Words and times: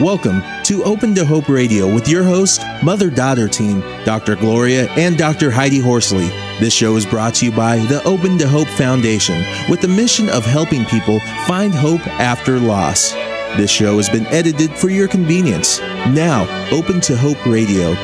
Welcome 0.00 0.42
to 0.62 0.82
Open 0.84 1.14
to 1.14 1.26
Hope 1.26 1.50
Radio 1.50 1.92
with 1.92 2.08
your 2.08 2.24
host, 2.24 2.62
mother 2.82 3.10
daughter 3.10 3.46
team, 3.48 3.80
Dr. 4.06 4.34
Gloria 4.34 4.88
and 4.92 5.18
Dr. 5.18 5.50
Heidi 5.50 5.78
Horsley. 5.78 6.28
This 6.58 6.72
show 6.72 6.96
is 6.96 7.04
brought 7.04 7.34
to 7.34 7.44
you 7.44 7.52
by 7.52 7.76
the 7.80 8.02
Open 8.04 8.38
to 8.38 8.48
Hope 8.48 8.66
Foundation 8.68 9.44
with 9.68 9.82
the 9.82 9.88
mission 9.88 10.30
of 10.30 10.46
helping 10.46 10.86
people 10.86 11.20
find 11.46 11.74
hope 11.74 12.00
after 12.18 12.58
loss. 12.58 13.12
This 13.58 13.70
show 13.70 13.98
has 13.98 14.08
been 14.08 14.24
edited 14.28 14.70
for 14.70 14.88
your 14.88 15.06
convenience. 15.06 15.80
Now, 15.80 16.48
Open 16.72 17.02
to 17.02 17.14
Hope 17.14 17.44
Radio. 17.44 17.94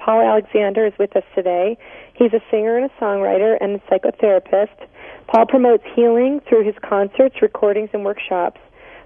Paul 0.00 0.22
Alexander 0.22 0.86
is 0.86 0.92
with 0.98 1.14
us 1.14 1.24
today. 1.36 1.78
He's 2.14 2.32
a 2.32 2.40
singer 2.50 2.78
and 2.78 2.90
a 2.90 2.94
songwriter 3.00 3.56
and 3.60 3.76
a 3.76 3.78
psychotherapist. 3.88 4.88
Paul 5.28 5.46
promotes 5.46 5.84
healing 5.94 6.40
through 6.48 6.64
his 6.64 6.74
concerts, 6.82 7.42
recordings, 7.42 7.90
and 7.92 8.04
workshops. 8.04 8.60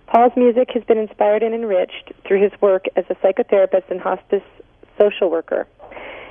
Paul's 0.06 0.32
music 0.36 0.70
has 0.74 0.84
been 0.84 0.98
inspired 0.98 1.42
and 1.42 1.54
enriched 1.54 2.12
through 2.26 2.42
his 2.42 2.52
work 2.60 2.86
as 2.96 3.04
a 3.08 3.14
psychotherapist 3.16 3.90
and 3.90 4.00
hospice 4.00 4.42
social 4.98 5.30
worker. 5.30 5.66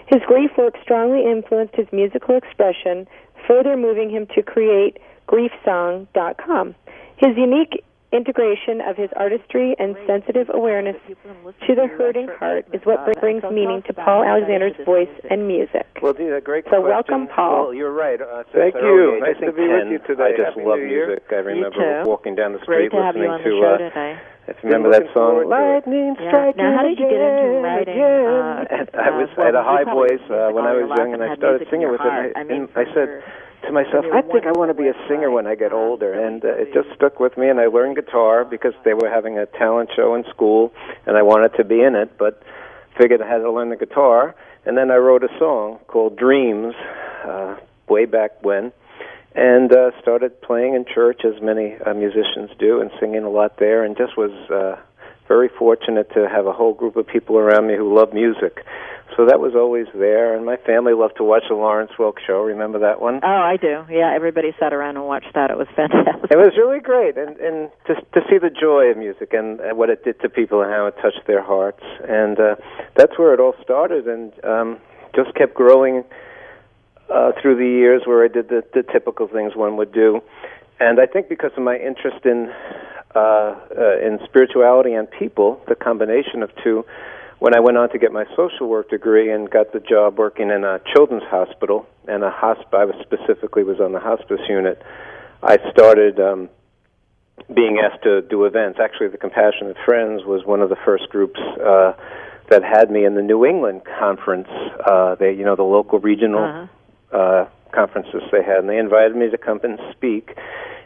His 0.07 0.21
grief 0.27 0.51
work 0.57 0.75
strongly 0.81 1.25
influenced 1.25 1.75
his 1.75 1.87
musical 1.91 2.35
expression, 2.35 3.07
further 3.47 3.77
moving 3.77 4.09
him 4.09 4.27
to 4.35 4.43
create 4.43 4.97
griefsong.com. 5.27 6.75
His 7.17 7.37
unique 7.37 7.83
integration 8.11 8.81
of 8.81 8.97
his 8.97 9.09
artistry 9.15 9.75
and 9.77 9.95
sensitive 10.07 10.49
awareness 10.53 10.95
to 11.07 11.75
the 11.75 11.85
hurting 11.87 12.27
heart 12.39 12.65
is 12.73 12.81
what 12.83 13.05
brings 13.21 13.43
meaning 13.51 13.83
to 13.85 13.93
Paul 13.93 14.23
Alexander's 14.23 14.75
voice 14.85 15.09
and 15.29 15.47
music. 15.47 15.85
Well, 16.01 16.13
Dina, 16.13 16.41
great 16.41 16.65
So 16.65 16.81
question. 16.81 16.89
welcome, 16.89 17.27
Paul. 17.27 17.65
Well, 17.65 17.73
you're 17.73 17.91
right. 17.93 18.19
Uh, 18.19 18.43
Thank 18.53 18.75
you. 18.75 18.81
early 18.81 19.19
Nice 19.21 19.35
I 19.37 19.39
think 19.39 19.55
to 19.55 19.61
be 19.61 19.67
with 19.67 19.87
you 19.93 19.99
today. 20.09 20.33
I 20.33 20.37
just 20.37 20.57
Happy 20.57 20.65
love 20.65 20.79
New 20.79 20.87
Year. 20.89 21.07
music. 21.07 21.23
I 21.31 21.35
remember 21.35 22.03
walking 22.05 22.33
down 22.35 22.53
the 22.53 22.59
Great 22.65 22.89
street 22.89 22.97
to 22.97 23.03
have 23.05 23.15
you 23.15 23.29
listening 23.29 23.31
on 23.31 23.43
the 23.43 23.49
to. 23.49 23.61
show 23.61 23.73
uh, 23.73 23.77
today. 23.77 24.11
if 24.47 24.57
you 24.63 24.69
remember 24.73 24.89
that 24.89 25.05
song? 25.13 25.45
Lightning 25.47 26.15
Yeah. 26.17 26.29
striking 26.33 26.63
Now, 26.65 26.77
how 26.77 26.83
did 26.83 26.97
you 26.97 27.05
get 27.05 27.13
into 27.13 27.45
again, 27.45 27.61
writing? 27.61 28.01
Uh, 28.01 28.65
And 28.73 28.89
I 28.97 29.09
was 29.13 29.29
well, 29.37 29.53
I 29.55 29.59
a 29.59 29.63
high 29.63 29.83
voice 29.85 30.25
uh, 30.33 30.49
when 30.49 30.65
I 30.65 30.73
was 30.73 30.89
young, 30.97 31.13
and 31.13 31.21
and 31.21 31.31
I 31.31 31.35
started 31.37 31.67
singing 31.69 31.91
with 31.91 32.01
heart. 32.01 32.25
it. 32.25 32.33
I 32.35 32.41
And 32.41 32.49
mean, 32.49 32.67
I 32.75 32.85
said 32.89 33.21
your- 33.21 33.23
to 33.63 33.71
myself, 33.71 34.05
I 34.13 34.21
think 34.21 34.45
I 34.45 34.51
want 34.51 34.69
to 34.69 34.73
be 34.73 34.87
a 34.87 34.93
singer 35.07 35.29
when 35.29 35.47
I 35.47 35.55
get 35.55 35.73
older, 35.73 36.13
and 36.13 36.43
uh, 36.43 36.49
it 36.49 36.73
just 36.73 36.89
stuck 36.95 37.19
with 37.19 37.37
me. 37.37 37.49
And 37.49 37.59
I 37.59 37.67
learned 37.67 37.95
guitar 37.95 38.45
because 38.45 38.73
they 38.85 38.93
were 38.93 39.09
having 39.09 39.37
a 39.37 39.45
talent 39.45 39.89
show 39.95 40.15
in 40.15 40.23
school, 40.29 40.73
and 41.05 41.17
I 41.17 41.21
wanted 41.21 41.55
to 41.57 41.63
be 41.63 41.81
in 41.81 41.95
it, 41.95 42.17
but 42.17 42.41
figured 42.97 43.21
I 43.21 43.27
had 43.27 43.39
to 43.39 43.51
learn 43.51 43.69
the 43.69 43.75
guitar. 43.75 44.35
And 44.65 44.77
then 44.77 44.91
I 44.91 44.95
wrote 44.95 45.23
a 45.23 45.29
song 45.39 45.79
called 45.87 46.17
Dreams, 46.17 46.75
uh, 47.25 47.57
way 47.87 48.05
back 48.05 48.43
when, 48.43 48.71
and 49.35 49.71
uh, 49.71 49.91
started 50.01 50.41
playing 50.41 50.75
in 50.75 50.85
church 50.85 51.21
as 51.25 51.41
many 51.41 51.75
uh, 51.85 51.93
musicians 51.93 52.51
do, 52.59 52.81
and 52.81 52.91
singing 52.99 53.23
a 53.23 53.29
lot 53.29 53.57
there, 53.57 53.83
and 53.83 53.97
just 53.97 54.17
was 54.17 54.31
uh, 54.49 54.79
very 55.29 55.47
fortunate 55.47 56.09
to 56.15 56.27
have 56.27 56.47
a 56.47 56.51
whole 56.51 56.73
group 56.73 56.97
of 56.97 57.07
people 57.07 57.37
around 57.37 57.67
me 57.67 57.77
who 57.77 57.95
love 57.95 58.11
music. 58.11 58.65
So 59.15 59.25
that 59.25 59.39
was 59.39 59.53
always 59.53 59.87
there, 59.93 60.35
and 60.35 60.45
my 60.45 60.57
family 60.57 60.93
loved 60.93 61.17
to 61.17 61.23
watch 61.23 61.43
the 61.49 61.55
Lawrence 61.55 61.91
Welk 61.99 62.19
show. 62.25 62.41
Remember 62.41 62.79
that 62.79 63.01
one? 63.01 63.19
Oh, 63.21 63.27
I 63.27 63.57
do. 63.57 63.83
Yeah, 63.89 64.13
everybody 64.13 64.55
sat 64.59 64.71
around 64.73 64.97
and 64.97 65.05
watched 65.05 65.33
that. 65.35 65.51
It 65.51 65.57
was 65.57 65.67
fantastic. 65.75 66.31
It 66.31 66.37
was 66.37 66.53
really 66.57 66.79
great, 66.79 67.17
and 67.17 67.37
and 67.37 67.69
to 67.87 67.95
to 67.95 68.21
see 68.29 68.37
the 68.37 68.49
joy 68.49 68.85
of 68.91 68.97
music 68.97 69.33
and, 69.33 69.59
what 69.77 69.89
it 69.89 70.03
did 70.03 70.19
to 70.21 70.29
people 70.29 70.61
and 70.61 70.71
how 70.71 70.85
it 70.87 70.95
touched 71.01 71.25
their 71.27 71.43
hearts, 71.43 71.83
and 72.07 72.39
uh, 72.39 72.55
that's 72.95 73.17
where 73.17 73.33
it 73.33 73.39
all 73.39 73.55
started, 73.61 74.07
and 74.07 74.31
um, 74.45 74.79
just 75.15 75.33
kept 75.35 75.53
growing 75.53 76.03
uh, 77.09 77.31
through 77.41 77.55
the 77.57 77.67
years, 77.67 78.03
where 78.05 78.23
I 78.23 78.29
did 78.29 78.47
the 78.49 78.63
the 78.73 78.83
typical 78.83 79.27
things 79.27 79.55
one 79.55 79.75
would 79.77 79.91
do, 79.91 80.21
and 80.79 80.99
I 80.99 81.07
think 81.07 81.27
because 81.27 81.51
of 81.57 81.63
my 81.63 81.75
interest 81.75 82.25
in 82.25 82.53
uh, 83.15 83.19
uh, 83.19 83.97
in 84.05 84.19
spirituality 84.25 84.93
and 84.93 85.09
people, 85.09 85.61
the 85.67 85.75
combination 85.75 86.43
of 86.43 86.51
two. 86.63 86.85
When 87.39 87.55
I 87.55 87.59
went 87.61 87.77
on 87.77 87.89
to 87.91 87.97
get 87.97 88.11
my 88.11 88.25
social 88.35 88.67
work 88.67 88.89
degree 88.89 89.31
and 89.31 89.49
got 89.49 89.71
the 89.71 89.79
job 89.79 90.17
working 90.17 90.49
in 90.49 90.63
a 90.63 90.79
children's 90.93 91.23
hospital 91.23 91.87
and 92.07 92.23
a 92.23 92.29
hosp, 92.29 92.73
I 92.73 92.85
was 92.85 92.95
specifically 93.01 93.63
was 93.63 93.79
on 93.79 93.93
the 93.93 93.99
hospice 93.99 94.41
unit. 94.49 94.81
I 95.41 95.57
started 95.71 96.19
um, 96.19 96.49
being 97.53 97.79
asked 97.79 98.03
to 98.03 98.21
do 98.23 98.43
events. 98.45 98.79
Actually, 98.81 99.07
the 99.07 99.17
Compassionate 99.17 99.77
Friends 99.85 100.23
was 100.25 100.45
one 100.45 100.61
of 100.61 100.69
the 100.69 100.75
first 100.85 101.07
groups 101.09 101.39
uh, 101.39 101.93
that 102.49 102.61
had 102.63 102.91
me 102.91 103.05
in 103.05 103.15
the 103.15 103.21
New 103.21 103.45
England 103.45 103.83
conference. 103.99 104.49
Uh, 104.85 105.15
they, 105.15 105.31
you 105.31 105.45
know, 105.45 105.55
the 105.55 105.63
local 105.63 105.99
regional 105.99 106.43
Uh-huh. 106.43 107.17
uh, 107.17 107.47
conferences 107.71 108.23
they 108.31 108.43
had, 108.43 108.59
and 108.59 108.69
they 108.69 108.77
invited 108.77 109.15
me 109.15 109.29
to 109.29 109.37
come 109.37 109.59
and 109.63 109.79
speak. 109.91 110.37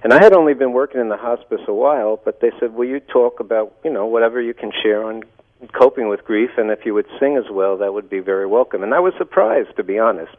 And 0.03 0.13
I 0.13 0.21
had 0.21 0.33
only 0.33 0.53
been 0.53 0.73
working 0.73 0.99
in 0.99 1.09
the 1.09 1.17
hospice 1.17 1.61
a 1.67 1.73
while, 1.73 2.19
but 2.23 2.41
they 2.41 2.51
said, 2.59 2.73
"Will 2.73 2.87
you 2.87 2.99
talk 2.99 3.39
about, 3.39 3.73
you 3.83 3.91
know, 3.91 4.05
whatever 4.05 4.41
you 4.41 4.53
can 4.53 4.71
share 4.81 5.03
on 5.03 5.23
coping 5.71 6.09
with 6.09 6.25
grief, 6.25 6.51
and 6.57 6.69
if 6.71 6.85
you 6.85 6.93
would 6.93 7.07
sing 7.19 7.37
as 7.37 7.49
well, 7.49 7.77
that 7.77 7.93
would 7.93 8.09
be 8.09 8.19
very 8.19 8.45
welcome." 8.45 8.83
And 8.83 8.93
I 8.93 8.99
was 8.99 9.13
surprised, 9.17 9.75
to 9.77 9.83
be 9.83 9.97
honest. 9.99 10.35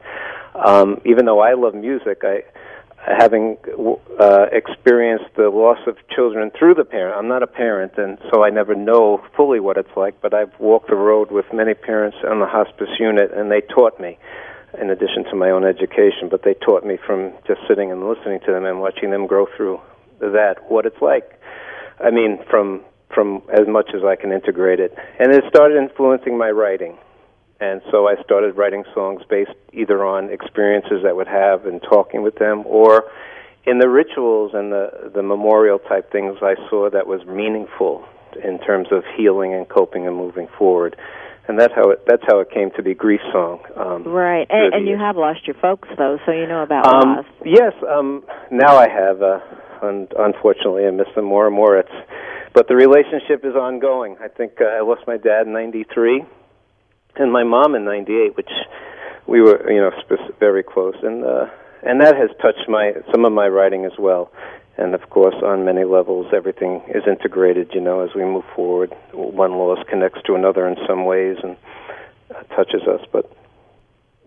Um, 0.54 1.00
even 1.04 1.24
though 1.24 1.40
I 1.40 1.54
love 1.54 1.74
music, 1.74 2.22
I 2.24 2.44
having 3.06 3.58
uh, 4.18 4.46
experienced 4.52 5.26
the 5.36 5.50
loss 5.50 5.78
of 5.86 5.96
children 6.08 6.50
through 6.58 6.74
the 6.74 6.84
parent. 6.84 7.16
I'm 7.16 7.28
not 7.28 7.42
a 7.42 7.46
parent, 7.46 7.92
and 7.98 8.18
so 8.30 8.42
I 8.42 8.50
never 8.50 8.74
know 8.74 9.22
fully 9.36 9.60
what 9.60 9.76
it's 9.76 9.94
like. 9.96 10.20
But 10.20 10.32
I've 10.32 10.58
walked 10.58 10.88
the 10.88 10.96
road 10.96 11.30
with 11.30 11.44
many 11.52 11.74
parents 11.74 12.16
on 12.26 12.40
the 12.40 12.46
hospice 12.46 12.88
unit, 12.98 13.30
and 13.32 13.50
they 13.50 13.60
taught 13.60 14.00
me, 14.00 14.18
in 14.80 14.90
addition 14.90 15.24
to 15.30 15.36
my 15.36 15.50
own 15.50 15.64
education, 15.64 16.28
but 16.30 16.42
they 16.42 16.54
taught 16.54 16.84
me 16.84 16.98
from 17.06 17.32
just 17.46 17.60
sitting 17.68 17.90
and 17.90 18.08
listening 18.08 18.40
to 18.46 18.52
them 18.52 18.64
and 18.64 18.80
watching 18.80 19.10
them 19.10 19.26
grow 19.26 19.46
through 19.56 19.80
that 20.20 20.56
what 20.68 20.86
it's 20.86 21.00
like. 21.00 21.40
I 22.00 22.10
mean, 22.10 22.38
from 22.50 22.82
from 23.14 23.42
as 23.52 23.68
much 23.68 23.90
as 23.94 24.02
I 24.02 24.16
can 24.16 24.32
integrate 24.32 24.80
it, 24.80 24.92
and 25.20 25.32
it 25.32 25.44
started 25.48 25.76
influencing 25.78 26.36
my 26.36 26.50
writing 26.50 26.98
and 27.60 27.80
so 27.90 28.08
I 28.08 28.20
started 28.22 28.56
writing 28.56 28.84
songs 28.94 29.22
based 29.28 29.52
either 29.72 30.04
on 30.04 30.30
experiences 30.30 31.04
I 31.06 31.12
would 31.12 31.28
have 31.28 31.66
and 31.66 31.80
talking 31.82 32.22
with 32.22 32.36
them, 32.36 32.64
or 32.66 33.04
in 33.64 33.78
the 33.78 33.88
rituals 33.88 34.52
and 34.54 34.72
the 34.72 35.10
the 35.14 35.22
memorial 35.22 35.78
type 35.78 36.10
things 36.10 36.36
I 36.42 36.56
saw 36.68 36.90
that 36.90 37.06
was 37.06 37.24
meaningful 37.26 38.04
in 38.42 38.58
terms 38.58 38.88
of 38.90 39.04
healing 39.16 39.54
and 39.54 39.68
coping 39.68 40.06
and 40.06 40.16
moving 40.16 40.48
forward. 40.58 40.96
And 41.46 41.60
that's 41.60 41.74
how 41.74 41.90
it 41.90 42.04
that's 42.06 42.22
how 42.26 42.40
it 42.40 42.50
came 42.50 42.70
to 42.76 42.82
be 42.82 42.94
grief 42.94 43.20
song. 43.30 43.60
Um, 43.76 44.04
Right, 44.04 44.46
and, 44.48 44.72
and 44.74 44.88
you 44.88 44.96
have 44.96 45.16
lost 45.16 45.46
your 45.46 45.56
folks 45.60 45.88
though, 45.98 46.18
so 46.24 46.32
you 46.32 46.46
know 46.46 46.62
about 46.62 46.86
Um, 46.86 47.16
loss. 47.16 47.26
yes, 47.44 47.72
um, 47.88 48.24
now 48.50 48.76
I 48.76 48.88
have. 48.88 49.22
Uh, 49.22 49.40
un- 49.82 50.08
unfortunately, 50.18 50.86
I 50.86 50.90
miss 50.90 51.08
them 51.14 51.26
more 51.26 51.46
and 51.46 51.54
more. 51.54 51.76
It's, 51.76 51.92
but 52.54 52.68
the 52.68 52.74
relationship 52.76 53.44
is 53.44 53.54
ongoing. 53.54 54.16
I 54.22 54.28
think 54.28 54.52
uh, 54.60 54.64
I 54.64 54.80
lost 54.80 55.02
my 55.06 55.18
dad 55.18 55.46
in 55.46 55.52
'93, 55.52 56.24
and 57.16 57.30
my 57.30 57.44
mom 57.44 57.74
in 57.74 57.84
'98, 57.84 58.36
which 58.38 58.48
we 59.26 59.42
were, 59.42 59.70
you 59.70 59.80
know, 59.80 59.90
spec- 60.00 60.38
very 60.40 60.62
close, 60.62 60.96
and 61.02 61.24
uh, 61.24 61.46
and 61.82 62.00
that 62.00 62.16
has 62.16 62.30
touched 62.40 62.68
my 62.68 62.92
some 63.12 63.26
of 63.26 63.32
my 63.32 63.48
writing 63.48 63.84
as 63.84 63.92
well. 63.98 64.30
And 64.76 64.94
of 64.94 65.08
course, 65.10 65.36
on 65.42 65.64
many 65.64 65.84
levels, 65.84 66.26
everything 66.34 66.82
is 66.88 67.04
integrated. 67.06 67.70
You 67.74 67.80
know, 67.80 68.00
as 68.00 68.10
we 68.14 68.24
move 68.24 68.44
forward, 68.56 68.92
one 69.12 69.52
loss 69.52 69.78
connects 69.88 70.20
to 70.26 70.34
another 70.34 70.66
in 70.66 70.76
some 70.86 71.04
ways 71.04 71.36
and 71.42 71.56
uh, 72.34 72.42
touches 72.54 72.82
us. 72.82 73.00
But 73.12 73.30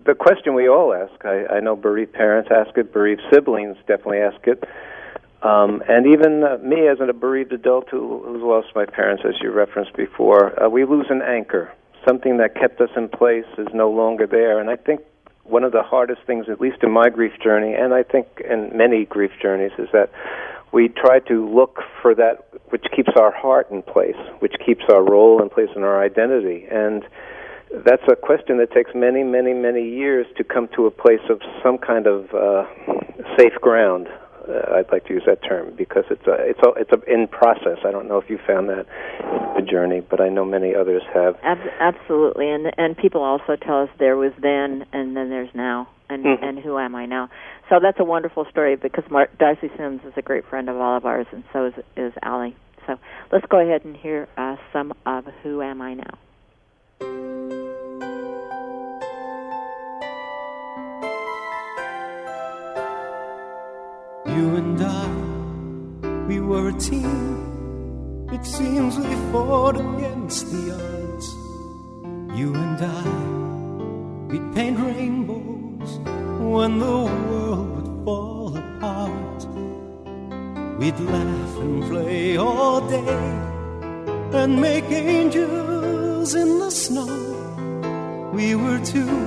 the 0.05 0.15
question 0.15 0.53
we 0.55 0.69
all 0.69 0.93
ask. 0.93 1.25
I, 1.25 1.57
I 1.57 1.59
know 1.59 1.75
bereaved 1.75 2.13
parents 2.13 2.49
ask 2.49 2.77
it, 2.77 2.93
bereaved 2.93 3.21
siblings 3.31 3.75
definitely 3.87 4.19
ask 4.19 4.47
it, 4.47 4.63
um, 5.43 5.83
and 5.87 6.07
even 6.07 6.43
uh, 6.43 6.57
me 6.63 6.87
as 6.87 6.97
a 6.99 7.13
bereaved 7.13 7.53
adult 7.53 7.89
who, 7.89 8.23
who's 8.25 8.41
lost 8.41 8.67
my 8.73 8.85
parents, 8.85 9.23
as 9.27 9.35
you 9.41 9.51
referenced 9.51 9.95
before, 9.95 10.61
uh, 10.63 10.69
we 10.69 10.85
lose 10.85 11.07
an 11.09 11.21
anchor. 11.21 11.71
Something 12.07 12.37
that 12.37 12.55
kept 12.55 12.81
us 12.81 12.89
in 12.95 13.09
place 13.09 13.45
is 13.57 13.67
no 13.73 13.91
longer 13.91 14.25
there, 14.25 14.59
and 14.59 14.69
I 14.69 14.77
think 14.77 15.01
one 15.49 15.63
of 15.63 15.71
the 15.71 15.83
hardest 15.83 16.21
things, 16.27 16.47
at 16.49 16.59
least 16.59 16.77
in 16.83 16.91
my 16.91 17.09
grief 17.09 17.33
journey, 17.44 17.73
and 17.73 17.94
I 17.94 18.03
think 18.03 18.27
in 18.49 18.75
many 18.75 19.05
grief 19.05 19.31
journeys, 19.41 19.71
is 19.77 19.89
that 19.94 20.11
we 20.71 20.89
try 20.89 21.19
to 21.19 21.47
look 21.47 21.79
for 22.01 22.13
that 22.15 22.45
which 22.69 22.85
keeps 22.95 23.11
our 23.17 23.31
heart 23.31 23.71
in 23.71 23.81
place, 23.81 24.17
which 24.39 24.55
keeps 24.65 24.83
our 24.89 25.03
role 25.03 25.41
in 25.41 25.49
place 25.49 25.69
and 25.75 25.83
our 25.83 26.03
identity, 26.03 26.65
and 26.69 27.03
that's 27.85 28.03
a 28.09 28.15
question 28.15 28.57
that 28.57 28.71
takes 28.71 28.91
many, 28.95 29.23
many, 29.23 29.53
many 29.53 29.88
years 29.88 30.25
to 30.38 30.44
come 30.44 30.67
to 30.75 30.85
a 30.85 30.91
place 30.91 31.21
of 31.29 31.41
some 31.61 31.77
kind 31.77 32.07
of 32.07 32.33
uh, 32.33 32.65
safe 33.38 33.53
ground. 33.61 34.07
Uh, 34.47 34.75
I'd 34.75 34.91
like 34.91 35.05
to 35.07 35.13
use 35.13 35.23
that 35.25 35.44
term 35.44 35.73
because 35.77 36.05
it's 36.09 36.25
a, 36.27 36.33
it's 36.39 36.59
a, 36.63 36.69
it's 36.79 36.91
a 36.91 37.11
in 37.13 37.27
process. 37.27 37.79
I 37.85 37.91
don't 37.91 38.07
know 38.07 38.17
if 38.17 38.29
you 38.29 38.39
found 38.47 38.69
that 38.69 38.85
the 39.55 39.61
journey, 39.61 40.01
but 40.01 40.21
I 40.21 40.29
know 40.29 40.45
many 40.45 40.73
others 40.75 41.03
have. 41.13 41.35
Ab- 41.44 41.57
absolutely, 41.79 42.49
and 42.49 42.71
and 42.77 42.95
people 42.97 43.21
also 43.23 43.55
tell 43.55 43.83
us 43.83 43.89
there 43.99 44.15
was 44.17 44.31
then 44.41 44.85
and 44.94 45.15
then 45.15 45.29
there's 45.29 45.53
now, 45.53 45.89
and 46.09 46.23
Mhm. 46.25 46.44
and 46.44 46.59
who 46.59 46.77
am 46.77 46.95
I 46.95 47.05
now? 47.05 47.29
So 47.69 47.79
that's 47.81 47.99
a 47.99 48.05
wonderful 48.05 48.45
story 48.49 48.75
because 48.75 49.03
Mark, 49.09 49.38
Darcie 49.38 49.69
Sims 49.77 50.01
is 50.05 50.13
a 50.15 50.21
great 50.21 50.45
friend 50.45 50.69
of 50.69 50.77
all 50.77 50.95
of 50.95 51.05
ours, 51.05 51.27
and 51.31 51.43
so 51.51 51.65
is 51.65 51.73
is 51.95 52.13
Allie. 52.23 52.55
So 52.85 52.97
let's 53.31 53.45
go 53.47 53.59
ahead 53.59 53.83
and 53.83 53.95
hear 53.97 54.27
uh, 54.38 54.55
some 54.71 54.93
of 55.05 55.25
Who 55.43 55.61
Am 55.61 55.81
I 55.81 55.95
Now. 55.95 56.17
You 64.27 64.56
and 64.57 64.81
I, 64.83 66.27
we 66.27 66.39
were 66.39 66.69
a 66.69 66.74
team. 66.74 68.27
It 68.31 68.45
seems 68.45 68.97
we 68.97 69.15
fought 69.31 69.77
against 69.79 70.51
the 70.51 70.74
odds. 70.74 71.27
You 72.38 72.53
and 72.53 72.79
I, 72.81 73.07
we'd 74.29 74.53
paint 74.53 74.79
rainbows 74.79 76.00
when 76.39 76.79
the 76.79 76.97
world 77.27 77.69
would 77.75 78.06
fall 78.06 78.57
apart. 78.57 79.47
We'd 80.77 81.00
laugh 81.00 81.57
and 81.57 81.83
play 81.89 82.38
all 82.38 82.81
day 82.88 83.57
and 84.33 84.62
make 84.62 84.91
angels 84.91 86.35
in 86.35 86.59
the 86.59 86.69
snow. 86.69 88.29
We 88.33 88.56
were 88.56 88.79
two, 88.79 89.18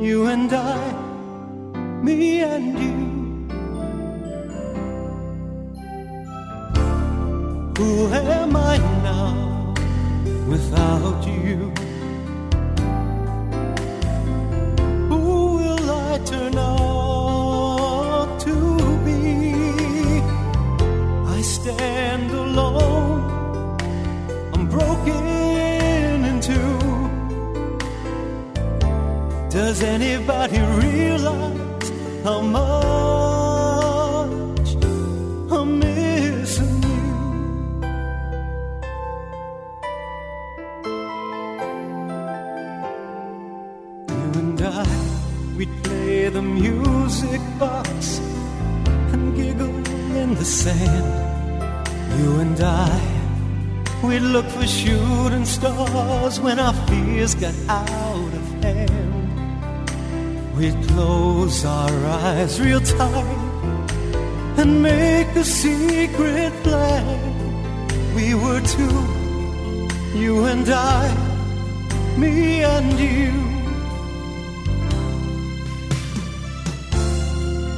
you 0.00 0.26
and 0.26 0.52
I, 0.52 0.92
me 2.02 2.40
and 2.40 2.78
you. 2.78 3.21
Who 7.82 8.06
am 8.14 8.54
I 8.54 8.76
now 9.02 9.74
without 10.46 11.26
you? 11.26 11.72
Who 15.10 15.22
will 15.56 15.90
I 15.90 16.18
turn 16.24 16.56
out 16.58 18.38
to 18.46 18.54
be? 19.04 19.20
I 21.36 21.40
stand 21.42 22.30
alone. 22.30 23.20
I'm 24.52 24.64
broken 24.68 25.24
in 26.30 26.40
two. 26.40 26.78
Does 29.50 29.82
anybody 29.82 30.60
realize 30.60 31.90
how 32.22 32.42
much 32.42 32.81
sand. 50.52 51.06
You 52.20 52.40
and 52.40 52.60
I, 52.60 52.92
we'd 54.04 54.26
look 54.34 54.46
for 54.46 54.66
shooting 54.66 55.46
stars 55.46 56.40
when 56.40 56.58
our 56.58 56.74
fears 56.86 57.34
got 57.34 57.54
out 57.68 58.32
of 58.40 58.46
hand. 58.62 59.12
We'd 60.56 60.76
close 60.88 61.64
our 61.64 61.96
eyes 62.06 62.60
real 62.60 62.80
tight 62.80 63.38
and 64.58 64.82
make 64.82 65.28
a 65.36 65.44
secret 65.44 66.52
plan. 66.62 67.18
We 68.14 68.34
were 68.34 68.60
two, 68.60 68.98
you 70.22 70.44
and 70.44 70.68
I, 70.68 71.02
me 72.18 72.62
and 72.62 72.92
you. 73.00 73.32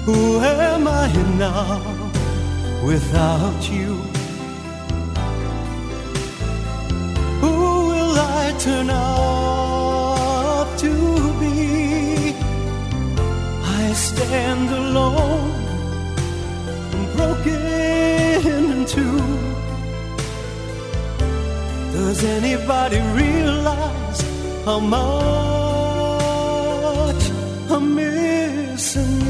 Who 0.07 0.41
am 0.41 0.89
I 0.89 1.13
now 1.39 2.05
without 2.85 3.71
you? 3.71 3.95
Who 7.41 7.55
will 7.91 8.15
I 8.19 8.55
turn 8.59 8.91
out 8.91 10.69
to 10.85 10.93
be? 11.41 12.35
I 13.81 13.93
stand 13.95 14.69
alone, 14.71 15.65
broken 17.17 18.47
in 18.57 18.85
two. 18.95 19.21
Does 21.93 22.21
anybody 22.25 23.01
realize 23.23 24.21
how 24.65 24.81
much 24.81 25.05
I'm 27.71 27.95
missing 27.95 29.24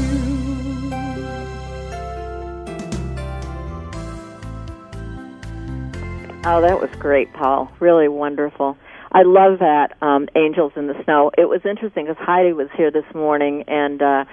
Oh, 6.47 6.61
that 6.61 6.79
was 6.79 6.91
great, 6.99 7.33
Paul. 7.33 7.71
Really 7.79 8.07
wonderful. 8.07 8.77
I 9.11 9.23
love 9.23 9.57
that 9.59 9.97
um, 10.03 10.27
"Angels 10.35 10.73
in 10.75 10.85
the 10.85 10.93
Snow." 11.03 11.31
It 11.35 11.49
was 11.49 11.61
interesting 11.65 12.05
because 12.05 12.23
Heidi 12.23 12.53
was 12.53 12.67
here 12.77 12.91
this 12.91 13.05
morning 13.15 13.63
and 13.67 13.99
uh, 13.99 14.25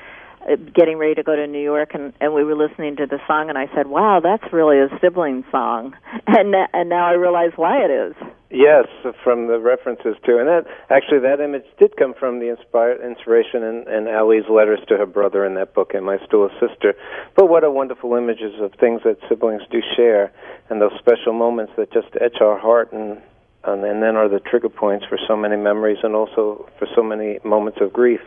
getting 0.74 0.98
ready 0.98 1.14
to 1.14 1.22
go 1.22 1.36
to 1.36 1.46
New 1.46 1.62
York, 1.62 1.94
and, 1.94 2.12
and 2.20 2.34
we 2.34 2.44
were 2.44 2.54
listening 2.54 2.96
to 2.96 3.06
the 3.06 3.18
song, 3.26 3.48
and 3.48 3.58
I 3.58 3.68
said, 3.74 3.86
"Wow, 3.86 4.20
that's 4.20 4.52
really 4.52 4.78
a 4.78 4.88
sibling 5.00 5.44
song," 5.50 5.94
and 6.26 6.54
and 6.72 6.88
now 6.88 7.06
I 7.06 7.12
realize 7.12 7.52
why 7.56 7.84
it 7.84 7.90
is. 7.90 8.14
Yes, 8.50 8.86
from 9.24 9.46
the 9.46 9.58
references 9.58 10.16
to, 10.26 10.38
and 10.38 10.46
that 10.46 10.66
actually 10.90 11.20
that 11.20 11.40
image 11.40 11.64
did 11.78 11.96
come 11.96 12.12
from 12.12 12.38
the 12.38 12.50
inspired 12.50 13.00
inspiration 13.00 13.62
in, 13.62 13.88
in 13.88 14.08
Allie's 14.08 14.44
letters 14.50 14.80
to 14.88 14.98
her 14.98 15.06
brother 15.06 15.44
in 15.46 15.54
that 15.54 15.74
book, 15.74 15.94
"Am 15.94 16.08
I 16.08 16.18
Still 16.26 16.44
a 16.44 16.50
Sister?" 16.60 16.94
But 17.34 17.48
what 17.48 17.64
a 17.64 17.70
wonderful 17.70 18.14
images 18.14 18.60
of 18.60 18.72
things 18.74 19.02
that 19.04 19.18
siblings 19.28 19.62
do 19.70 19.80
share, 19.96 20.32
and 20.68 20.80
those 20.80 20.92
special 20.98 21.32
moments 21.32 21.72
that 21.76 21.92
just 21.92 22.08
etch 22.20 22.40
our 22.40 22.58
heart, 22.58 22.92
and 22.92 23.22
and, 23.64 23.84
and 23.84 24.02
then 24.02 24.16
are 24.16 24.28
the 24.28 24.40
trigger 24.40 24.68
points 24.68 25.06
for 25.08 25.18
so 25.26 25.36
many 25.36 25.56
memories, 25.56 25.98
and 26.02 26.14
also 26.14 26.68
for 26.78 26.86
so 26.94 27.02
many 27.02 27.38
moments 27.44 27.78
of 27.80 27.92
grief. 27.92 28.20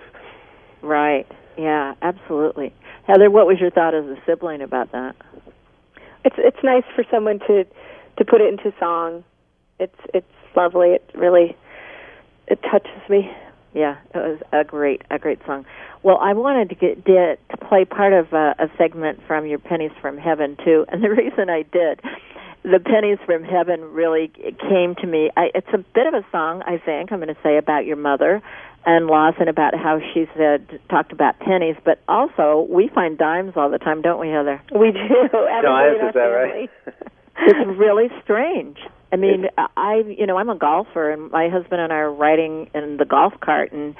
Right. 0.81 1.27
Yeah. 1.57 1.93
Absolutely. 2.01 2.73
Heather, 3.07 3.29
what 3.29 3.45
was 3.45 3.59
your 3.59 3.71
thought 3.71 3.93
as 3.93 4.05
a 4.05 4.17
sibling 4.25 4.61
about 4.61 4.91
that? 4.91 5.15
It's 6.23 6.35
it's 6.37 6.63
nice 6.63 6.83
for 6.95 7.03
someone 7.11 7.39
to 7.47 7.65
to 8.17 8.25
put 8.25 8.41
it 8.41 8.49
into 8.51 8.73
song. 8.79 9.23
It's 9.79 9.99
it's 10.13 10.25
lovely. 10.55 10.89
It 10.89 11.09
really 11.13 11.55
it 12.47 12.59
touches 12.63 13.09
me. 13.09 13.31
Yeah, 13.73 13.97
it 14.13 14.17
was 14.17 14.39
a 14.51 14.63
great 14.63 15.03
a 15.11 15.19
great 15.19 15.39
song. 15.45 15.65
Well, 16.01 16.17
I 16.21 16.33
wanted 16.33 16.69
to 16.69 16.75
get 16.75 17.03
did, 17.03 17.39
to 17.49 17.57
play 17.57 17.83
part 17.85 18.13
of 18.13 18.31
a, 18.33 18.55
a 18.59 18.69
segment 18.77 19.19
from 19.27 19.45
your 19.45 19.59
Pennies 19.59 19.91
from 20.01 20.17
Heaven 20.17 20.57
too, 20.63 20.85
and 20.89 21.03
the 21.03 21.09
reason 21.21 21.49
I 21.49 21.63
did, 21.63 21.99
the 22.63 22.79
Pennies 22.79 23.19
from 23.25 23.43
Heaven 23.43 23.81
really 23.81 24.31
came 24.69 24.95
to 24.95 25.07
me. 25.07 25.29
I, 25.35 25.49
it's 25.53 25.73
a 25.73 25.77
bit 25.77 26.07
of 26.07 26.13
a 26.13 26.25
song, 26.31 26.63
I 26.65 26.77
think. 26.77 27.11
I'm 27.11 27.19
going 27.19 27.33
to 27.33 27.41
say 27.43 27.57
about 27.57 27.85
your 27.85 27.97
mother 27.97 28.41
and 28.85 29.07
Lawson 29.07 29.47
about 29.47 29.73
how 29.75 29.99
she 30.13 30.25
said 30.37 30.79
talked 30.89 31.11
about 31.11 31.39
pennies, 31.39 31.75
but 31.83 31.99
also 32.07 32.67
we 32.69 32.89
find 32.93 33.17
dimes 33.17 33.53
all 33.55 33.69
the 33.69 33.79
time, 33.79 34.01
don't 34.01 34.19
we, 34.19 34.29
Heather? 34.29 34.61
We 34.71 34.91
do. 34.91 35.29
Dimes, 35.31 35.97
is 36.07 36.13
that 36.13 36.19
right? 36.19 36.69
it's 37.37 37.79
really 37.79 38.09
strange. 38.23 38.77
I 39.11 39.17
mean, 39.17 39.47
I 39.57 40.03
you 40.07 40.25
know 40.25 40.37
I'm 40.37 40.49
a 40.49 40.57
golfer, 40.57 41.11
and 41.11 41.31
my 41.31 41.49
husband 41.49 41.81
and 41.81 41.93
I 41.93 41.97
are 41.97 42.11
riding 42.11 42.69
in 42.73 42.97
the 42.97 43.05
golf 43.05 43.33
cart, 43.39 43.71
and 43.71 43.95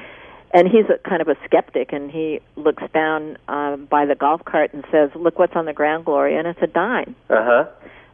and 0.54 0.68
he's 0.68 0.86
a 0.90 0.98
kind 1.08 1.22
of 1.22 1.28
a 1.28 1.36
skeptic, 1.46 1.94
and 1.94 2.12
he 2.12 2.42
looks 2.56 2.84
down 2.94 3.38
uh, 3.48 3.78
by 3.78 4.06
the 4.06 4.16
golf 4.16 4.44
cart 4.46 4.74
and 4.74 4.84
says, 4.92 5.10
"Look 5.16 5.40
what's 5.40 5.56
on 5.56 5.66
the 5.66 5.74
ground, 5.74 6.06
Gloria," 6.06 6.40
and 6.40 6.48
it's 6.48 6.62
a 6.62 6.68
dime. 6.68 7.16
Uh 7.30 7.44
huh. 7.44 7.66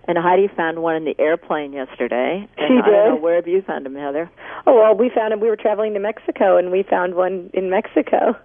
And 0.07 0.17
Heidi 0.17 0.47
found 0.55 0.81
one 0.81 0.95
in 0.95 1.05
the 1.05 1.15
airplane 1.19 1.73
yesterday. 1.73 2.47
And 2.57 2.67
She 2.67 2.73
I 2.77 2.81
don't 2.81 2.91
know, 2.91 3.15
did? 3.15 3.21
where 3.23 3.35
have 3.35 3.47
you 3.47 3.61
found 3.61 3.85
them, 3.85 3.95
Heather? 3.95 4.29
Oh 4.65 4.75
well, 4.75 4.95
we 4.95 5.09
found 5.13 5.31
them. 5.31 5.39
We 5.39 5.47
were 5.49 5.55
traveling 5.55 5.93
to 5.93 5.99
Mexico, 5.99 6.57
and 6.57 6.71
we 6.71 6.83
found 6.83 7.15
one 7.15 7.49
in 7.53 7.69
Mexico. 7.69 8.35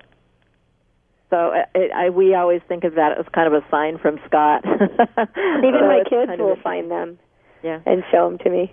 So 1.31 1.37
uh, 1.53 1.65
it, 1.75 1.91
I, 1.93 2.11
we 2.11 2.35
always 2.35 2.61
think 2.69 2.85
of 2.85 2.95
that 2.95 3.19
as 3.19 3.27
kind 3.35 3.53
of 3.53 3.55
a 3.61 3.67
sign 3.71 3.99
from 3.99 4.21
Scott. 4.27 4.65
Even 4.67 5.75
So 5.81 5.87
my 5.89 6.03
kids 6.09 6.29
kind 6.29 6.41
of 6.41 6.47
will 6.47 6.57
find 6.63 6.91
them 6.91 7.19
Yeah. 7.65 7.81
and 7.85 8.05
show 8.13 8.29
them 8.29 8.39
to 8.39 8.51
me. 8.51 8.73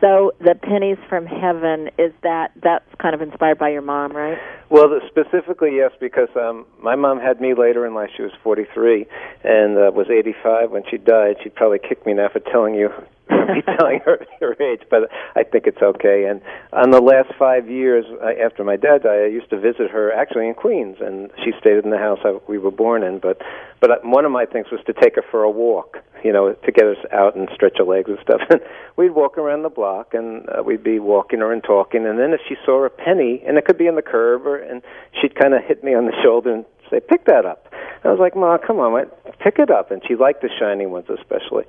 So 0.00 0.32
the 0.40 0.54
pennies 0.54 0.98
from 1.08 1.26
heaven 1.26 1.88
is 1.98 2.12
that 2.22 2.52
that's 2.62 2.84
kind 3.00 3.14
of 3.14 3.20
inspired 3.22 3.58
by 3.58 3.70
your 3.70 3.82
mom, 3.82 4.12
right? 4.16 4.38
Well, 4.68 4.88
the, 4.88 5.00
specifically, 5.06 5.76
yes, 5.76 5.92
because 6.00 6.28
um, 6.34 6.66
my 6.82 6.96
mom 6.96 7.20
had 7.20 7.40
me 7.40 7.54
later 7.54 7.86
in 7.86 7.94
life. 7.94 8.10
She 8.16 8.22
was 8.22 8.32
43 8.42 9.06
and 9.44 9.78
uh, 9.78 9.90
was 9.94 10.08
85 10.10 10.70
when 10.70 10.82
she 10.90 10.98
died. 10.98 11.36
She'd 11.42 11.54
probably 11.54 11.78
kick 11.78 12.04
me 12.04 12.14
now 12.14 12.28
for 12.32 12.40
telling 12.40 12.74
you, 12.74 12.90
me 13.48 13.62
telling 13.78 14.00
her 14.04 14.24
her 14.40 14.56
age, 14.62 14.82
but 14.90 15.10
I 15.34 15.42
think 15.42 15.66
it's 15.66 15.82
okay. 15.82 16.26
And 16.28 16.40
on 16.72 16.90
the 16.90 17.00
last 17.00 17.32
five 17.38 17.68
years 17.68 18.04
I, 18.22 18.34
after 18.34 18.64
my 18.64 18.76
dad 18.76 19.02
died, 19.02 19.24
I 19.24 19.26
used 19.26 19.50
to 19.50 19.58
visit 19.58 19.90
her 19.90 20.12
actually 20.12 20.48
in 20.48 20.54
Queens, 20.54 20.96
and 21.00 21.30
she 21.44 21.52
stayed 21.60 21.84
in 21.84 21.90
the 21.90 21.98
house 21.98 22.18
I, 22.24 22.38
we 22.48 22.58
were 22.58 22.70
born 22.70 23.02
in. 23.02 23.18
But 23.18 23.40
but 23.80 23.90
uh, 23.90 23.96
one 24.04 24.24
of 24.24 24.32
my 24.32 24.46
things 24.46 24.66
was 24.70 24.80
to 24.86 24.92
take 24.92 25.16
her 25.16 25.24
for 25.30 25.42
a 25.42 25.50
walk, 25.50 25.98
you 26.24 26.32
know, 26.32 26.52
to 26.52 26.72
get 26.72 26.86
us 26.86 26.98
out 27.12 27.36
and 27.36 27.48
stretch 27.54 27.78
her 27.78 27.84
legs 27.84 28.08
and 28.08 28.18
stuff. 28.22 28.40
And 28.50 28.60
we'd 28.96 29.10
walk 29.10 29.38
around 29.38 29.62
the 29.62 29.70
block, 29.70 30.14
and 30.14 30.48
uh, 30.48 30.62
we'd 30.62 30.84
be 30.84 30.98
walking 30.98 31.40
her 31.40 31.52
and 31.52 31.62
talking. 31.62 32.06
And 32.06 32.18
then 32.18 32.32
if 32.32 32.40
she 32.48 32.56
saw 32.64 32.84
a 32.84 32.90
penny, 32.90 33.42
and 33.46 33.58
it 33.58 33.64
could 33.64 33.78
be 33.78 33.86
in 33.86 33.96
the 33.96 34.02
curb, 34.02 34.46
or 34.46 34.55
and 34.56 34.82
she'd 35.20 35.34
kind 35.34 35.54
of 35.54 35.62
hit 35.64 35.82
me 35.84 35.94
on 35.94 36.06
the 36.06 36.14
shoulder 36.22 36.52
and 36.52 36.64
say, 36.90 37.00
"Pick 37.00 37.24
that 37.24 37.44
up." 37.44 37.72
I 38.04 38.10
was 38.10 38.20
like, 38.20 38.36
"Ma, 38.36 38.58
come 38.58 38.78
on, 38.78 39.06
pick 39.40 39.58
it 39.58 39.70
up." 39.70 39.90
And 39.90 40.02
she 40.06 40.14
liked 40.14 40.42
the 40.42 40.50
shiny 40.58 40.86
ones 40.86 41.06
especially. 41.08 41.64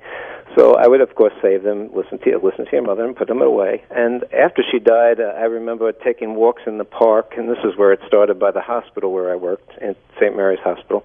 So 0.56 0.74
I 0.74 0.86
would, 0.88 1.00
of 1.00 1.14
course, 1.14 1.32
save 1.42 1.62
them, 1.62 1.90
listen 1.94 2.18
to 2.18 2.38
listen 2.38 2.64
to 2.64 2.72
your 2.72 2.82
mother, 2.82 3.04
and 3.04 3.14
put 3.14 3.28
them 3.28 3.42
away. 3.42 3.82
And 3.90 4.24
after 4.32 4.62
she 4.68 4.78
died, 4.78 5.20
uh, 5.20 5.34
I 5.36 5.44
remember 5.44 5.90
taking 5.92 6.34
walks 6.34 6.62
in 6.66 6.78
the 6.78 6.84
park, 6.84 7.34
and 7.36 7.48
this 7.48 7.62
is 7.64 7.76
where 7.76 7.92
it 7.92 8.00
started 8.06 8.38
by 8.38 8.50
the 8.50 8.60
hospital 8.60 9.12
where 9.12 9.30
I 9.30 9.36
worked, 9.36 9.70
in 9.80 9.94
St. 10.18 10.34
Mary's 10.36 10.60
Hospital. 10.60 11.04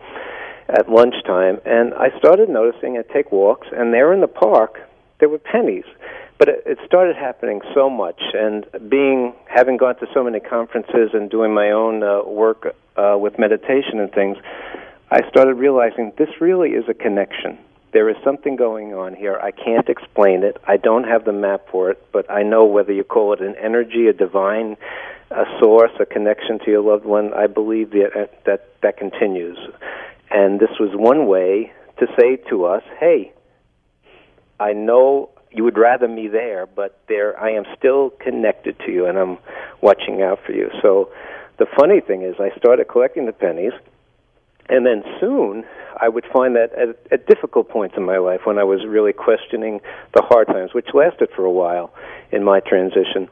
at 0.69 0.89
lunchtime, 0.89 1.59
and 1.65 1.93
I 1.93 2.17
started 2.17 2.49
noticing 2.49 2.97
I'd 2.97 3.09
take 3.09 3.31
walks, 3.31 3.67
and 3.71 3.93
there 3.93 4.13
in 4.13 4.21
the 4.21 4.27
park 4.27 4.79
there 5.19 5.29
were 5.29 5.37
pennies. 5.37 5.85
But 6.43 6.49
it, 6.49 6.63
it 6.65 6.79
started 6.85 7.15
happening 7.15 7.61
so 7.73 7.89
much, 7.89 8.19
and 8.33 8.65
being 8.89 9.31
having 9.45 9.77
gone 9.77 9.95
to 10.01 10.07
so 10.13 10.25
many 10.25 10.41
conferences 10.41 11.11
and 11.13 11.29
doing 11.29 11.53
my 11.53 11.71
own 11.71 12.03
uh, 12.03 12.21
work 12.25 12.75
uh, 12.97 13.15
with 13.17 13.39
meditation 13.39 14.01
and 14.01 14.11
things, 14.11 14.35
I 15.09 15.21
started 15.29 15.53
realizing 15.53 16.11
this 16.17 16.41
really 16.41 16.71
is 16.71 16.83
a 16.89 16.93
connection. 16.93 17.57
There 17.93 18.09
is 18.09 18.17
something 18.25 18.57
going 18.57 18.93
on 18.93 19.15
here. 19.15 19.39
I 19.41 19.51
can't 19.51 19.87
explain 19.87 20.43
it. 20.43 20.57
I 20.67 20.75
don't 20.75 21.05
have 21.05 21.23
the 21.23 21.31
map 21.31 21.69
for 21.71 21.91
it, 21.91 22.05
but 22.11 22.29
I 22.29 22.43
know 22.43 22.65
whether 22.65 22.91
you 22.91 23.05
call 23.05 23.31
it 23.31 23.39
an 23.39 23.55
energy, 23.55 24.07
a 24.07 24.13
divine 24.13 24.75
a 25.31 25.45
source, 25.61 25.91
a 26.01 26.05
connection 26.05 26.59
to 26.65 26.71
your 26.71 26.81
loved 26.81 27.05
one. 27.05 27.33
I 27.33 27.47
believe 27.47 27.91
that 27.91 28.43
that 28.43 28.67
that 28.81 28.97
continues, 28.97 29.57
and 30.29 30.59
this 30.59 30.77
was 30.77 30.89
one 30.93 31.25
way 31.25 31.71
to 31.99 32.07
say 32.19 32.35
to 32.49 32.65
us, 32.65 32.83
"Hey, 32.99 33.31
I 34.59 34.73
know 34.73 35.29
you 35.53 35.63
would 35.63 35.77
rather 35.77 36.07
me 36.07 36.27
there, 36.27 36.65
but 36.65 36.99
there 37.07 37.39
I 37.39 37.51
am 37.51 37.63
still 37.77 38.11
connected 38.19 38.77
to 38.85 38.91
you, 38.91 39.05
and 39.05 39.17
I'm 39.17 39.37
watching 39.81 40.21
out 40.21 40.39
for 40.45 40.51
you." 40.51 40.69
So, 40.81 41.09
the 41.57 41.65
funny 41.77 42.01
thing 42.01 42.23
is, 42.23 42.35
I 42.39 42.55
started 42.57 42.87
collecting 42.87 43.25
the 43.25 43.33
pennies, 43.33 43.73
and 44.69 44.85
then 44.85 45.03
soon 45.19 45.65
I 45.97 46.09
would 46.09 46.25
find 46.33 46.55
that 46.55 46.73
at, 46.73 46.97
at 47.11 47.27
difficult 47.27 47.69
points 47.69 47.95
in 47.97 48.03
my 48.03 48.17
life 48.17 48.41
when 48.45 48.57
I 48.57 48.63
was 48.63 48.85
really 48.85 49.13
questioning 49.13 49.81
the 50.13 50.23
hard 50.23 50.47
times, 50.47 50.73
which 50.73 50.87
lasted 50.93 51.29
for 51.35 51.45
a 51.45 51.51
while 51.51 51.93
in 52.31 52.43
my 52.43 52.59
transition 52.59 53.29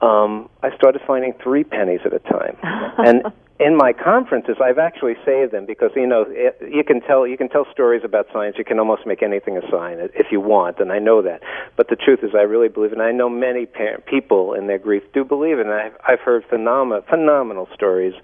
um, 0.00 0.48
I 0.62 0.74
started 0.76 1.02
finding 1.06 1.34
three 1.42 1.64
pennies 1.64 2.00
at 2.04 2.12
a 2.12 2.18
time. 2.20 2.56
and 2.98 3.22
in 3.60 3.76
my 3.76 3.92
conferences, 3.92 4.56
I've 4.62 4.78
actually 4.78 5.16
saved 5.24 5.52
them 5.52 5.66
because 5.66 5.90
you 5.96 6.06
know 6.06 6.24
it, 6.28 6.56
you 6.70 6.84
can 6.84 7.00
tell 7.00 7.26
you 7.26 7.36
can 7.36 7.48
tell 7.48 7.66
stories 7.72 8.02
about 8.04 8.26
science. 8.32 8.56
You 8.56 8.64
can 8.64 8.78
almost 8.78 9.04
make 9.04 9.22
anything 9.22 9.56
a 9.56 9.62
sign 9.70 9.98
if 10.14 10.30
you 10.30 10.40
want, 10.40 10.78
and 10.78 10.92
I 10.92 11.00
know 11.00 11.22
that. 11.22 11.42
But 11.76 11.88
the 11.88 11.96
truth 11.96 12.20
is, 12.22 12.30
I 12.34 12.42
really 12.42 12.68
believe, 12.68 12.92
and 12.92 13.02
I 13.02 13.10
know 13.10 13.28
many 13.28 13.66
parent, 13.66 14.06
people 14.06 14.54
in 14.54 14.68
their 14.68 14.78
grief 14.78 15.02
do 15.12 15.24
believe, 15.24 15.58
and 15.58 15.70
I've 15.70 15.96
I've 16.06 16.20
heard 16.20 16.44
phenomenal 16.48 17.02
phenomenal 17.08 17.68
stories. 17.74 18.14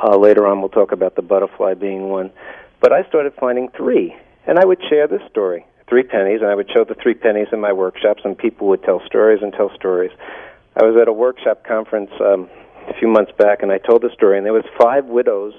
Uh, 0.00 0.16
later 0.16 0.46
on, 0.46 0.60
we'll 0.60 0.68
talk 0.68 0.92
about 0.92 1.16
the 1.16 1.22
butterfly 1.22 1.74
being 1.74 2.08
one. 2.08 2.30
But 2.80 2.92
I 2.92 3.02
started 3.08 3.32
finding 3.34 3.68
three, 3.76 4.14
and 4.46 4.60
I 4.60 4.64
would 4.64 4.80
share 4.88 5.08
this 5.08 5.22
story, 5.28 5.66
three 5.88 6.04
pennies, 6.04 6.40
and 6.40 6.48
I 6.48 6.54
would 6.54 6.70
show 6.70 6.84
the 6.84 6.94
three 6.94 7.14
pennies 7.14 7.48
in 7.50 7.58
my 7.60 7.72
workshops, 7.72 8.22
and 8.24 8.38
people 8.38 8.68
would 8.68 8.84
tell 8.84 9.02
stories 9.06 9.42
and 9.42 9.52
tell 9.52 9.74
stories. 9.74 10.12
I 10.76 10.84
was 10.84 10.96
at 11.00 11.08
a 11.08 11.12
workshop 11.12 11.64
conference 11.64 12.12
um, 12.20 12.48
a 12.90 12.98
few 12.98 13.08
months 13.08 13.32
back, 13.38 13.62
and 13.62 13.72
I 13.72 13.78
told 13.78 14.02
the 14.02 14.10
story, 14.14 14.36
and 14.36 14.46
there 14.46 14.52
was 14.52 14.64
five 14.80 15.06
widows, 15.06 15.54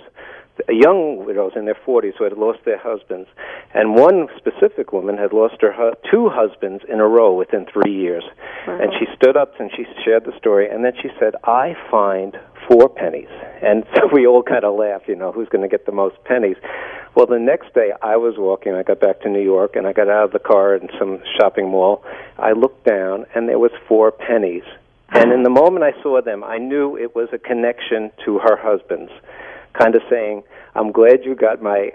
young 0.67 1.25
widows 1.25 1.53
in 1.55 1.65
their 1.65 1.77
40s 1.85 2.13
who 2.17 2.23
had 2.23 2.37
lost 2.37 2.59
their 2.65 2.77
husbands, 2.77 3.29
and 3.73 3.95
one 3.95 4.27
specific 4.37 4.91
woman 4.91 5.17
had 5.17 5.33
lost 5.33 5.55
her 5.61 5.71
hu- 5.71 5.93
two 6.09 6.29
husbands 6.29 6.83
in 6.89 6.99
a 6.99 7.07
row 7.07 7.33
within 7.33 7.65
three 7.65 7.93
years. 7.93 8.23
Wow. 8.67 8.79
And 8.81 8.91
she 8.99 9.05
stood 9.15 9.37
up 9.37 9.59
and 9.59 9.71
she 9.75 9.85
shared 10.03 10.25
the 10.25 10.37
story, 10.37 10.69
and 10.69 10.83
then 10.83 10.93
she 11.01 11.09
said, 11.19 11.35
"I 11.43 11.75
find 11.89 12.37
four 12.67 12.89
pennies," 12.89 13.29
and 13.61 13.85
so 13.95 14.09
we 14.11 14.27
all 14.27 14.43
kind 14.43 14.63
of 14.63 14.75
laughed, 14.75 15.07
you 15.07 15.15
know, 15.15 15.31
who's 15.31 15.49
going 15.49 15.63
to 15.63 15.69
get 15.69 15.85
the 15.85 15.91
most 15.91 16.15
pennies? 16.25 16.57
Well, 17.15 17.25
the 17.25 17.39
next 17.39 17.73
day 17.73 17.91
I 18.01 18.17
was 18.17 18.35
walking. 18.37 18.73
I 18.73 18.83
got 18.83 18.99
back 18.99 19.21
to 19.21 19.29
New 19.29 19.41
York, 19.41 19.75
and 19.75 19.87
I 19.87 19.93
got 19.93 20.09
out 20.09 20.25
of 20.25 20.31
the 20.31 20.39
car 20.39 20.75
in 20.75 20.89
some 20.97 21.21
shopping 21.39 21.69
mall. 21.69 22.03
I 22.37 22.51
looked 22.51 22.85
down, 22.85 23.25
and 23.33 23.49
there 23.49 23.59
was 23.59 23.71
four 23.87 24.11
pennies 24.11 24.63
and 25.11 25.31
in 25.31 25.43
the 25.43 25.49
moment 25.49 25.83
I 25.83 25.93
saw 26.01 26.21
them, 26.21 26.43
I 26.43 26.57
knew 26.57 26.97
it 26.97 27.15
was 27.15 27.29
a 27.33 27.37
connection 27.37 28.11
to 28.25 28.39
her 28.39 28.57
husband's, 28.57 29.11
kind 29.73 29.95
of 29.95 30.01
saying, 30.09 30.43
"I'm 30.75 30.91
glad 30.91 31.23
you 31.23 31.35
got 31.35 31.61
my 31.61 31.91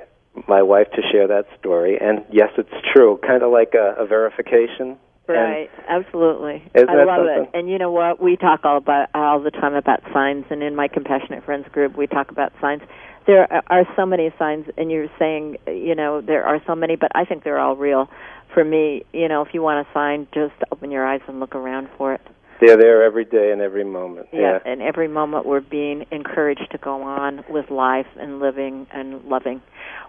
my 0.48 0.62
wife 0.62 0.90
to 0.92 1.02
share 1.12 1.26
that 1.28 1.46
story." 1.58 1.98
And 2.00 2.24
yes, 2.30 2.50
it's 2.58 2.74
true, 2.92 3.18
kind 3.26 3.42
of 3.42 3.50
like 3.52 3.74
a, 3.74 3.94
a 4.02 4.06
verification. 4.06 4.98
Right, 5.26 5.70
and 5.88 6.04
absolutely. 6.04 6.62
I 6.74 6.80
that 6.80 7.06
love 7.06 7.26
something? 7.26 7.44
it. 7.54 7.58
And 7.58 7.70
you 7.70 7.78
know 7.78 7.90
what? 7.90 8.20
We 8.20 8.36
talk 8.36 8.60
all 8.64 8.76
about 8.76 9.08
all 9.14 9.40
the 9.40 9.50
time 9.50 9.74
about 9.74 10.02
signs, 10.12 10.44
and 10.50 10.62
in 10.62 10.76
my 10.76 10.88
compassionate 10.88 11.44
friends 11.44 11.66
group, 11.72 11.96
we 11.96 12.06
talk 12.06 12.30
about 12.30 12.52
signs. 12.60 12.82
There 13.26 13.50
are- 13.50 13.62
are 13.68 13.88
so 13.96 14.04
many 14.04 14.30
signs, 14.38 14.68
and 14.76 14.90
you're 14.90 15.08
saying, 15.18 15.56
you 15.66 15.94
know, 15.94 16.20
there 16.20 16.44
are 16.44 16.60
so 16.66 16.74
many, 16.74 16.96
but 16.96 17.10
I 17.14 17.24
think 17.24 17.42
they're 17.42 17.58
all 17.58 17.74
real. 17.74 18.10
For 18.52 18.62
me, 18.62 19.04
you 19.14 19.28
know, 19.28 19.40
if 19.40 19.54
you 19.54 19.62
want 19.62 19.86
a 19.86 19.92
sign, 19.94 20.26
just 20.34 20.52
open 20.70 20.90
your 20.90 21.06
eyes 21.06 21.22
and 21.26 21.40
look 21.40 21.54
around 21.54 21.88
for 21.96 22.12
it. 22.12 22.20
They're 22.60 22.76
there 22.76 23.02
every 23.04 23.24
day 23.24 23.50
and 23.52 23.60
every 23.60 23.84
moment. 23.84 24.28
Yeah, 24.32 24.58
and 24.64 24.80
every 24.80 25.08
moment 25.08 25.44
we're 25.44 25.60
being 25.60 26.06
encouraged 26.10 26.68
to 26.70 26.78
go 26.78 27.02
on 27.02 27.44
with 27.48 27.70
life 27.70 28.06
and 28.18 28.40
living 28.40 28.86
and 28.92 29.24
loving. 29.24 29.60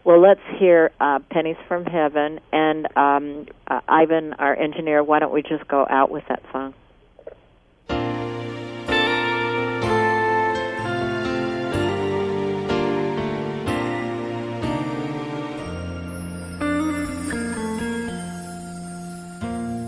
Well, 0.03 0.21
let's 0.21 0.41
hear 0.59 0.91
uh, 0.99 1.19
Pennies 1.31 1.57
from 1.67 1.85
Heaven. 1.85 2.39
And 2.53 2.87
um, 2.95 3.47
uh, 3.67 3.81
Ivan, 3.87 4.33
our 4.33 4.55
engineer, 4.55 5.03
why 5.03 5.19
don't 5.19 5.33
we 5.33 5.41
just 5.41 5.67
go 5.67 5.85
out 5.89 6.11
with 6.11 6.23
that 6.29 6.43
song? 6.51 6.73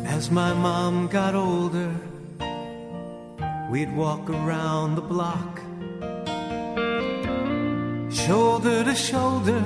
As 0.08 0.32
my 0.32 0.52
mom 0.52 1.08
got 1.08 1.36
older, 1.36 1.94
we'd 3.70 3.94
walk 3.96 4.30
around 4.30 4.96
the 4.96 5.02
block, 5.02 5.60
shoulder 8.12 8.84
to 8.84 8.96
shoulder. 8.96 9.64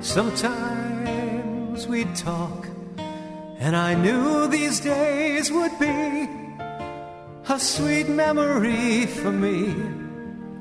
Sometimes 0.00 1.86
we'd 1.88 2.14
talk, 2.14 2.68
and 3.58 3.76
I 3.76 3.94
knew 3.94 4.46
these 4.48 4.80
days 4.80 5.50
would 5.50 5.78
be 5.78 6.28
a 7.48 7.58
sweet 7.58 8.08
memory 8.08 9.06
for 9.06 9.32
me. 9.32 9.74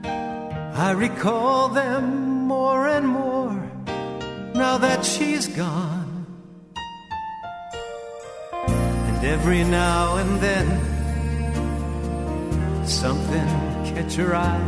I 0.03 0.91
recall 0.91 1.69
them 1.69 2.47
more 2.47 2.87
and 2.87 3.07
more 3.07 3.53
now 4.55 4.77
that 4.77 5.05
she's 5.05 5.47
gone. 5.47 6.25
And 8.67 9.23
every 9.25 9.63
now 9.63 10.15
and 10.15 10.39
then, 10.39 10.88
something 12.89 13.47
catch 13.85 14.15
her 14.15 14.35
eye. 14.35 14.67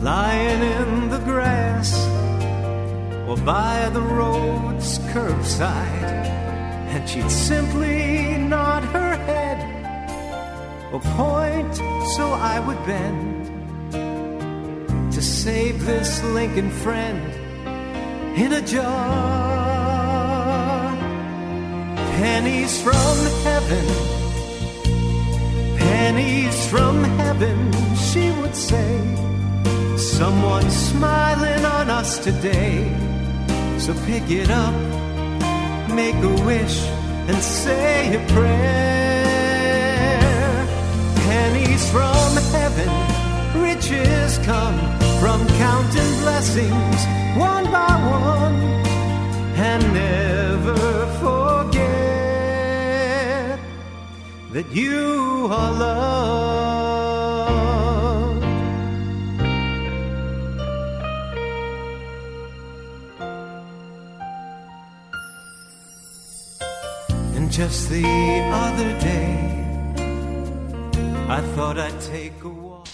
Lying 0.00 0.62
in 0.62 1.10
the 1.10 1.18
grass 1.18 1.92
or 3.28 3.36
by 3.38 3.90
the 3.92 4.00
road's 4.00 5.00
curbside, 5.10 6.26
and 6.92 7.08
she'd 7.08 7.30
simply 7.30 8.38
nod 8.38 8.84
her 8.84 9.16
head 9.16 9.58
or 10.92 11.00
point 11.00 11.74
so 12.14 12.30
I 12.30 12.60
would 12.60 12.86
bend 12.86 13.46
to 15.12 15.20
save 15.20 15.84
this 15.84 16.22
Lincoln 16.22 16.70
friend 16.70 17.32
in 18.38 18.52
a 18.52 18.62
jar. 18.62 19.36
Pennies 22.20 22.80
from 22.82 23.16
heaven, 23.42 24.15
pennies 26.16 26.66
from 26.68 27.04
heaven, 27.20 27.72
she 27.94 28.30
would 28.40 28.54
say. 28.54 28.98
Someone 29.96 30.70
smiling 30.70 31.64
on 31.64 31.90
us 31.90 32.18
today. 32.18 32.90
So 33.78 33.92
pick 34.06 34.30
it 34.30 34.50
up, 34.50 34.74
make 35.90 36.14
a 36.14 36.34
wish, 36.44 36.78
and 37.28 37.36
say 37.42 38.14
a 38.14 38.20
prayer. 38.32 38.56
Pennies 41.28 41.84
from 41.90 42.30
heaven, 42.56 42.90
riches 43.62 44.38
come 44.50 44.78
from 45.20 45.46
counting 45.64 46.12
blessings 46.24 47.00
one 47.36 47.64
by 47.64 47.94
one, 48.24 48.58
and 49.68 49.82
never 49.92 50.76
forget 51.20 52.05
that 54.56 54.74
you 54.74 55.48
are 55.50 55.72
loved. 55.72 57.06
And 67.36 67.52
just 67.52 67.90
the 67.90 68.02
other 68.50 68.98
day, 68.98 69.94
I 71.28 71.42
thought 71.54 71.78
I'd 71.78 72.00
take 72.00 72.42
a 72.42 72.48
walk. 72.48 72.88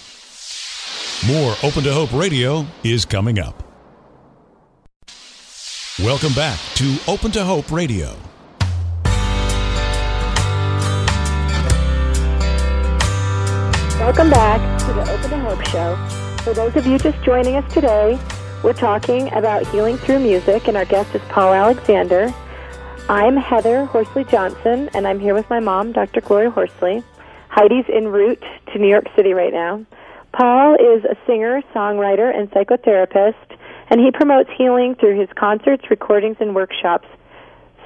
More 1.28 1.54
Open 1.62 1.84
to 1.84 1.92
Hope 1.92 2.12
Radio 2.12 2.66
is 2.82 3.04
coming 3.04 3.38
up. 3.38 3.62
Welcome 6.00 6.32
back 6.32 6.58
to 6.74 6.98
Open 7.06 7.30
to 7.30 7.44
Hope 7.44 7.70
Radio. 7.70 8.16
Welcome 14.02 14.30
back 14.30 14.80
to 14.80 14.86
the 14.92 15.02
Open 15.12 15.30
to 15.30 15.38
Hope 15.38 15.64
Show. 15.68 15.96
For 16.42 16.52
those 16.52 16.74
of 16.74 16.86
you 16.88 16.98
just 16.98 17.22
joining 17.22 17.54
us 17.54 17.72
today, 17.72 18.18
We're 18.64 18.72
talking 18.72 19.32
about 19.32 19.66
healing 19.68 19.96
through 19.96 20.18
music, 20.18 20.66
and 20.68 20.76
our 20.76 20.84
guest 20.84 21.14
is 21.14 21.22
Paul 21.28 21.52
Alexander. 21.54 22.34
I'm 23.08 23.36
Heather 23.36 23.84
Horsley 23.86 24.24
Johnson, 24.24 24.88
and 24.94 25.06
I'm 25.06 25.18
here 25.20 25.34
with 25.34 25.48
my 25.50 25.60
mom, 25.60 25.92
Dr. 25.92 26.20
Gloria 26.20 26.50
Horsley. 26.50 27.02
Heidi's 27.48 27.86
en 27.92 28.08
route 28.08 28.42
to 28.72 28.78
New 28.78 28.88
York 28.88 29.06
City 29.16 29.34
right 29.34 29.52
now. 29.52 29.84
Paul 30.32 30.74
is 30.74 31.04
a 31.04 31.16
singer, 31.26 31.62
songwriter, 31.74 32.32
and 32.36 32.50
psychotherapist, 32.50 33.56
and 33.88 34.00
he 34.00 34.10
promotes 34.12 34.50
healing 34.58 34.96
through 34.96 35.18
his 35.18 35.28
concerts, 35.36 35.84
recordings, 35.90 36.36
and 36.40 36.54
workshops. 36.56 37.08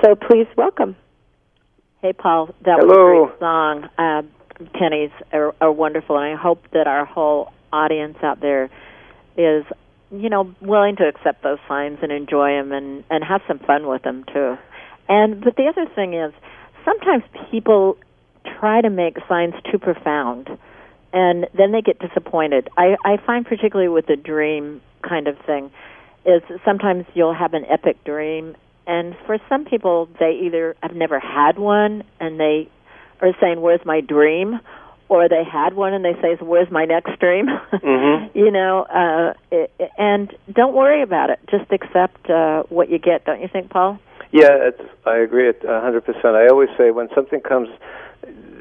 So 0.03 0.15
please 0.15 0.47
welcome. 0.57 0.97
Hey, 2.03 2.13
Paul, 2.13 2.55
that 2.65 2.81
Hello. 2.81 3.23
was 3.23 3.29
a 3.29 3.29
great 3.29 3.41
song. 3.41 3.89
Uh, 3.99 4.23
pennies 4.73 5.11
are, 5.33 5.55
are 5.61 5.73
wonderful, 5.73 6.17
and 6.17 6.25
I 6.25 6.41
hope 6.41 6.65
that 6.73 6.87
our 6.87 7.05
whole 7.05 7.53
audience 7.73 8.17
out 8.23 8.41
there 8.41 8.71
is, 9.37 9.65
you 10.11 10.29
know, 10.29 10.55
willing 10.61 10.97
to 10.97 11.05
accept 11.09 11.43
those 11.43 11.59
signs 11.69 11.99
and 12.03 12.13
enjoy 12.13 12.51
them 12.53 12.73
and 12.73 13.05
and 13.11 13.25
have 13.25 13.43
some 13.47 13.59
fun 13.59 13.87
with 13.87 14.03
them 14.03 14.25
too. 14.33 14.57
And 15.09 15.43
but 15.43 15.57
the 15.57 15.67
other 15.67 15.87
thing 15.95 16.15
is, 16.15 16.33
sometimes 16.85 17.25
people 17.51 17.97
try 18.59 18.81
to 18.81 18.91
make 18.91 19.17
signs 19.29 19.55
too 19.71 19.79
profound, 19.79 20.49
and 21.13 21.47
then 21.57 21.73
they 21.73 21.83
get 21.83 21.99
disappointed. 21.99 22.69
I 22.77 22.97
I 23.05 23.17
find 23.25 23.45
particularly 23.45 23.89
with 23.89 24.07
the 24.07 24.17
dream 24.17 24.81
kind 25.03 25.29
of 25.29 25.37
thing, 25.47 25.71
is 26.25 26.43
sometimes 26.65 27.05
you'll 27.15 27.35
have 27.35 27.55
an 27.55 27.65
epic 27.67 28.03
dream 28.05 28.57
and 28.87 29.17
for 29.27 29.39
some 29.49 29.65
people 29.65 30.09
they 30.19 30.41
either 30.45 30.77
have 30.83 30.95
never 30.95 31.19
had 31.19 31.59
one 31.59 32.05
and 32.21 32.39
they 32.39 32.69
are 33.21 33.33
saying 33.41 33.61
where's 33.61 33.85
my 33.85 34.01
dream 34.01 34.61
or 35.09 35.29
they 35.29 35.45
had 35.45 35.75
one 35.75 35.93
and 35.95 36.05
they 36.05 36.15
say 36.21 36.37
where's 36.41 36.71
my 36.71 36.85
next 36.85 37.19
dream 37.21 37.47
Mhm. 37.73 38.31
you 38.35 38.51
know 38.51 38.83
uh 38.83 39.35
it, 39.51 39.71
and 39.99 40.35
don't 40.53 40.75
worry 40.75 41.03
about 41.03 41.31
it 41.31 41.39
just 41.51 41.71
accept 41.73 42.29
uh 42.31 42.63
what 42.69 42.91
you 42.91 42.99
get 42.99 43.25
don't 43.25 43.41
you 43.41 43.49
think 43.49 43.71
paul 43.71 43.99
Yeah, 44.33 44.69
it's, 44.69 44.83
I 45.07 45.17
agree 45.19 45.49
at 45.49 45.65
a 45.65 45.81
hundred 45.81 46.05
percent. 46.05 46.35
I 46.35 46.49
always 46.49 46.69
say 46.77 46.91
when 46.91 47.09
something 47.15 47.41
comes, 47.41 47.69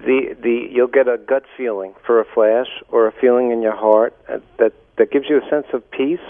the 0.05 0.35
the 0.39 0.55
you'll 0.71 0.95
get 0.99 1.07
a 1.07 1.17
gut 1.17 1.43
feeling 1.57 1.93
for 2.05 2.19
a 2.19 2.25
flash 2.35 2.69
or 2.89 3.07
a 3.07 3.11
feeling 3.11 3.51
in 3.51 3.61
your 3.63 3.75
heart 3.75 4.13
that 4.59 4.73
that 4.97 5.11
gives 5.11 5.25
you 5.27 5.37
a 5.43 5.49
sense 5.49 5.65
of 5.73 5.81
peace, 5.89 6.27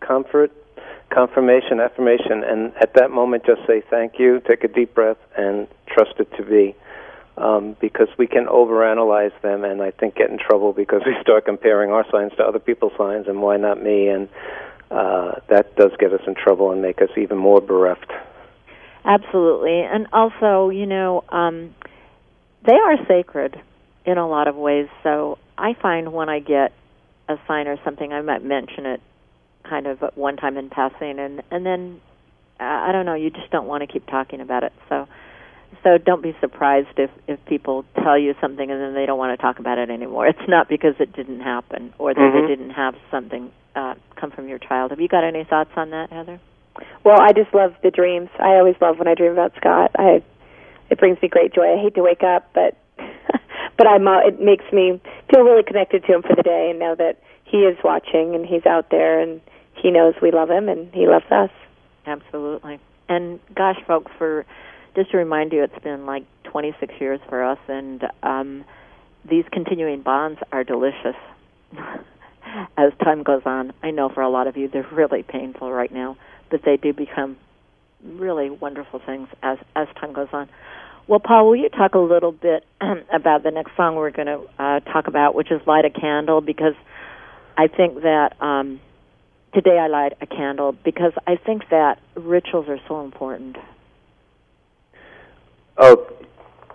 comfort, 0.00 0.50
confirmation, 1.10 1.80
affirmation, 1.80 2.42
and 2.44 2.72
at 2.84 2.94
that 2.94 3.10
moment 3.10 3.44
just 3.46 3.62
say 3.66 3.80
thank 3.88 4.18
you, 4.18 4.40
take 4.50 4.64
a 4.64 4.68
deep 4.68 4.92
breath, 4.94 5.20
and 5.36 5.68
trust 5.86 6.14
it 6.18 6.28
to 6.36 6.42
be. 6.42 6.74
Um, 7.34 7.76
because 7.80 8.08
we 8.18 8.26
can 8.26 8.44
overanalyze 8.44 9.32
them, 9.40 9.64
and 9.64 9.80
I 9.80 9.90
think 9.90 10.16
get 10.16 10.28
in 10.28 10.38
trouble 10.38 10.74
because 10.74 11.00
we 11.06 11.16
start 11.22 11.46
comparing 11.46 11.90
our 11.90 12.04
signs 12.10 12.32
to 12.36 12.42
other 12.44 12.58
people's 12.58 12.92
signs, 12.98 13.26
and 13.26 13.40
why 13.40 13.56
not 13.56 13.82
me? 13.82 14.08
And 14.08 14.28
uh, 14.90 15.40
that 15.48 15.74
does 15.76 15.92
get 15.98 16.12
us 16.12 16.20
in 16.26 16.34
trouble 16.34 16.70
and 16.72 16.82
make 16.82 17.00
us 17.00 17.08
even 17.16 17.38
more 17.38 17.62
bereft. 17.62 18.12
Absolutely. 19.04 19.80
And 19.80 20.06
also, 20.12 20.68
you 20.68 20.86
know, 20.86 21.24
um, 21.30 21.74
they 22.64 22.74
are 22.74 22.96
sacred 23.08 23.60
in 24.04 24.18
a 24.18 24.28
lot 24.28 24.48
of 24.48 24.54
ways. 24.54 24.88
So 25.02 25.38
I 25.56 25.74
find 25.74 26.12
when 26.12 26.28
I 26.28 26.40
get 26.40 26.72
a 27.28 27.36
sign 27.48 27.66
or 27.66 27.78
something, 27.84 28.12
I 28.12 28.20
might 28.20 28.44
mention 28.44 28.86
it 28.86 29.00
kind 29.68 29.86
of 29.86 30.02
at 30.02 30.18
one 30.18 30.36
time 30.36 30.56
in 30.56 30.68
passing, 30.70 31.18
and 31.18 31.42
and 31.50 31.64
then 31.64 32.00
uh, 32.60 32.64
I 32.64 32.92
don't 32.92 33.06
know, 33.06 33.14
you 33.14 33.30
just 33.30 33.50
don't 33.50 33.66
want 33.66 33.82
to 33.82 33.86
keep 33.86 34.06
talking 34.06 34.40
about 34.40 34.64
it. 34.64 34.72
So 34.88 35.08
so 35.82 35.98
don't 35.98 36.22
be 36.22 36.34
surprised 36.40 36.98
if 36.98 37.10
if 37.26 37.44
people 37.46 37.84
tell 38.02 38.18
you 38.18 38.34
something 38.40 38.70
and 38.70 38.80
then 38.80 38.94
they 38.94 39.06
don't 39.06 39.18
want 39.18 39.36
to 39.38 39.42
talk 39.42 39.58
about 39.58 39.78
it 39.78 39.90
anymore. 39.90 40.26
It's 40.32 40.48
not 40.48 40.68
because 40.68 40.94
it 41.00 41.12
didn't 41.12 41.40
happen 41.40 41.92
or 41.98 42.14
that 42.14 42.20
Mhm. 42.20 42.40
they 42.42 42.46
didn't 42.46 42.70
have 42.70 42.94
something 43.10 43.50
uh, 43.74 43.94
come 44.16 44.30
from 44.30 44.48
your 44.48 44.58
child. 44.58 44.90
Have 44.90 45.00
you 45.00 45.08
got 45.08 45.24
any 45.24 45.44
thoughts 45.44 45.70
on 45.76 45.90
that, 45.90 46.10
Heather? 46.10 46.38
Well, 47.04 47.18
I 47.20 47.32
just 47.32 47.52
love 47.54 47.74
the 47.82 47.90
dreams. 47.90 48.28
I 48.38 48.56
always 48.56 48.76
love 48.80 48.98
when 48.98 49.08
I 49.08 49.14
dream 49.14 49.32
about 49.32 49.52
Scott. 49.56 49.90
I 49.98 50.22
it 50.90 50.98
brings 50.98 51.20
me 51.22 51.28
great 51.28 51.52
joy. 51.54 51.72
I 51.74 51.80
hate 51.82 51.94
to 51.94 52.02
wake 52.02 52.22
up, 52.22 52.50
but 52.54 52.76
but 53.78 53.86
I'm 53.86 54.06
uh, 54.06 54.20
it 54.26 54.40
makes 54.40 54.64
me 54.72 55.00
feel 55.30 55.42
really 55.42 55.62
connected 55.62 56.04
to 56.04 56.12
him 56.14 56.22
for 56.22 56.34
the 56.36 56.42
day 56.42 56.68
and 56.70 56.78
know 56.78 56.94
that 56.94 57.18
he 57.44 57.58
is 57.58 57.76
watching 57.84 58.34
and 58.34 58.44
he's 58.46 58.66
out 58.66 58.90
there 58.90 59.20
and 59.20 59.40
he 59.74 59.90
knows 59.90 60.14
we 60.22 60.30
love 60.30 60.50
him 60.50 60.68
and 60.68 60.92
he 60.94 61.06
loves 61.06 61.30
us. 61.30 61.50
Absolutely. 62.06 62.78
And 63.08 63.40
gosh, 63.54 63.78
folks, 63.86 64.10
for 64.18 64.44
just 64.94 65.10
to 65.12 65.16
remind 65.16 65.52
you, 65.52 65.62
it's 65.62 65.82
been 65.82 66.06
like 66.06 66.24
26 66.44 66.94
years 67.00 67.20
for 67.28 67.42
us, 67.44 67.58
and 67.68 68.04
um, 68.22 68.64
these 69.28 69.44
continuing 69.52 70.02
bonds 70.02 70.40
are 70.52 70.64
delicious. 70.64 71.16
As 72.76 72.92
time 73.02 73.22
goes 73.22 73.42
on, 73.46 73.72
I 73.82 73.92
know 73.92 74.10
for 74.10 74.20
a 74.20 74.28
lot 74.28 74.46
of 74.46 74.56
you 74.58 74.68
they're 74.68 74.86
really 74.92 75.22
painful 75.22 75.72
right 75.72 75.90
now, 75.90 76.18
but 76.50 76.60
they 76.64 76.76
do 76.76 76.92
become 76.92 77.38
really 78.04 78.50
wonderful 78.50 79.00
things 79.06 79.28
as 79.42 79.58
as 79.74 79.88
time 79.98 80.12
goes 80.12 80.28
on. 80.32 80.50
Well, 81.06 81.20
Paul, 81.20 81.46
will 81.46 81.56
you 81.56 81.70
talk 81.70 81.94
a 81.94 81.98
little 81.98 82.32
bit 82.32 82.66
about 83.12 83.42
the 83.42 83.50
next 83.50 83.74
song 83.76 83.96
we're 83.96 84.10
going 84.10 84.26
to 84.26 84.40
uh, 84.58 84.80
talk 84.80 85.06
about, 85.06 85.34
which 85.34 85.50
is 85.50 85.60
"Light 85.66 85.86
a 85.86 85.90
Candle"? 85.90 86.42
Because 86.42 86.74
I 87.56 87.68
think 87.68 88.02
that 88.02 88.34
um, 88.42 88.80
today 89.54 89.78
I 89.78 89.88
light 89.88 90.14
a 90.20 90.26
candle 90.26 90.72
because 90.72 91.12
I 91.26 91.36
think 91.36 91.68
that 91.70 92.00
rituals 92.14 92.68
are 92.68 92.80
so 92.88 93.04
important. 93.04 93.56
Oh, 95.78 96.06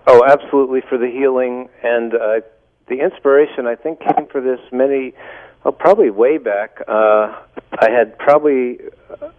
oh, 0.07 0.23
absolutely 0.27 0.81
for 0.87 0.97
the 0.97 1.07
healing 1.07 1.69
and 1.83 2.13
uh, 2.13 2.41
the 2.87 2.99
inspiration. 3.01 3.67
I 3.67 3.75
think 3.75 3.99
came 3.99 4.27
for 4.31 4.41
this 4.41 4.59
many, 4.71 5.13
oh, 5.65 5.71
probably 5.71 6.09
way 6.09 6.37
back. 6.37 6.81
Uh, 6.87 7.35
I 7.79 7.89
had 7.91 8.17
probably 8.17 8.79
uh, 9.09 9.29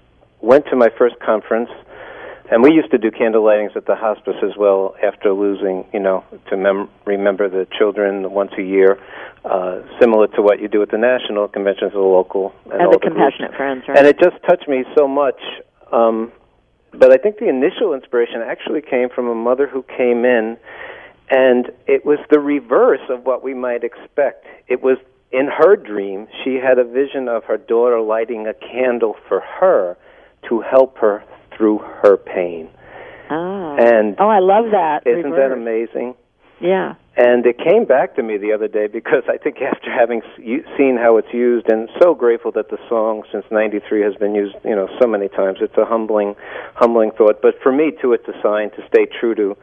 went 0.40 0.66
to 0.66 0.77
my 0.77 0.88
first 0.97 1.16
conference, 1.21 1.71
and 2.51 2.62
we 2.62 2.73
used 2.73 2.90
to 2.92 2.99
do 2.99 3.11
candle 3.11 3.42
lightings 3.42 3.75
at 3.77 3.87
the 3.87 3.97
hospice 3.97 4.37
as 4.42 4.57
well 4.57 4.94
after 5.03 5.33
losing, 5.33 5.85
you 5.92 6.01
know, 6.01 6.25
to 6.51 6.57
mem- 6.57 6.88
remember 7.05 7.49
the 7.49 7.66
children 7.77 8.31
once 8.31 8.53
a 8.59 8.62
year, 8.62 8.99
uh, 9.44 9.81
similar 10.01 10.29
to 10.29 10.42
what 10.42 10.61
you 10.61 10.68
do 10.68 10.81
at 10.83 10.90
the 10.90 10.99
national 10.99 11.49
conventions, 11.49 11.92
the 11.92 11.99
local, 11.99 12.55
and 12.66 12.75
And 12.75 12.83
all 12.83 12.90
the 12.92 12.99
the 12.99 13.11
groups. 13.11 13.16
compassionate 13.16 13.55
friends, 13.57 13.83
right? 13.88 13.99
And 13.99 14.07
it 14.07 14.18
just 14.21 14.37
touched 14.49 14.68
me 14.68 14.85
so 14.97 15.09
much. 15.09 15.40
Um, 15.90 16.31
but 16.92 17.12
I 17.12 17.16
think 17.16 17.38
the 17.38 17.48
initial 17.48 17.94
inspiration 17.94 18.40
actually 18.42 18.83
came 18.83 19.09
from 19.09 19.29
a 19.29 19.35
mother 19.35 19.66
who 19.66 19.83
came 19.83 20.24
in, 20.24 20.57
and 21.31 21.70
it 21.87 22.05
was 22.05 22.18
the 22.31 22.40
reverse 22.40 23.07
of 23.11 23.24
what 23.24 23.42
we 23.42 23.55
might 23.55 23.85
expect. 23.85 24.46
It 24.68 24.83
was 24.83 24.98
in 25.31 25.46
her 25.46 25.77
dream, 25.77 26.27
she 26.42 26.55
had 26.55 26.79
a 26.79 26.85
vision 26.85 27.29
of 27.29 27.44
her 27.44 27.59
daughter 27.59 28.01
lighting 28.01 28.46
a 28.46 28.55
candle 28.55 29.16
for 29.29 29.40
her 29.40 29.96
to 30.48 30.61
help 30.61 30.96
her 30.98 31.22
through 31.57 31.79
her 31.79 32.16
pain. 32.16 32.70
oh. 33.31 33.77
And 33.79 34.16
oh, 34.18 34.29
I 34.29 34.38
love 34.38 34.70
that. 34.72 35.07
isn't 35.07 35.31
that 35.33 35.53
amazing? 35.53 36.14
Yeah. 36.61 36.94
And 37.18 37.44
it 37.46 37.59
came 37.59 37.85
back 37.85 38.14
to 38.14 38.22
me 38.22 38.37
the 38.37 38.52
other 38.52 38.68
day 38.68 38.87
because 38.87 39.24
I 39.28 39.38
think 39.38 39.61
after 39.61 39.90
having 39.90 40.22
seen 40.38 40.96
how 40.96 41.16
it's 41.16 41.35
used, 41.35 41.68
and 41.68 41.88
so 42.00 42.14
grateful 42.14 42.52
that 42.52 42.70
the 42.70 42.78
song 42.88 43.24
since 43.33 43.44
'93 43.50 44.02
has 44.02 44.14
been 44.14 44.37
used, 44.37 44.54
you 44.64 44.76
know, 44.76 44.88
so 45.00 45.09
many 45.09 45.28
times. 45.28 45.59
It's 45.61 45.76
a 45.76 45.85
humbling, 45.85 46.37
humbling 46.76 47.11
thought. 47.11 47.42
But 47.42 47.61
for 47.61 47.72
me 47.72 47.90
too, 48.00 48.12
it's 48.12 48.28
a 48.28 48.40
sign 48.40 48.70
to 48.70 48.87
stay 48.87 49.07
true 49.07 49.35
to, 49.35 49.57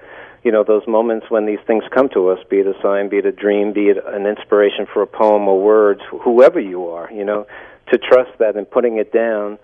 you 0.44 0.52
know, 0.52 0.66
those 0.66 0.86
moments 0.86 1.28
when 1.30 1.46
these 1.46 1.64
things 1.66 1.86
come 1.94 2.10
to 2.10 2.28
us. 2.28 2.40
Be 2.50 2.58
it 2.58 2.68
a 2.68 2.76
sign, 2.82 3.08
be 3.08 3.20
it 3.20 3.26
a 3.26 3.32
dream, 3.32 3.72
be 3.72 3.88
it 3.88 4.04
an 4.06 4.26
inspiration 4.26 4.86
for 4.94 5.02
a 5.02 5.08
poem 5.08 5.48
or 5.48 5.58
words, 5.62 6.02
whoever 6.12 6.60
you 6.60 6.90
are, 6.90 7.10
you 7.10 7.24
know, 7.24 7.48
to 7.90 7.98
trust 7.98 8.38
that 8.40 8.58
and 8.58 8.70
putting 8.70 8.98
it 8.98 9.14
down, 9.14 9.60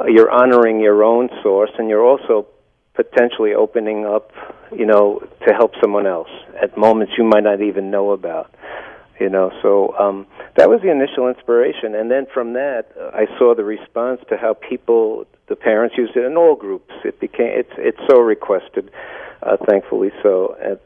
uh, 0.00 0.06
you're 0.06 0.32
honoring 0.32 0.80
your 0.80 1.04
own 1.04 1.28
source, 1.44 1.70
and 1.78 1.88
you're 1.88 2.04
also 2.04 2.48
potentially 2.94 3.54
opening 3.54 4.04
up, 4.04 4.32
you 4.76 4.86
know, 4.86 5.20
to 5.46 5.52
help 5.52 5.72
someone 5.80 6.06
else 6.06 6.30
at 6.60 6.76
moments 6.76 7.14
you 7.18 7.24
might 7.24 7.42
not 7.42 7.60
even 7.60 7.90
know 7.90 8.10
about. 8.10 8.54
You 9.18 9.28
know, 9.28 9.50
so 9.60 9.94
um, 9.98 10.26
that 10.56 10.70
was 10.70 10.80
the 10.80 10.90
initial 10.90 11.28
inspiration, 11.28 11.94
and 11.94 12.10
then 12.10 12.26
from 12.32 12.54
that, 12.54 12.86
uh, 12.98 13.10
I 13.12 13.26
saw 13.38 13.54
the 13.54 13.64
response 13.64 14.20
to 14.30 14.38
how 14.38 14.54
people, 14.54 15.26
the 15.46 15.56
parents, 15.56 15.94
used 15.98 16.16
it 16.16 16.24
in 16.24 16.38
all 16.38 16.56
groups. 16.56 16.94
It 17.04 17.20
became 17.20 17.52
it's 17.52 17.72
it's 17.76 18.00
so 18.10 18.18
requested, 18.20 18.90
uh, 19.42 19.58
thankfully 19.68 20.10
so, 20.22 20.56
and 20.62 20.78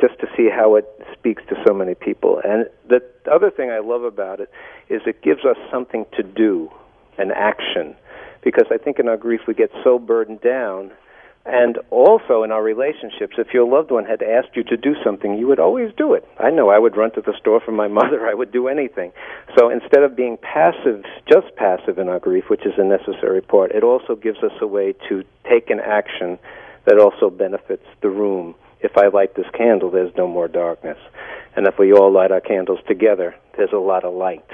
just 0.00 0.18
to 0.18 0.26
see 0.36 0.48
how 0.50 0.74
it 0.74 0.84
speaks 1.12 1.44
to 1.48 1.54
so 1.64 1.72
many 1.72 1.94
people. 1.94 2.40
And 2.44 2.66
the 2.88 3.00
other 3.32 3.50
thing 3.50 3.70
I 3.70 3.78
love 3.78 4.02
about 4.02 4.40
it 4.40 4.50
is 4.88 5.02
it 5.06 5.22
gives 5.22 5.44
us 5.44 5.56
something 5.70 6.06
to 6.16 6.24
do, 6.24 6.68
an 7.18 7.30
action, 7.30 7.94
because 8.42 8.66
I 8.70 8.78
think 8.78 8.98
in 8.98 9.08
our 9.08 9.16
grief 9.16 9.42
we 9.46 9.54
get 9.54 9.70
so 9.84 9.98
burdened 10.00 10.40
down 10.40 10.90
and 11.46 11.78
also 11.90 12.42
in 12.42 12.50
our 12.50 12.62
relationships, 12.62 13.36
if 13.38 13.54
your 13.54 13.66
loved 13.66 13.92
one 13.92 14.04
had 14.04 14.20
asked 14.20 14.56
you 14.56 14.64
to 14.64 14.76
do 14.76 14.96
something, 15.04 15.38
you 15.38 15.46
would 15.46 15.60
always 15.60 15.92
do 15.96 16.12
it. 16.12 16.26
I 16.40 16.50
know 16.50 16.70
I 16.70 16.78
would 16.78 16.96
run 16.96 17.12
to 17.12 17.20
the 17.20 17.34
store 17.38 17.60
for 17.64 17.70
my 17.70 17.86
mother. 18.00 18.26
I 18.26 18.34
would 18.34 18.50
do 18.50 18.66
anything. 18.66 19.12
So 19.56 19.70
instead 19.70 20.02
of 20.02 20.16
being 20.16 20.38
passive, 20.38 21.04
just 21.30 21.54
passive 21.54 21.98
in 21.98 22.08
our 22.08 22.18
grief, 22.18 22.44
which 22.48 22.66
is 22.66 22.72
a 22.78 22.84
necessary 22.84 23.40
part, 23.40 23.70
it 23.70 23.84
also 23.84 24.16
gives 24.16 24.38
us 24.38 24.52
a 24.60 24.66
way 24.66 24.94
to 25.08 25.22
take 25.48 25.70
an 25.70 25.78
action 25.78 26.38
that 26.84 26.98
also 26.98 27.30
benefits 27.30 27.86
the 28.02 28.10
room. 28.10 28.56
If 28.80 28.96
I 28.96 29.06
light 29.06 29.36
this 29.36 29.46
candle, 29.56 29.90
there's 29.90 30.14
no 30.16 30.26
more 30.26 30.48
darkness. 30.48 30.98
And 31.54 31.66
if 31.68 31.78
we 31.78 31.92
all 31.92 32.12
light 32.12 32.32
our 32.32 32.40
candles 32.40 32.80
together, 32.88 33.36
there's 33.56 33.72
a 33.72 33.78
lot 33.78 34.04
of 34.04 34.14
light. 34.14 34.44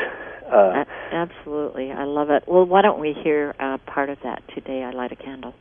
Uh, 0.47 0.85
absolutely, 1.11 1.91
I 1.91 2.05
love 2.05 2.29
it. 2.29 2.45
Well, 2.47 2.67
why 2.67 2.83
don't 2.83 3.01
we 3.01 3.15
hear 3.15 3.55
uh, 3.59 3.79
part 3.79 4.11
of 4.11 4.19
that 4.25 4.43
today? 4.55 4.83
I 4.83 4.91
light 4.91 5.11
a 5.11 5.17
candle. 5.17 5.55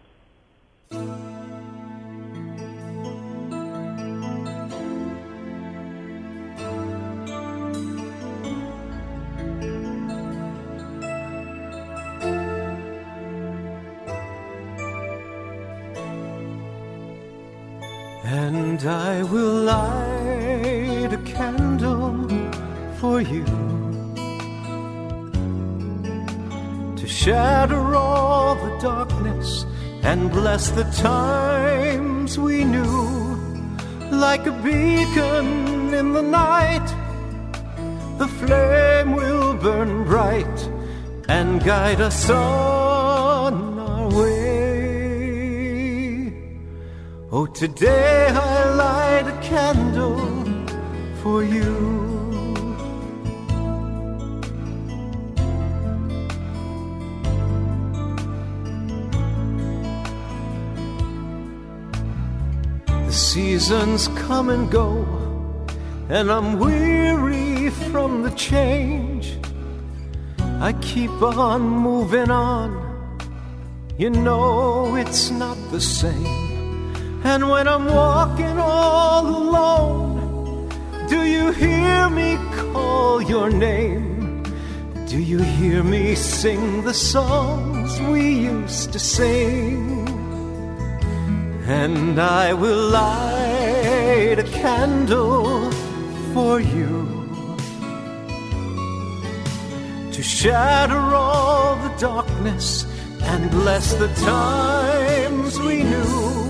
And 18.23 18.81
I 18.85 19.23
will 19.23 19.63
light 19.63 21.11
a 21.11 21.21
candle 21.25 22.27
for 22.97 23.21
you 23.21 23.45
to 26.95 27.07
shatter 27.07 27.95
all 27.95 28.55
the 28.55 28.77
darkness 28.79 29.65
and 30.03 30.31
bless 30.31 30.71
the 30.71 30.83
times 30.83 32.37
we 32.37 32.63
knew 32.63 33.39
like 34.09 34.45
a 34.47 34.51
beacon 34.51 35.93
in 35.93 36.13
the 36.13 36.21
night. 36.21 36.87
The 38.17 38.27
flame 38.27 39.13
will 39.13 39.53
burn 39.55 40.03
bright 40.05 40.69
and 41.27 41.63
guide 41.63 42.01
us 42.01 42.29
on 42.29 43.79
our 43.79 44.09
way. 44.09 44.41
Oh, 47.31 47.45
today 47.45 48.27
I 48.27 48.75
light 48.75 49.27
a 49.27 49.39
candle 49.41 50.19
for 51.21 51.43
you. 51.43 52.00
Seasons 63.31 64.09
come 64.27 64.49
and 64.49 64.69
go, 64.69 65.05
and 66.09 66.29
I'm 66.29 66.59
weary 66.59 67.69
from 67.69 68.23
the 68.23 68.31
change. 68.31 69.37
I 70.59 70.73
keep 70.81 71.15
on 71.21 71.61
moving 71.61 72.29
on, 72.29 72.69
you 73.97 74.09
know 74.09 74.95
it's 74.95 75.31
not 75.31 75.57
the 75.71 75.79
same. 75.79 77.21
And 77.23 77.49
when 77.49 77.69
I'm 77.69 77.85
walking 77.85 78.57
all 78.59 79.25
alone, 79.25 80.67
do 81.07 81.23
you 81.23 81.51
hear 81.51 82.09
me 82.09 82.37
call 82.59 83.21
your 83.21 83.49
name? 83.49 84.43
Do 85.07 85.17
you 85.17 85.39
hear 85.39 85.83
me 85.83 86.15
sing 86.15 86.83
the 86.83 86.93
songs 86.93 87.97
we 88.01 88.23
used 88.53 88.91
to 88.91 88.99
sing? 88.99 90.00
And 91.65 92.19
I 92.19 92.53
will 92.53 92.89
light 92.89 94.37
a 94.39 94.43
candle 94.43 95.71
for 96.33 96.59
you 96.59 97.07
to 100.11 100.23
shatter 100.23 100.97
all 100.97 101.75
the 101.75 101.95
darkness 101.97 102.85
and 103.21 103.49
bless 103.51 103.93
the 103.93 104.07
times 104.15 105.59
we 105.59 105.83
knew 105.83 106.41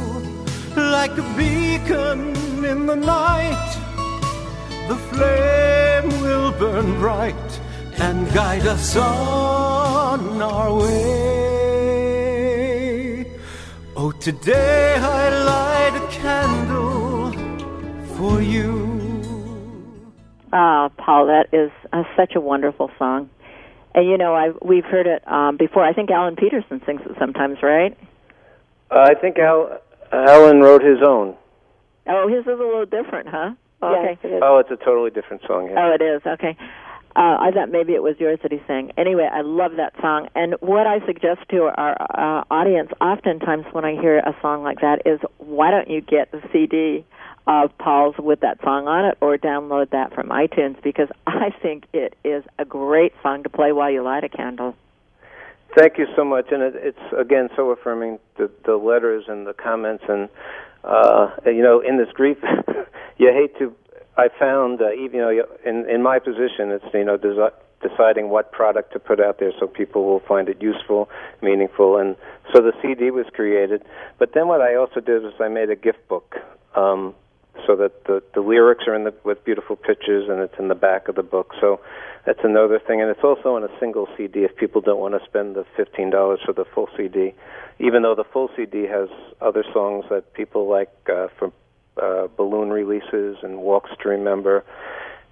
like 0.76 1.18
a 1.18 1.34
beacon 1.38 2.36
in 2.64 2.86
the 2.86 2.96
night. 2.96 3.78
The 4.88 4.96
flame 4.96 6.22
will 6.22 6.52
burn 6.54 7.00
bright 7.00 7.60
and 7.98 8.32
guide 8.34 8.66
us 8.66 8.96
on 8.96 10.42
our 10.42 10.74
way. 10.74 11.41
Oh, 14.04 14.12
today 14.12 14.96
I 14.96 15.30
light 15.44 15.96
a 15.96 16.08
candle 16.10 17.32
for 18.16 18.42
you. 18.42 20.12
Ah, 20.52 20.90
Paul, 20.98 21.28
that 21.28 21.54
is 21.54 21.70
uh, 21.94 22.02
such 22.18 22.34
a 22.34 22.42
wonderful 22.42 22.90
song. 22.98 23.30
And 23.94 24.08
you 24.10 24.18
know, 24.18 24.34
I 24.34 24.54
we've 24.60 24.86
heard 24.86 25.06
it 25.06 25.22
um, 25.32 25.56
before. 25.56 25.86
I 25.86 25.94
think 25.94 26.10
Alan 26.10 26.36
Pedersen 26.36 26.82
sings 26.84 27.02
it 27.06 27.16
sometimes, 27.20 27.62
right? 27.62 27.96
Uh, 28.90 29.06
I 29.08 29.14
think 29.14 29.38
Al, 29.38 29.80
Alan 30.12 30.62
wrote 30.62 30.82
his 30.82 31.04
own. 31.06 31.36
Oh, 32.08 32.28
his 32.28 32.42
is 32.42 32.48
a 32.48 32.54
little 32.54 32.88
different, 32.88 33.28
huh? 33.30 33.54
Okay. 33.84 34.10
Yes, 34.10 34.18
it 34.24 34.34
is. 34.34 34.42
Oh, 34.44 34.58
it's 34.58 34.72
a 34.72 34.84
totally 34.84 35.12
different 35.12 35.44
song. 35.46 35.70
Yeah. 35.70 35.76
Oh, 35.78 35.94
it 35.94 36.02
is. 36.02 36.24
Okay. 36.26 36.58
Uh, 37.16 37.38
I 37.40 37.52
thought 37.52 37.70
maybe 37.70 37.94
it 37.94 38.02
was 38.02 38.16
yours 38.20 38.40
that 38.44 38.52
he 38.52 38.62
sang. 38.68 38.92
Anyway, 38.98 39.28
I 39.30 39.42
love 39.42 39.74
that 39.78 39.94
song. 40.00 40.30
And 40.34 40.56
what 40.62 40.88
I 40.88 41.06
suggest 41.06 41.42
to 41.50 41.64
our 41.64 41.96
uh, 42.00 42.44
audience, 42.50 42.90
oftentimes 43.02 43.66
when 43.74 43.84
I 43.84 44.00
hear 44.00 44.20
a 44.20 44.36
song 44.42 44.64
like 44.64 44.80
that, 44.80 45.02
is 45.06 45.20
why 45.38 45.72
don't 45.72 45.90
you 45.90 46.00
get 46.00 46.32
the 46.32 46.42
CD 46.54 47.06
of 47.48 47.78
Paul's 47.78 48.16
with 48.18 48.40
that 48.42 48.62
song 48.64 48.88
on 48.88 49.06
it, 49.06 49.18
or 49.20 49.38
download 49.38 49.90
that 49.90 50.14
from 50.14 50.30
iTunes 50.30 50.82
because 50.84 51.10
I 51.28 51.50
think 51.62 51.86
it 51.94 52.16
is 52.24 52.44
a 52.60 52.66
great 52.66 53.14
song 53.22 53.44
to 53.44 53.50
play 53.50 53.72
while 53.72 53.92
you 53.92 54.04
light 54.04 54.24
a 54.24 54.30
candle. 54.30 54.76
Thank 55.78 55.98
you 55.98 56.06
so 56.16 56.26
much, 56.26 56.48
and 56.52 56.62
it, 56.62 56.74
it's 56.76 57.14
again 57.18 57.50
so 57.56 57.72
affirming 57.72 58.20
the 58.38 58.52
the 58.66 58.76
letters 58.76 59.26
and 59.28 59.48
the 59.48 59.54
comments, 59.54 60.04
and 60.08 60.28
uh, 60.84 61.30
you 61.46 61.64
know, 61.64 61.80
in 61.80 61.98
this 61.98 62.10
grief, 62.14 62.38
you 63.18 63.32
hate 63.32 63.58
to. 63.60 63.74
I 64.18 64.30
found 64.40 64.82
uh, 64.82 64.92
even 64.94 65.20
you 65.20 65.44
know 65.44 65.46
in 65.66 65.90
in 65.90 66.02
my 66.02 66.20
position, 66.20 66.72
it's 66.72 66.86
you 66.94 67.04
know 67.04 67.18
desi- 67.18 67.54
deciding 67.82 68.30
what 68.30 68.52
product 68.52 68.94
to 68.94 69.00
put 69.00 69.20
out 69.20 69.40
there 69.40 69.52
so 69.60 69.68
people 69.68 70.06
will 70.06 70.20
find 70.20 70.50
it 70.50 70.62
useful, 70.62 71.10
meaningful, 71.42 71.98
and 71.98 72.16
so 72.54 72.62
the 72.62 72.74
CD 72.82 73.12
was 73.12 73.26
created. 73.34 73.84
But 74.20 74.34
then 74.34 74.48
what 74.48 74.62
I 74.62 74.76
also 74.76 75.00
did 75.00 75.24
was 75.24 75.34
I 75.40 75.48
made 75.48 75.70
a 75.70 75.76
gift 75.76 76.08
book. 76.08 76.36
Um, 76.76 77.16
so 77.68 77.76
that 77.76 78.06
the 78.06 78.24
the 78.34 78.42
lyrics 78.42 78.86
are 78.88 78.96
in 78.96 79.04
the 79.04 79.14
with 79.24 79.44
beautiful 79.44 79.76
pictures 79.76 80.30
and 80.30 80.40
it's 80.40 80.58
in 80.58 80.68
the 80.68 80.76
back 80.76 81.08
of 81.08 81.16
the 81.16 81.24
book. 81.24 81.54
So 81.60 81.80
that's 82.26 82.40
another 82.44 82.80
thing, 82.80 83.02
and 83.02 83.10
it's 83.10 83.24
also 83.24 83.56
on 83.56 83.64
a 83.64 83.80
single 83.80 84.08
CD. 84.16 84.44
If 84.44 84.56
people 84.56 84.82
don't 84.82 85.00
want 85.00 85.20
to 85.20 85.26
spend 85.28 85.56
the 85.56 85.66
fifteen 85.76 86.10
dollars 86.10 86.40
for 86.46 86.54
the 86.54 86.66
full 86.66 86.88
CD, 86.96 87.34
even 87.80 88.04
though 88.04 88.16
the 88.16 88.24
full 88.24 88.50
CD 88.56 88.84
has 88.88 89.10
other 89.42 89.64
songs 89.74 90.06
that 90.10 90.34
people 90.34 90.70
like 90.70 90.92
uh, 91.12 91.28
from 91.38 91.52
uh, 92.02 92.28
balloon 92.36 92.70
releases 92.70 93.38
and 93.44 93.60
walks 93.60 93.92
to 94.02 94.10
remember, 94.10 94.64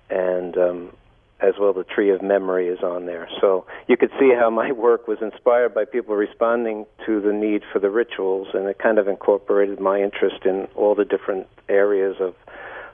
and 0.10 0.58
um, 0.58 0.96
as 1.42 1.54
well 1.60 1.74
the 1.74 1.84
tree 1.84 2.12
of 2.12 2.22
memory 2.22 2.68
is 2.68 2.80
on 2.84 3.06
there. 3.06 3.28
So 3.42 3.66
you 3.88 3.98
could 3.98 4.12
see 4.20 4.32
how 4.38 4.50
my 4.50 4.72
work 4.72 5.08
was 5.08 5.18
inspired 5.22 5.74
by 5.74 5.86
people 5.86 6.16
responding 6.16 6.86
to 7.06 7.22
the 7.22 7.34
need 7.34 7.64
for 7.72 7.80
the 7.80 7.90
rituals, 7.90 8.48
and 8.54 8.68
it 8.68 8.78
kind 8.80 9.00
of 9.00 9.08
incorporated 9.08 9.80
my 9.80 10.02
interest 10.02 10.46
in 10.46 10.68
all 10.76 10.96
the 10.96 11.06
different 11.06 11.48
areas 11.68 12.18
of 12.20 12.36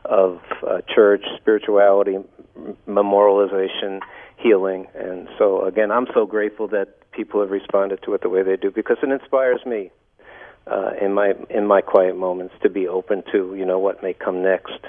of 0.05 0.39
uh, 0.67 0.81
church, 0.93 1.23
spirituality, 1.35 2.17
memorialization, 2.87 4.01
healing, 4.37 4.85
and 4.93 5.27
so 5.37 5.65
again, 5.65 5.91
I'm 5.91 6.07
so 6.13 6.27
grateful 6.27 6.67
that 6.69 7.11
people 7.11 7.41
have 7.41 7.49
responded 7.49 8.03
to 8.03 8.13
it 8.13 8.21
the 8.21 8.29
way 8.29 8.43
they 8.43 8.55
do 8.55 8.69
because 8.69 8.97
it 9.01 9.09
inspires 9.09 9.65
me 9.65 9.89
uh, 10.67 10.91
in 11.01 11.13
my 11.13 11.33
in 11.49 11.67
my 11.67 11.81
quiet 11.81 12.17
moments 12.17 12.53
to 12.63 12.69
be 12.69 12.87
open 12.87 13.23
to 13.31 13.55
you 13.55 13.65
know 13.65 13.79
what 13.79 14.01
may 14.01 14.13
come 14.13 14.41
next 14.41 14.79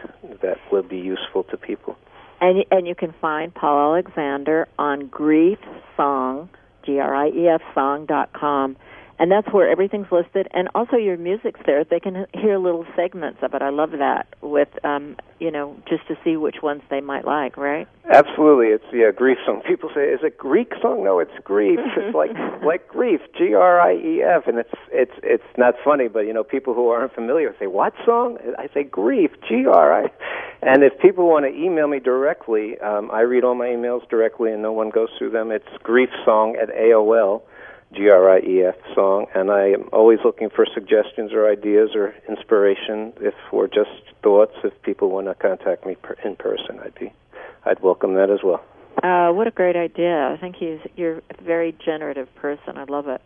that 0.42 0.58
will 0.72 0.82
be 0.82 0.98
useful 0.98 1.44
to 1.44 1.56
people. 1.56 1.96
And 2.40 2.64
and 2.70 2.86
you 2.86 2.94
can 2.94 3.14
find 3.20 3.54
Paul 3.54 3.94
Alexander 3.94 4.68
on 4.78 5.06
Grief 5.08 5.58
Song, 5.96 6.48
G 6.84 6.98
R 6.98 7.14
I 7.14 7.28
E 7.28 7.48
F 7.48 7.62
Song 7.74 8.06
dot 8.06 8.32
com, 8.32 8.76
and 9.18 9.30
that's 9.30 9.48
where 9.52 9.70
everything's 9.70 10.10
listed. 10.10 10.48
And 10.52 10.68
also 10.74 10.96
your 10.96 11.16
music's 11.16 11.60
there; 11.66 11.84
they 11.84 12.00
can 12.00 12.26
hear 12.34 12.58
little 12.58 12.86
segments 12.94 13.38
of 13.42 13.54
it. 13.54 13.62
I 13.62 13.70
love 13.70 13.92
that. 13.92 14.26
With 14.42 14.68
um, 14.84 15.16
you 15.38 15.50
know, 15.50 15.76
just 15.88 16.06
to 16.08 16.16
see 16.24 16.36
which 16.36 16.56
ones 16.62 16.82
they 16.90 17.00
might 17.00 17.24
like, 17.24 17.56
right? 17.56 17.86
Absolutely, 18.12 18.68
it's 18.68 18.84
yeah 18.92 19.10
grief 19.10 19.38
song. 19.44 19.62
People 19.66 19.90
say, 19.94 20.02
"Is 20.08 20.20
it 20.22 20.38
Greek 20.38 20.72
song?" 20.80 21.04
No, 21.04 21.18
it's 21.18 21.32
grief. 21.44 21.78
it's 21.96 22.14
like 22.14 22.30
like 22.62 22.88
grief, 22.88 23.20
G 23.36 23.54
R 23.54 23.80
I 23.80 23.94
E 23.94 24.22
F, 24.22 24.46
and 24.46 24.58
it's 24.58 24.74
it's 24.92 25.14
it's 25.22 25.58
not 25.58 25.74
funny, 25.84 26.08
but 26.08 26.20
you 26.20 26.32
know, 26.32 26.44
people 26.44 26.74
who 26.74 26.88
aren't 26.88 27.14
familiar 27.14 27.54
say, 27.58 27.66
"What 27.66 27.94
song?" 28.04 28.38
I 28.58 28.68
say, 28.72 28.84
"Grief, 28.84 29.30
G 29.48 29.66
R 29.66 30.04
I." 30.04 30.10
And 30.62 30.82
if 30.82 30.98
people 31.00 31.28
want 31.28 31.44
to 31.44 31.52
email 31.52 31.86
me 31.86 32.00
directly, 32.00 32.78
um, 32.80 33.10
I 33.12 33.20
read 33.20 33.44
all 33.44 33.54
my 33.54 33.66
emails 33.66 34.08
directly, 34.08 34.52
and 34.52 34.62
no 34.62 34.72
one 34.72 34.90
goes 34.90 35.10
through 35.18 35.30
them. 35.30 35.50
It's 35.50 35.68
griefsong 35.84 36.60
at 36.60 36.70
AOL, 36.74 37.42
G 37.94 38.08
R 38.08 38.30
I 38.30 38.40
E 38.40 38.62
F 38.62 38.74
song, 38.94 39.26
and 39.34 39.50
I 39.50 39.68
am 39.68 39.88
always 39.92 40.18
looking 40.24 40.50
for 40.50 40.66
suggestions 40.74 41.32
or 41.32 41.48
ideas 41.50 41.90
or 41.94 42.14
inspiration, 42.28 43.12
if 43.20 43.34
or 43.52 43.68
just 43.68 43.90
thoughts. 44.22 44.54
If 44.64 44.72
people 44.82 45.10
want 45.10 45.28
to 45.28 45.34
contact 45.34 45.86
me 45.86 45.96
per, 46.02 46.16
in 46.24 46.36
person, 46.36 46.80
I'd 46.84 46.94
be, 46.94 47.12
I'd 47.64 47.80
welcome 47.80 48.14
that 48.14 48.30
as 48.30 48.40
well. 48.42 48.64
Uh, 49.02 49.30
what 49.32 49.46
a 49.46 49.50
great 49.50 49.76
idea! 49.76 50.28
I 50.32 50.36
think 50.40 50.56
he's 50.56 50.80
you're 50.96 51.18
a 51.18 51.42
very 51.42 51.76
generative 51.84 52.34
person. 52.34 52.76
I 52.76 52.84
love 52.84 53.08
it. 53.08 53.22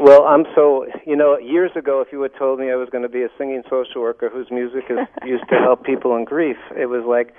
Well, 0.00 0.24
I'm 0.24 0.46
so 0.54 0.86
you 1.06 1.14
know. 1.14 1.38
Years 1.38 1.70
ago, 1.76 2.00
if 2.00 2.08
you 2.10 2.20
had 2.22 2.34
told 2.36 2.58
me 2.58 2.70
I 2.70 2.76
was 2.76 2.88
going 2.90 3.02
to 3.02 3.08
be 3.08 3.22
a 3.22 3.28
singing 3.38 3.62
social 3.70 4.00
worker 4.00 4.28
whose 4.28 4.50
music 4.50 4.84
is 4.88 4.98
used 5.24 5.48
to 5.50 5.56
help 5.56 5.84
people 5.84 6.16
in 6.16 6.24
grief, 6.24 6.56
it 6.76 6.86
was 6.86 7.04
like 7.04 7.34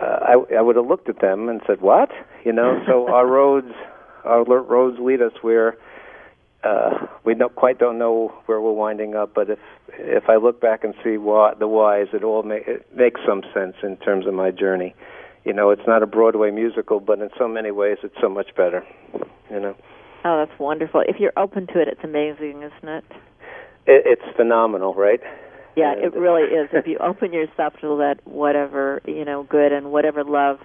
uh, 0.00 0.18
I, 0.22 0.56
I 0.56 0.60
would 0.62 0.76
have 0.76 0.86
looked 0.86 1.08
at 1.08 1.20
them 1.20 1.48
and 1.48 1.60
said, 1.66 1.80
"What?" 1.80 2.10
You 2.44 2.52
know. 2.52 2.82
So 2.86 3.12
our 3.12 3.26
roads, 3.38 3.74
our 4.24 4.44
roads 4.44 4.98
lead 5.00 5.20
us 5.22 5.32
where 5.42 5.76
uh, 6.64 7.06
we 7.24 7.34
don't 7.34 7.54
quite 7.54 7.78
don't 7.78 7.98
know 7.98 8.32
where 8.46 8.60
we're 8.60 8.72
winding 8.72 9.14
up. 9.14 9.34
But 9.34 9.50
if 9.50 9.58
if 9.88 10.28
I 10.28 10.36
look 10.36 10.60
back 10.60 10.84
and 10.84 10.94
see 11.02 11.16
what 11.16 11.58
the 11.58 11.68
whys, 11.68 12.08
it 12.12 12.22
all 12.24 12.42
ma- 12.42 12.54
it 12.66 12.86
makes 12.94 13.20
some 13.26 13.42
sense 13.54 13.74
in 13.82 13.96
terms 13.98 14.26
of 14.26 14.34
my 14.34 14.50
journey. 14.50 14.94
You 15.44 15.52
know, 15.52 15.70
it's 15.70 15.86
not 15.88 16.02
a 16.02 16.06
Broadway 16.06 16.52
musical, 16.52 17.00
but 17.00 17.18
in 17.20 17.30
so 17.36 17.48
many 17.48 17.72
ways, 17.72 17.98
it's 18.04 18.14
so 18.20 18.28
much 18.28 18.54
better. 18.56 18.84
You 19.50 19.60
know. 19.60 19.76
Oh, 20.24 20.44
that's 20.46 20.58
wonderful. 20.60 21.02
If 21.06 21.16
you're 21.18 21.32
open 21.36 21.66
to 21.68 21.80
it, 21.80 21.88
it's 21.88 22.04
amazing, 22.04 22.62
isn't 22.62 22.88
it? 22.88 23.04
it 23.86 24.02
it's 24.06 24.36
phenomenal, 24.36 24.94
right? 24.94 25.20
Yeah, 25.74 25.92
And- 25.92 26.04
it 26.04 26.14
really 26.14 26.44
is. 26.44 26.68
If 26.72 26.86
you 26.86 26.98
open 26.98 27.32
yourself 27.32 27.74
to 27.80 27.92
let 27.92 28.24
whatever 28.26 29.00
you 29.04 29.24
know, 29.24 29.42
good 29.42 29.72
and 29.72 29.90
whatever 29.90 30.22
love 30.22 30.60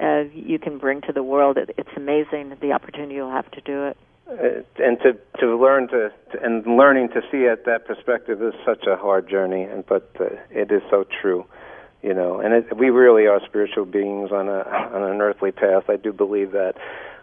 uh, 0.00 0.24
you 0.32 0.58
can 0.58 0.78
bring 0.78 1.00
to 1.02 1.12
the 1.12 1.22
world, 1.22 1.56
it, 1.56 1.70
it's 1.78 1.90
amazing 1.96 2.56
the 2.60 2.72
opportunity 2.72 3.14
you'll 3.14 3.30
have 3.30 3.50
to 3.52 3.60
do 3.60 3.86
it. 3.86 3.96
Uh, 4.28 4.62
and 4.82 4.98
to 5.00 5.12
to 5.38 5.56
learn 5.56 5.86
to, 5.86 6.10
to 6.32 6.42
and 6.42 6.66
learning 6.66 7.08
to 7.10 7.20
see 7.30 7.44
it 7.44 7.64
that 7.64 7.86
perspective 7.86 8.42
is 8.42 8.54
such 8.64 8.84
a 8.84 8.96
hard 8.96 9.30
journey 9.30 9.62
and 9.62 9.86
but 9.86 10.10
uh, 10.18 10.24
it 10.50 10.72
is 10.72 10.82
so 10.90 11.04
true 11.22 11.46
you 12.02 12.12
know. 12.12 12.40
And 12.40 12.52
it, 12.52 12.76
we 12.76 12.90
really 12.90 13.28
are 13.28 13.40
spiritual 13.46 13.84
beings 13.84 14.32
on 14.32 14.48
a 14.48 14.62
on 14.94 15.02
an 15.04 15.20
earthly 15.20 15.52
path. 15.52 15.84
I 15.88 15.94
do 15.94 16.12
believe 16.12 16.50
that 16.52 16.74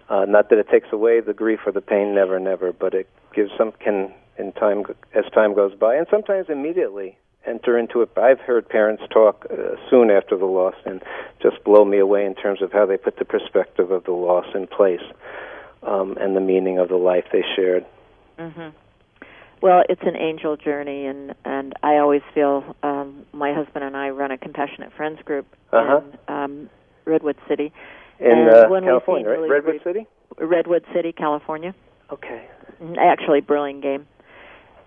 uh 0.10 0.26
not 0.26 0.50
that 0.50 0.60
it 0.60 0.70
takes 0.70 0.88
away 0.92 1.20
the 1.20 1.34
grief 1.34 1.60
or 1.66 1.72
the 1.72 1.82
pain 1.82 2.14
never 2.14 2.40
never 2.40 2.72
but 2.72 2.94
it 2.94 3.08
gives 3.34 3.52
some 3.58 3.72
can 3.74 4.14
in 4.38 4.52
time 4.54 4.84
as 5.14 5.26
time 5.34 5.54
goes 5.54 5.74
by 5.76 5.96
and 5.96 6.08
sometimes 6.10 6.48
immediately 6.50 7.18
enter 7.46 7.78
into 7.78 8.02
it 8.02 8.10
i've 8.18 8.40
heard 8.40 8.68
parents 8.68 9.04
talk 9.12 9.46
uh, 9.52 9.76
soon 9.90 10.10
after 10.10 10.38
the 10.38 10.46
loss 10.46 10.76
and 10.86 11.02
just 11.42 11.64
blow 11.64 11.84
me 11.86 11.98
away 12.00 12.26
in 12.26 12.36
terms 12.36 12.62
of 12.62 12.72
how 12.72 12.86
they 12.86 12.98
put 12.98 13.18
the 13.18 13.26
perspective 13.26 13.92
of 13.92 14.04
the 14.06 14.12
loss 14.12 14.46
in 14.56 14.66
place 14.68 15.02
um, 15.84 16.18
and 16.20 16.36
the 16.36 16.42
meaning 16.42 16.80
of 16.80 16.88
the 16.90 16.96
life 16.96 17.26
they 17.32 17.44
shared. 17.56 17.86
hmm 18.40 18.70
Well, 19.62 19.84
it's 19.90 20.02
an 20.04 20.16
angel 20.16 20.56
journey, 20.58 21.06
and 21.06 21.36
and 21.46 21.74
I 21.84 21.98
always 21.98 22.22
feel 22.34 22.76
um, 22.84 23.26
my 23.34 23.54
husband 23.54 23.84
and 23.84 23.96
I 23.96 24.10
run 24.10 24.32
a 24.32 24.38
compassionate 24.38 24.92
friends 24.94 25.20
group 25.24 25.46
Uh-huh. 25.74 26.02
in 26.28 26.34
um, 26.34 26.70
Redwood 27.06 27.38
City, 27.50 27.72
In 28.20 28.32
And 28.32 28.50
uh, 28.50 28.68
California, 28.82 29.28
right? 29.30 29.50
Redwood 29.50 29.82
City? 29.84 30.08
Redwood 30.38 30.86
City, 30.94 31.12
California. 31.12 31.74
Okay. 32.12 32.48
Actually, 32.98 33.42
Burlingame. 33.42 34.06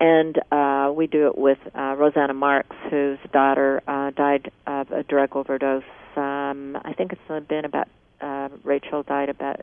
And 0.00 0.38
uh, 0.52 0.92
we 0.94 1.06
do 1.06 1.26
it 1.28 1.38
with 1.38 1.58
uh, 1.74 1.94
Rosanna 1.96 2.34
Marks, 2.34 2.76
whose 2.90 3.18
daughter 3.32 3.82
uh, 3.86 4.10
died 4.10 4.50
of 4.66 4.90
a 4.90 5.02
drug 5.02 5.34
overdose. 5.34 5.84
Um, 6.16 6.76
I 6.84 6.92
think 6.96 7.12
it's 7.12 7.48
been 7.48 7.64
about 7.64 7.88
uh, 8.20 8.48
Rachel 8.62 9.02
died 9.02 9.28
about. 9.28 9.60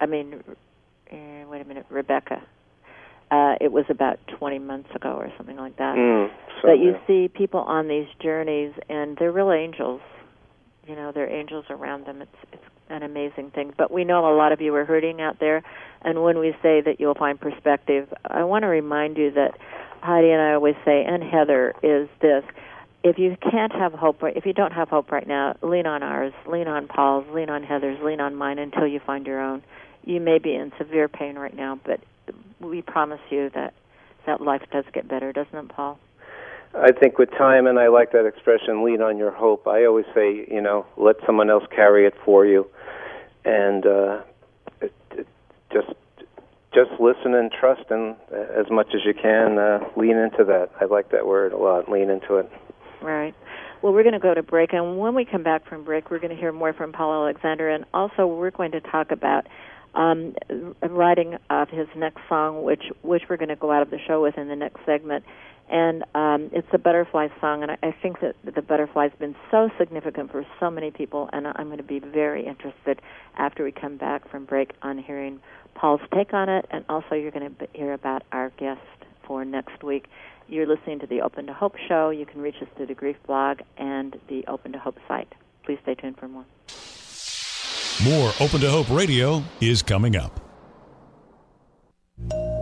I 0.00 0.06
mean, 0.06 0.42
uh, 1.10 1.48
wait 1.48 1.60
a 1.60 1.64
minute, 1.64 1.86
Rebecca. 1.88 2.42
Uh, 3.30 3.56
it 3.60 3.72
was 3.72 3.84
about 3.90 4.18
20 4.38 4.58
months 4.58 4.88
ago 4.94 5.10
or 5.10 5.30
something 5.36 5.56
like 5.56 5.76
that. 5.76 5.96
Mm, 5.96 6.30
so, 6.62 6.68
but 6.68 6.78
you 6.78 6.92
yeah. 6.92 7.06
see 7.06 7.28
people 7.28 7.60
on 7.60 7.88
these 7.88 8.06
journeys, 8.22 8.72
and 8.88 9.16
they're 9.18 9.32
real 9.32 9.52
angels. 9.52 10.00
You 10.88 10.96
know, 10.96 11.12
they're 11.12 11.30
angels 11.30 11.66
around 11.68 12.06
them. 12.06 12.22
It's 12.22 12.36
it's 12.52 12.62
an 12.88 13.02
amazing 13.02 13.50
thing. 13.50 13.74
But 13.76 13.90
we 13.90 14.04
know 14.04 14.32
a 14.32 14.34
lot 14.34 14.52
of 14.52 14.60
you 14.60 14.74
are 14.74 14.84
hurting 14.84 15.20
out 15.20 15.38
there, 15.38 15.62
and 16.02 16.22
when 16.22 16.38
we 16.38 16.52
say 16.62 16.80
that 16.80 16.96
you'll 16.98 17.14
find 17.14 17.38
perspective, 17.38 18.12
I 18.24 18.44
want 18.44 18.62
to 18.62 18.68
remind 18.68 19.18
you 19.18 19.30
that 19.32 19.58
Heidi 20.00 20.30
and 20.30 20.40
I 20.40 20.54
always 20.54 20.76
say, 20.84 21.04
and 21.04 21.22
Heather 21.22 21.74
is 21.82 22.08
this: 22.22 22.42
if 23.04 23.18
you 23.18 23.36
can't 23.50 23.72
have 23.72 23.92
hope, 23.92 24.20
if 24.22 24.46
you 24.46 24.54
don't 24.54 24.72
have 24.72 24.88
hope 24.88 25.12
right 25.12 25.26
now, 25.26 25.56
lean 25.62 25.86
on 25.86 26.02
ours, 26.02 26.32
lean 26.46 26.68
on 26.68 26.88
Paul's, 26.88 27.26
lean 27.32 27.50
on 27.50 27.62
Heather's, 27.62 27.98
lean 28.02 28.20
on 28.20 28.34
mine 28.34 28.58
until 28.58 28.86
you 28.86 29.00
find 29.00 29.26
your 29.26 29.40
own. 29.40 29.62
You 30.04 30.20
may 30.20 30.38
be 30.38 30.54
in 30.54 30.72
severe 30.78 31.08
pain 31.08 31.36
right 31.36 31.54
now, 31.54 31.78
but 31.84 32.00
we 32.60 32.80
promise 32.82 33.20
you 33.30 33.50
that 33.54 33.74
that 34.26 34.40
life 34.40 34.62
does 34.72 34.84
get 34.92 35.06
better, 35.06 35.32
doesn't 35.32 35.54
it, 35.54 35.68
Paul? 35.68 35.98
I 36.74 36.92
think 36.92 37.18
with 37.18 37.30
time, 37.30 37.66
and 37.66 37.78
I 37.78 37.88
like 37.88 38.12
that 38.12 38.26
expression, 38.26 38.84
lean 38.84 39.00
on 39.00 39.16
your 39.16 39.30
hope. 39.30 39.66
I 39.66 39.84
always 39.84 40.04
say, 40.14 40.46
you 40.50 40.60
know, 40.60 40.86
let 40.96 41.16
someone 41.26 41.50
else 41.50 41.64
carry 41.74 42.06
it 42.06 42.14
for 42.24 42.44
you, 42.44 42.66
and 43.44 43.86
uh, 43.86 44.20
it, 44.80 44.92
it, 45.12 45.26
just 45.72 45.88
just 46.74 46.90
listen 47.00 47.34
and 47.34 47.50
trust, 47.50 47.84
and 47.90 48.16
uh, 48.32 48.60
as 48.60 48.70
much 48.70 48.88
as 48.94 49.00
you 49.04 49.14
can, 49.14 49.58
uh, 49.58 49.80
lean 49.96 50.16
into 50.16 50.44
that. 50.44 50.70
I 50.80 50.84
like 50.84 51.10
that 51.10 51.26
word 51.26 51.52
a 51.52 51.56
lot. 51.56 51.90
Lean 51.90 52.10
into 52.10 52.36
it. 52.36 52.50
Right. 53.00 53.34
Well, 53.80 53.92
we're 53.92 54.02
going 54.02 54.14
to 54.14 54.18
go 54.18 54.34
to 54.34 54.42
break, 54.42 54.72
and 54.72 54.98
when 54.98 55.14
we 55.14 55.24
come 55.24 55.42
back 55.42 55.66
from 55.66 55.84
break, 55.84 56.10
we're 56.10 56.18
going 56.18 56.34
to 56.34 56.40
hear 56.40 56.52
more 56.52 56.72
from 56.72 56.92
Paul 56.92 57.24
Alexander, 57.24 57.70
and 57.70 57.84
also 57.94 58.26
we're 58.26 58.50
going 58.50 58.72
to 58.72 58.80
talk 58.80 59.10
about 59.10 59.46
um, 59.94 60.34
writing 60.82 61.38
of 61.48 61.68
his 61.70 61.88
next 61.96 62.20
song, 62.28 62.62
which 62.62 62.84
which 63.02 63.22
we're 63.28 63.36
going 63.36 63.48
to 63.48 63.56
go 63.56 63.72
out 63.72 63.82
of 63.82 63.90
the 63.90 63.98
show 64.06 64.20
with 64.22 64.36
in 64.36 64.48
the 64.48 64.56
next 64.56 64.84
segment. 64.84 65.24
And 65.70 66.04
um, 66.14 66.50
it's 66.52 66.68
a 66.72 66.78
butterfly 66.78 67.28
song, 67.40 67.62
and 67.62 67.72
I, 67.72 67.78
I 67.82 67.92
think 68.02 68.20
that 68.20 68.36
the 68.42 68.62
butterfly's 68.62 69.12
been 69.18 69.36
so 69.50 69.68
significant 69.78 70.32
for 70.32 70.46
so 70.58 70.70
many 70.70 70.90
people, 70.90 71.28
and 71.32 71.46
I'm 71.46 71.66
going 71.66 71.76
to 71.76 71.82
be 71.82 71.98
very 71.98 72.46
interested 72.46 73.02
after 73.36 73.64
we 73.64 73.72
come 73.72 73.98
back 73.98 74.28
from 74.30 74.46
break 74.46 74.72
on 74.80 74.96
hearing 74.96 75.40
Paul's 75.74 76.00
take 76.14 76.32
on 76.32 76.48
it, 76.48 76.66
and 76.70 76.84
also 76.88 77.14
you're 77.14 77.30
going 77.30 77.54
to 77.54 77.68
hear 77.74 77.92
about 77.92 78.22
our 78.32 78.50
guest 78.56 78.80
for 79.26 79.44
next 79.44 79.82
week. 79.82 80.06
You're 80.48 80.66
listening 80.66 81.00
to 81.00 81.06
the 81.06 81.20
Open 81.20 81.46
to 81.46 81.52
Hope 81.52 81.76
show. 81.86 82.08
You 82.08 82.24
can 82.24 82.40
reach 82.40 82.56
us 82.62 82.68
through 82.76 82.86
the 82.86 82.94
Grief 82.94 83.16
blog 83.26 83.60
and 83.76 84.18
the 84.28 84.46
Open 84.46 84.72
to 84.72 84.78
Hope 84.78 84.96
site. 85.06 85.34
Please 85.64 85.78
stay 85.82 85.94
tuned 85.94 86.16
for 86.16 86.28
more. 86.28 86.46
More 88.04 88.32
Open 88.40 88.60
to 88.60 88.70
Hope 88.70 88.88
Radio 88.90 89.42
is 89.60 89.82
coming 89.82 90.16
up. 90.16 90.47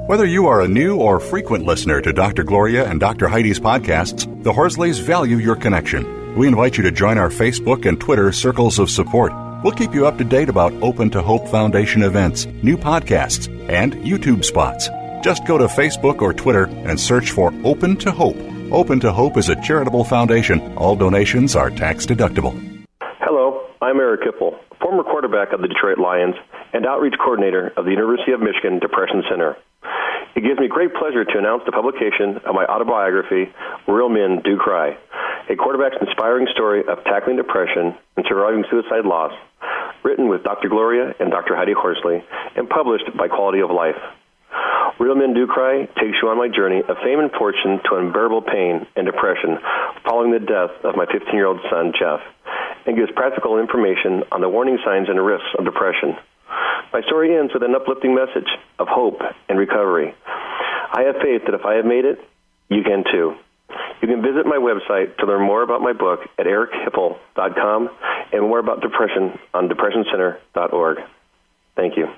Whether 0.07 0.25
you 0.25 0.47
are 0.47 0.61
a 0.61 0.69
new 0.69 0.99
or 0.99 1.19
frequent 1.19 1.64
listener 1.64 2.01
to 2.01 2.12
Dr. 2.12 2.45
Gloria 2.45 2.88
and 2.88 3.01
Dr. 3.01 3.27
Heidi's 3.27 3.59
podcasts, 3.59 4.23
the 4.45 4.53
Horsleys 4.53 5.01
value 5.01 5.38
your 5.38 5.57
connection. 5.57 6.37
We 6.37 6.47
invite 6.47 6.77
you 6.77 6.85
to 6.85 6.92
join 6.92 7.19
our 7.19 7.29
Facebook 7.29 7.87
and 7.87 8.01
Twitter 8.01 8.31
circles 8.31 8.79
of 8.79 8.88
support. 8.88 9.33
We'll 9.64 9.73
keep 9.73 9.95
you 9.95 10.07
up 10.07 10.16
to 10.19 10.25
date 10.25 10.49
about 10.49 10.73
Open 10.75 11.11
to 11.11 11.23
Hope 11.23 11.49
Foundation 11.49 12.05
events, 12.05 12.47
new 12.62 12.77
podcasts, 12.77 13.49
and 13.69 13.95
YouTube 13.95 14.45
spots. 14.45 14.88
Just 15.25 15.45
go 15.45 15.59
to 15.59 15.64
Facebook 15.64 16.23
or 16.23 16.33
Twitter 16.33 16.66
and 16.66 17.01
search 17.01 17.33
for 17.33 17.53
Open 17.64 17.97
to 17.97 18.12
Hope. 18.12 18.38
Open 18.71 19.01
to 19.01 19.11
Hope 19.11 19.37
is 19.37 19.49
a 19.49 19.61
charitable 19.61 20.05
foundation. 20.05 20.77
All 20.77 20.95
donations 20.95 21.57
are 21.57 21.69
tax 21.69 22.07
deductible. 22.07 22.55
Hello, 23.19 23.61
I'm 23.83 23.99
Eric 23.99 24.21
Hipple, 24.21 24.57
former 24.81 25.03
quarterback 25.03 25.53
of 25.53 25.62
the 25.62 25.69
Detroit 25.69 25.99
Lions 25.99 26.37
and 26.73 26.87
outreach 26.87 27.14
coordinator 27.19 27.73
of 27.77 27.87
the 27.87 27.90
University 27.90 28.31
of 28.31 28.38
Michigan 28.38 28.79
Depression 28.79 29.25
Center. 29.29 29.57
It 30.37 30.44
gives 30.44 30.61
me 30.61 30.68
great 30.68 30.92
pleasure 30.94 31.25
to 31.25 31.38
announce 31.38 31.62
the 31.64 31.72
publication 31.72 32.37
of 32.44 32.55
my 32.55 32.66
autobiography, 32.66 33.49
Real 33.88 34.09
Men 34.09 34.42
Do 34.44 34.59
Cry, 34.59 34.96
a 35.49 35.57
quarterback's 35.57 35.96
inspiring 36.01 36.46
story 36.53 36.85
of 36.87 37.03
tackling 37.05 37.37
depression 37.37 37.96
and 38.16 38.27
surviving 38.29 38.64
suicide 38.70 39.07
loss, 39.07 39.33
written 40.05 40.29
with 40.29 40.44
Dr. 40.44 40.68
Gloria 40.68 41.14
and 41.18 41.31
Dr. 41.31 41.57
Heidi 41.57 41.72
Horsley, 41.72 42.22
and 42.55 42.68
published 42.68 43.09
by 43.16 43.29
Quality 43.29 43.61
of 43.61 43.70
Life. 43.70 43.96
Real 44.99 45.14
Men 45.14 45.35
Do 45.35 45.46
Cry 45.46 45.87
takes 46.01 46.16
you 46.22 46.29
on 46.29 46.38
my 46.38 46.49
journey 46.49 46.81
of 46.81 46.96
fame 47.05 47.20
and 47.20 47.31
fortune 47.33 47.81
to 47.85 47.96
unbearable 47.96 48.42
pain 48.42 48.87
and 48.96 49.07
depression 49.07 49.59
following 50.05 50.33
the 50.33 50.40
death 50.40 50.70
of 50.85 50.96
my 50.96 51.07
15 51.07 51.35
year 51.35 51.46
old 51.46 51.61
son, 51.70 51.92
Jeff, 51.99 52.20
and 52.87 52.96
gives 52.96 53.11
practical 53.12 53.59
information 53.59 54.25
on 54.33 54.40
the 54.40 54.49
warning 54.49 54.79
signs 54.85 55.09
and 55.09 55.20
risks 55.25 55.49
of 55.59 55.64
depression. 55.64 56.16
My 56.92 57.03
story 57.03 57.37
ends 57.37 57.53
with 57.53 57.62
an 57.62 57.75
uplifting 57.75 58.14
message 58.14 58.49
of 58.79 58.88
hope 58.88 59.20
and 59.49 59.59
recovery. 59.59 60.14
I 60.27 61.03
have 61.03 61.16
faith 61.16 61.42
that 61.46 61.55
if 61.55 61.64
I 61.64 61.75
have 61.75 61.85
made 61.85 62.05
it, 62.05 62.18
you 62.68 62.83
can 62.83 63.05
too. 63.05 63.35
You 64.01 64.09
can 64.09 64.22
visit 64.22 64.46
my 64.46 64.57
website 64.57 65.16
to 65.18 65.27
learn 65.27 65.42
more 65.42 65.62
about 65.62 65.81
my 65.81 65.92
book 65.92 66.20
at 66.38 66.46
erichipple.com 66.46 67.90
and 68.33 68.42
more 68.42 68.59
about 68.59 68.81
depression 68.81 69.38
on 69.53 69.68
depressioncenter.org. 69.68 70.99
Thank 71.75 71.96
you. 71.96 72.09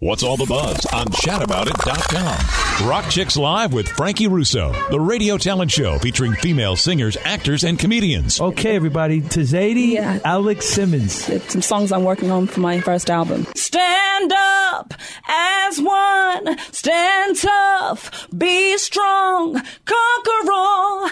What's 0.00 0.22
all 0.22 0.36
the 0.36 0.46
buzz 0.46 0.86
on 0.92 1.06
chataboutit.com? 1.06 2.67
Rock 2.84 3.10
Chicks 3.10 3.36
Live 3.36 3.72
with 3.72 3.88
Frankie 3.88 4.28
Russo, 4.28 4.72
the 4.90 5.00
radio 5.00 5.36
talent 5.36 5.68
show 5.70 5.98
featuring 5.98 6.32
female 6.34 6.76
singers, 6.76 7.16
actors, 7.24 7.64
and 7.64 7.76
comedians. 7.78 8.40
Okay, 8.40 8.76
everybody. 8.76 9.20
To 9.20 9.40
Zadie, 9.40 9.94
Yeah. 9.94 10.20
Alex 10.24 10.66
Simmons. 10.66 11.28
It's 11.28 11.52
some 11.52 11.60
songs 11.62 11.90
I'm 11.90 12.04
working 12.04 12.30
on 12.30 12.46
for 12.46 12.60
my 12.60 12.80
first 12.80 13.10
album. 13.10 13.46
Stand 13.56 14.32
up 14.32 14.94
as 15.28 15.80
one. 15.80 16.56
Stand 16.70 17.36
tough. 17.40 18.28
Be 18.36 18.78
strong. 18.78 19.54
Conquer 19.84 20.52
all. 20.52 21.10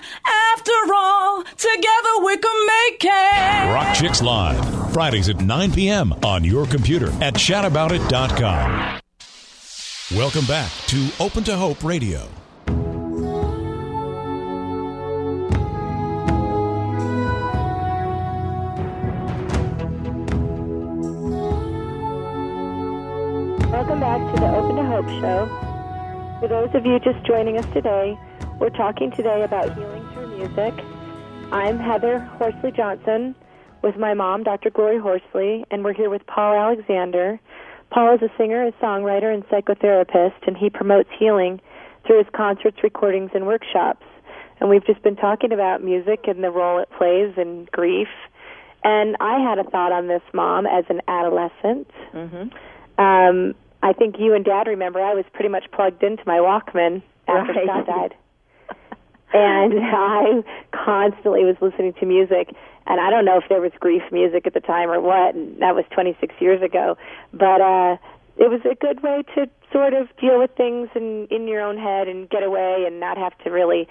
After 0.55 0.94
all, 0.94 1.42
together 1.42 2.24
we 2.24 2.37
can 2.37 2.66
make 2.66 3.05
it. 3.05 3.72
Rock 3.74 3.92
Chicks 3.96 4.22
Live, 4.22 4.92
Fridays 4.92 5.29
at 5.29 5.40
9 5.40 5.72
p.m. 5.72 6.12
on 6.24 6.44
your 6.44 6.66
computer 6.66 7.09
at 7.20 7.35
chataboutit.com. 7.35 9.00
Welcome 10.14 10.46
back 10.46 10.70
to 10.86 11.10
Open 11.18 11.42
to 11.42 11.56
Hope 11.56 11.82
Radio. 11.82 12.28
Welcome 23.68 23.98
back 23.98 24.32
to 24.32 24.40
the 24.40 24.54
Open 24.54 24.76
to 24.76 24.84
Hope 24.84 25.08
Show. 25.08 25.48
For 26.38 26.46
those 26.46 26.72
of 26.72 26.86
you 26.86 27.00
just 27.00 27.26
joining 27.26 27.58
us 27.58 27.66
today, 27.74 28.16
we're 28.60 28.70
talking 28.70 29.10
today 29.10 29.42
about 29.42 29.76
healing 29.76 30.08
through 30.12 30.38
music. 30.38 30.84
I'm 31.50 31.80
Heather 31.80 32.20
Horsley 32.20 32.70
Johnson 32.70 33.34
with 33.82 33.96
my 33.96 34.14
mom, 34.14 34.44
Dr. 34.44 34.70
Gloria 34.70 35.00
Horsley, 35.00 35.64
and 35.72 35.82
we're 35.82 35.94
here 35.94 36.10
with 36.10 36.24
Paul 36.28 36.54
Alexander. 36.54 37.40
Paul 37.96 38.14
is 38.14 38.20
a 38.20 38.28
singer, 38.37 38.62
a 38.62 38.72
songwriter, 38.72 39.32
and 39.32 39.42
psychotherapist, 39.48 40.46
and 40.46 40.54
he 40.54 40.68
promotes 40.68 41.09
healing 41.18 41.62
through 42.06 42.18
his 42.18 42.26
concerts, 42.37 42.76
recordings, 42.82 43.30
and 43.32 43.46
workshops. 43.46 44.04
And 44.61 44.68
we've 44.68 44.85
just 44.85 45.02
been 45.02 45.16
talking 45.16 45.50
about 45.50 45.82
music 45.82 46.26
and 46.28 46.44
the 46.44 46.50
role 46.50 46.78
it 46.78 46.90
plays 46.98 47.32
in 47.38 47.66
grief. 47.72 48.09
And 48.85 49.16
I 49.18 49.38
had 49.38 49.59
a 49.59 49.64
thought 49.64 49.92
on 49.92 50.09
this, 50.09 50.20
Mom, 50.35 50.66
as 50.66 50.85
an 50.90 51.00
adolescent. 51.09 51.90
Mm-hmm. 52.12 53.02
Um, 53.02 53.54
I 53.82 53.94
think 53.94 54.16
you 54.18 54.35
and 54.35 54.44
Dad 54.44 54.66
remember 54.66 55.00
I 55.00 55.14
was 55.14 55.24
pretty 55.32 55.48
much 55.48 55.64
plugged 55.72 56.02
into 56.02 56.22
my 56.26 56.37
Walkman 56.37 57.02
after 57.26 57.54
Right. 57.54 57.64
Scott 57.64 57.87
died. 57.87 58.14
and 59.32 59.72
I 59.82 60.44
constantly 60.70 61.46
was 61.46 61.56
listening 61.62 61.94
to 61.94 62.04
music. 62.04 62.54
And 62.87 63.01
I 63.01 63.11
don't 63.11 63.25
know 63.25 63.38
if 63.38 63.49
there 63.49 63.61
was 63.61 63.72
grief 63.81 64.03
music 64.12 64.46
at 64.46 64.55
the 64.55 64.61
time 64.61 64.90
or 64.90 65.01
what. 65.01 65.35
And 65.35 65.61
that 65.61 65.75
was 65.75 65.85
26 65.90 66.35
years 66.40 66.62
ago. 66.62 66.96
But 67.33 67.61
uh, 67.61 67.96
it 68.37 68.51
was 68.51 68.61
a 68.70 68.75
good 68.75 69.03
way 69.03 69.22
to 69.35 69.49
sort 69.72 69.94
of 69.94 70.09
deal 70.20 70.38
with 70.38 70.51
things 70.57 70.88
in, 70.94 71.27
in 71.31 71.49
your 71.49 71.62
own 71.62 71.79
head 71.79 72.09
and 72.09 72.29
get 72.29 72.42
away 72.42 72.85
and 72.87 73.01
not 73.01 73.16
have 73.18 73.37
to 73.44 73.51
really 73.51 73.88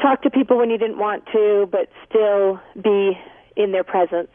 talk 0.00 0.22
to 0.22 0.30
people 0.30 0.58
when 0.58 0.70
you 0.70 0.78
didn't 0.78 0.98
want 0.98 1.24
to, 1.32 1.68
but 1.70 1.88
still 2.08 2.60
be 2.80 3.18
in 3.56 3.72
their 3.72 3.84
presence. 3.84 4.30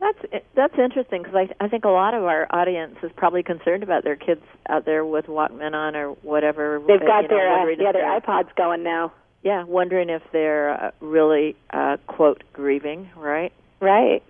That's 0.00 0.44
that's 0.54 0.78
interesting 0.78 1.22
because 1.24 1.34
I 1.34 1.64
I 1.64 1.68
think 1.68 1.84
a 1.84 1.88
lot 1.88 2.14
of 2.14 2.22
our 2.22 2.46
audience 2.50 2.96
is 3.02 3.10
probably 3.16 3.42
concerned 3.42 3.82
about 3.82 4.04
their 4.04 4.14
kids 4.14 4.42
out 4.68 4.84
there 4.84 5.04
with 5.04 5.26
Walkman 5.26 5.74
on 5.74 5.96
or 5.96 6.10
whatever. 6.22 6.80
They've 6.86 7.02
uh, 7.02 7.04
got 7.04 7.22
you 7.22 7.28
know, 7.28 7.36
their 7.36 7.62
uh, 7.62 7.74
yeah 7.76 7.92
their 7.92 8.20
iPods 8.20 8.54
going 8.54 8.84
now. 8.84 9.12
Yeah, 9.42 9.64
wondering 9.64 10.10
if 10.10 10.22
they're 10.32 10.70
uh, 10.70 10.90
really 11.00 11.56
uh, 11.72 11.96
quote 12.06 12.42
grieving, 12.52 13.08
right? 13.16 13.52
Right. 13.80 14.22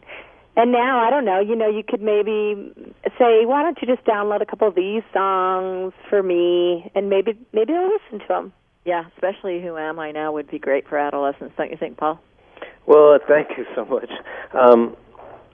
And 0.56 0.72
now 0.72 0.98
I 0.98 1.08
don't 1.08 1.24
know. 1.24 1.40
You 1.40 1.54
know, 1.56 1.68
you 1.68 1.82
could 1.82 2.02
maybe 2.02 2.72
say, 3.16 3.46
"Why 3.46 3.62
don't 3.62 3.78
you 3.80 3.86
just 3.86 4.04
download 4.04 4.42
a 4.42 4.46
couple 4.46 4.68
of 4.68 4.74
these 4.74 5.02
songs 5.12 5.92
for 6.10 6.22
me?" 6.22 6.90
And 6.94 7.08
maybe 7.08 7.38
maybe 7.52 7.72
I'll 7.74 7.88
listen 7.88 8.18
to 8.18 8.28
them. 8.28 8.52
Yeah, 8.84 9.04
especially 9.14 9.62
"Who 9.62 9.76
Am 9.78 9.98
I 9.98 10.10
Now" 10.10 10.32
would 10.32 10.50
be 10.50 10.58
great 10.58 10.88
for 10.88 10.98
adolescents, 10.98 11.54
don't 11.56 11.70
you 11.70 11.76
think, 11.76 11.96
Paul? 11.96 12.20
Well, 12.86 13.14
uh, 13.14 13.18
thank 13.26 13.56
you 13.56 13.66
so 13.74 13.84
much. 13.84 14.10
Um, 14.52 14.96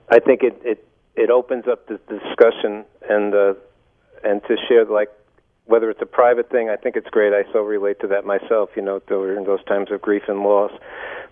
I 0.09 0.19
think 0.19 0.41
it, 0.41 0.59
it 0.63 0.87
it 1.15 1.29
opens 1.29 1.65
up 1.67 1.87
the 1.87 1.99
discussion 2.09 2.83
and 3.09 3.33
uh, 3.33 3.53
and 4.23 4.41
to 4.47 4.55
share 4.67 4.85
like 4.85 5.09
whether 5.65 5.89
it's 5.89 6.01
a 6.01 6.05
private 6.05 6.49
thing. 6.49 6.69
I 6.69 6.75
think 6.75 6.95
it's 6.95 7.09
great. 7.09 7.33
I 7.33 7.51
so 7.51 7.59
relate 7.59 7.99
to 8.01 8.07
that 8.07 8.25
myself. 8.25 8.69
You 8.75 8.81
know, 8.81 9.01
during 9.07 9.45
those 9.45 9.63
times 9.65 9.91
of 9.91 10.01
grief 10.01 10.23
and 10.27 10.41
loss, 10.41 10.71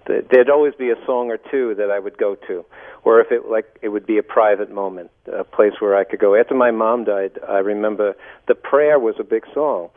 there'd 0.07 0.49
always 0.49 0.73
be 0.75 0.89
a 0.89 1.05
song 1.05 1.29
or 1.29 1.37
two 1.37 1.75
that 1.75 1.89
I 1.91 1.99
would 1.99 2.17
go 2.17 2.35
to, 2.47 2.65
or 3.03 3.21
if 3.21 3.31
it 3.31 3.49
like 3.49 3.65
it 3.81 3.89
would 3.89 4.05
be 4.05 4.17
a 4.17 4.23
private 4.23 4.71
moment, 4.71 5.11
a 5.31 5.43
place 5.43 5.73
where 5.79 5.95
I 5.95 6.03
could 6.03 6.19
go. 6.19 6.35
After 6.35 6.55
my 6.55 6.71
mom 6.71 7.05
died, 7.05 7.39
I 7.47 7.59
remember 7.59 8.15
the 8.47 8.55
prayer 8.55 8.99
was 8.99 9.15
a 9.19 9.23
big 9.23 9.43
song, 9.53 9.89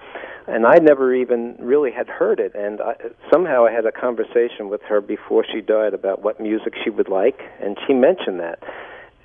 and 0.47 0.67
I 0.67 0.77
never 0.81 1.15
even 1.15 1.57
really 1.59 1.91
had 1.91 2.09
heard 2.09 2.39
it. 2.39 2.55
And 2.55 2.81
I, 2.81 2.95
somehow 3.33 3.67
I 3.67 3.73
had 3.73 3.87
a 3.87 3.93
conversation 3.93 4.69
with 4.69 4.83
her 4.83 5.01
before 5.01 5.45
she 5.51 5.61
died 5.61 5.95
about 5.95 6.23
what 6.23 6.41
music 6.41 6.75
she 6.85 6.91
would 6.91 7.09
like, 7.09 7.41
and 7.61 7.77
she 7.87 7.95
mentioned 7.95 8.41
that. 8.41 8.59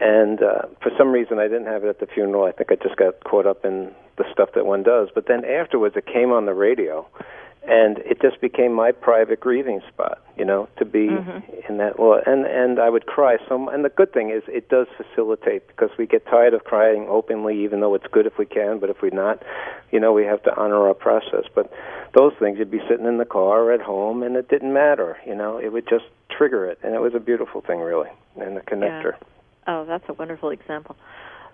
And 0.02 0.42
uh, 0.42 0.64
for 0.82 0.92
some 0.98 1.12
reason, 1.12 1.38
I 1.38 1.44
didn't 1.44 1.68
have 1.68 1.84
it 1.84 1.88
at 1.88 2.00
the 2.00 2.08
funeral. 2.08 2.46
I 2.46 2.52
think 2.52 2.72
I 2.72 2.76
just 2.76 2.96
got 2.96 3.24
caught 3.24 3.46
up 3.46 3.64
in 3.64 3.92
the 4.18 4.26
stuff 4.34 4.50
that 4.56 4.66
one 4.66 4.82
does. 4.82 5.10
But 5.14 5.28
then 5.28 5.46
afterwards, 5.46 5.96
it 5.96 6.08
came 6.08 6.32
on 6.32 6.48
the 6.48 6.56
radio, 6.56 7.08
and 7.68 8.00
it 8.00 8.20
just 8.20 8.42
became 8.42 8.74
my 8.74 8.92
private 8.92 9.40
grieving 9.40 9.80
spot. 9.94 10.18
You 10.36 10.46
know, 10.46 10.68
to 10.80 10.86
be 10.86 11.08
in 11.70 11.78
that. 11.78 12.00
Well, 12.00 12.20
and 12.26 12.48
and 12.48 12.80
I 12.80 12.90
would 12.90 13.06
cry. 13.06 13.38
So, 13.48 13.70
and 13.70 13.86
the 13.86 13.90
good 13.90 14.12
thing 14.12 14.32
is, 14.32 14.42
it 14.48 14.70
does 14.70 14.88
facilitate 14.98 15.68
because 15.68 15.92
we 16.00 16.08
get 16.08 16.26
tired 16.26 16.56
of 16.56 16.64
crying 16.64 17.06
openly, 17.08 17.64
even 17.64 17.80
though 17.82 17.94
it's 17.94 18.08
good 18.12 18.26
if 18.26 18.40
we 18.40 18.48
can. 18.48 18.80
But 18.80 18.90
if 18.90 19.04
we're 19.04 19.12
not, 19.12 19.44
you 19.92 20.00
know, 20.00 20.14
we 20.14 20.26
have 20.26 20.42
to 20.44 20.60
honor 20.60 20.88
our 20.88 20.96
process. 20.96 21.46
But 21.54 21.72
those 22.18 22.34
things, 22.40 22.58
you'd 22.58 22.72
be 22.72 22.82
sitting 22.90 23.06
in 23.06 23.20
the 23.20 23.26
car 23.26 23.66
or 23.66 23.72
at 23.72 23.82
home, 23.82 24.24
and 24.24 24.36
it 24.36 24.50
didn't 24.50 24.74
matter. 24.74 25.18
You 25.28 25.36
know, 25.36 25.60
it 25.60 25.72
would 25.72 25.88
just 25.88 26.06
trigger 26.36 26.66
it, 26.66 26.80
and 26.82 26.96
it 26.96 27.02
was 27.02 27.14
a 27.14 27.20
beautiful 27.20 27.62
thing, 27.62 27.82
really, 27.82 28.10
and 28.36 28.58
the 28.58 28.62
connector. 28.62 29.14
Oh, 29.68 29.86
that's 29.86 30.04
a 30.10 30.14
wonderful 30.14 30.50
example. 30.50 30.96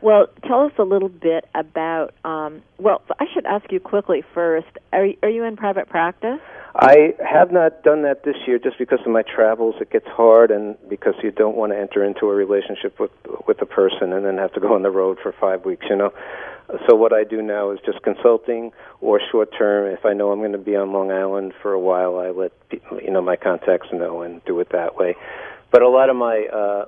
Well, 0.02 0.28
tell 0.46 0.66
us 0.66 0.74
a 0.78 0.84
little 0.84 1.10
bit 1.10 1.46
about. 1.56 2.14
Um, 2.24 2.62
well, 2.78 3.02
I 3.20 3.26
should 3.34 3.46
ask 3.46 3.72
you 3.72 3.80
quickly 3.80 4.24
first. 4.34 4.68
Are 4.94 5.06
you, 5.06 5.18
are 5.24 5.30
you 5.30 5.44
in 5.44 5.58
private 5.58 5.90
practice? 5.90 6.40
I 6.76 7.16
have 7.28 7.52
not 7.52 7.82
done 7.84 8.04
that 8.04 8.24
this 8.24 8.36
year 8.46 8.60
just 8.60 8.78
because 8.78 9.00
of 9.04 9.12
my 9.12 9.24
travels. 9.24 9.76
It 9.82 9.90
gets 9.90 10.06
hard, 10.08 10.52
and 10.52 10.78
because 10.88 11.16
you 11.24 11.32
don't 11.32 11.56
want 11.56 11.72
to 11.72 11.80
enter 11.80 12.04
into 12.04 12.28
a 12.28 12.36
relationship 12.36 13.00
with 13.00 13.12
with 13.48 13.60
a 13.62 13.66
person 13.66 14.14
and 14.14 14.24
then 14.24 14.38
have 14.38 14.54
to 14.54 14.60
go 14.60 14.76
on 14.76 14.84
the 14.84 14.92
road 14.92 15.18
for 15.22 15.34
five 15.40 15.66
weeks. 15.66 15.88
You 15.90 15.96
know. 15.96 16.14
So 16.88 16.96
what 16.96 17.14
I 17.14 17.24
do 17.24 17.42
now 17.42 17.72
is 17.72 17.80
just 17.86 18.04
consulting 18.04 18.74
or 19.00 19.22
short 19.32 19.50
term. 19.58 19.92
If 19.92 20.06
I 20.06 20.14
know 20.14 20.32
I'm 20.32 20.40
going 20.40 20.52
to 20.52 20.58
be 20.58 20.76
on 20.76 20.92
Long 20.92 21.12
Island 21.12 21.54
for 21.62 21.72
a 21.72 21.80
while, 21.80 22.20
I 22.20 22.30
let 22.30 22.52
you 22.72 23.10
know 23.10 23.22
my 23.22 23.38
contacts 23.38 23.88
know 23.92 24.22
and 24.22 24.44
do 24.46 24.60
it 24.60 24.70
that 24.74 24.96
way. 24.98 25.16
But 25.72 25.82
a 25.82 25.90
lot 25.90 26.10
of 26.10 26.16
my 26.16 26.46
uh, 26.54 26.86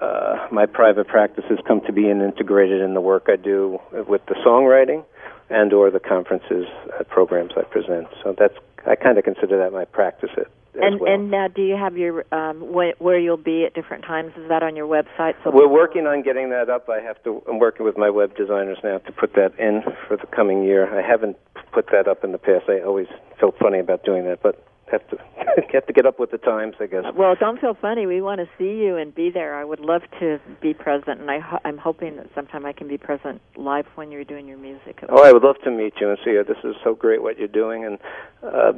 uh, 0.00 0.48
my 0.52 0.66
private 0.66 1.08
practices 1.08 1.58
come 1.66 1.80
to 1.82 1.92
be 1.92 2.08
and 2.08 2.22
integrated 2.22 2.80
in 2.80 2.94
the 2.94 3.00
work 3.00 3.26
I 3.28 3.36
do 3.36 3.78
with 4.08 4.24
the 4.26 4.34
songwriting 4.46 5.04
and 5.48 5.72
or 5.72 5.90
the 5.90 6.00
conferences 6.00 6.66
uh, 6.98 7.04
programs 7.04 7.52
I 7.56 7.62
present. 7.62 8.08
So 8.22 8.34
that's 8.38 8.54
I 8.86 8.94
kind 8.94 9.18
of 9.18 9.24
consider 9.24 9.58
that 9.58 9.72
my 9.72 9.84
practice 9.84 10.30
it 10.36 10.50
and 10.80 11.00
well. 11.00 11.12
and 11.12 11.30
now, 11.30 11.48
do 11.48 11.62
you 11.62 11.76
have 11.76 11.96
your 11.96 12.24
um, 12.32 12.60
wh- 12.60 13.00
where 13.00 13.18
you'll 13.18 13.36
be 13.36 13.64
at 13.64 13.74
different 13.74 14.04
times? 14.04 14.32
Is 14.36 14.48
that 14.48 14.62
on 14.62 14.76
your 14.76 14.86
website? 14.86 15.34
So 15.42 15.50
We're 15.50 15.68
working 15.68 16.06
on 16.06 16.22
getting 16.22 16.50
that 16.50 16.68
up. 16.68 16.88
I 16.88 17.00
have 17.00 17.22
to. 17.24 17.42
I'm 17.48 17.58
working 17.58 17.84
with 17.86 17.96
my 17.96 18.10
web 18.10 18.36
designers 18.36 18.78
now 18.84 18.98
to 18.98 19.12
put 19.12 19.34
that 19.34 19.58
in 19.58 19.82
for 20.06 20.16
the 20.16 20.26
coming 20.26 20.64
year. 20.64 20.86
I 20.98 21.06
haven't 21.06 21.36
put 21.72 21.86
that 21.92 22.08
up 22.08 22.24
in 22.24 22.32
the 22.32 22.38
past. 22.38 22.68
I 22.68 22.80
always 22.80 23.08
felt 23.40 23.58
funny 23.58 23.78
about 23.78 24.04
doing 24.04 24.24
that, 24.24 24.42
but 24.42 24.64
have 24.90 25.06
to 25.08 25.18
have 25.72 25.86
to 25.86 25.92
get 25.92 26.06
up 26.06 26.18
with 26.18 26.30
the 26.30 26.38
times, 26.38 26.74
I 26.80 26.86
guess. 26.86 27.04
Well, 27.14 27.34
don't 27.38 27.60
feel 27.60 27.74
funny. 27.74 28.06
We 28.06 28.20
want 28.20 28.40
to 28.40 28.48
see 28.58 28.82
you 28.82 28.96
and 28.96 29.14
be 29.14 29.30
there. 29.30 29.54
I 29.54 29.64
would 29.64 29.80
love 29.80 30.02
to 30.20 30.40
be 30.60 30.74
present, 30.74 31.20
and 31.20 31.30
I 31.30 31.40
ho- 31.40 31.60
I'm 31.64 31.78
hoping 31.78 32.16
that 32.16 32.28
sometime 32.34 32.66
I 32.66 32.72
can 32.72 32.88
be 32.88 32.98
present 32.98 33.40
live 33.56 33.86
when 33.94 34.10
you're 34.10 34.24
doing 34.24 34.46
your 34.46 34.58
music. 34.58 35.00
Oh, 35.08 35.22
I 35.22 35.32
would 35.32 35.42
love 35.42 35.56
to 35.64 35.70
meet 35.70 35.94
you 36.00 36.10
and 36.10 36.18
see 36.24 36.32
you. 36.32 36.44
This 36.44 36.58
is 36.64 36.76
so 36.84 36.94
great 36.94 37.22
what 37.22 37.38
you're 37.38 37.48
doing, 37.48 37.84
and 37.84 37.98
uh, 38.42 38.72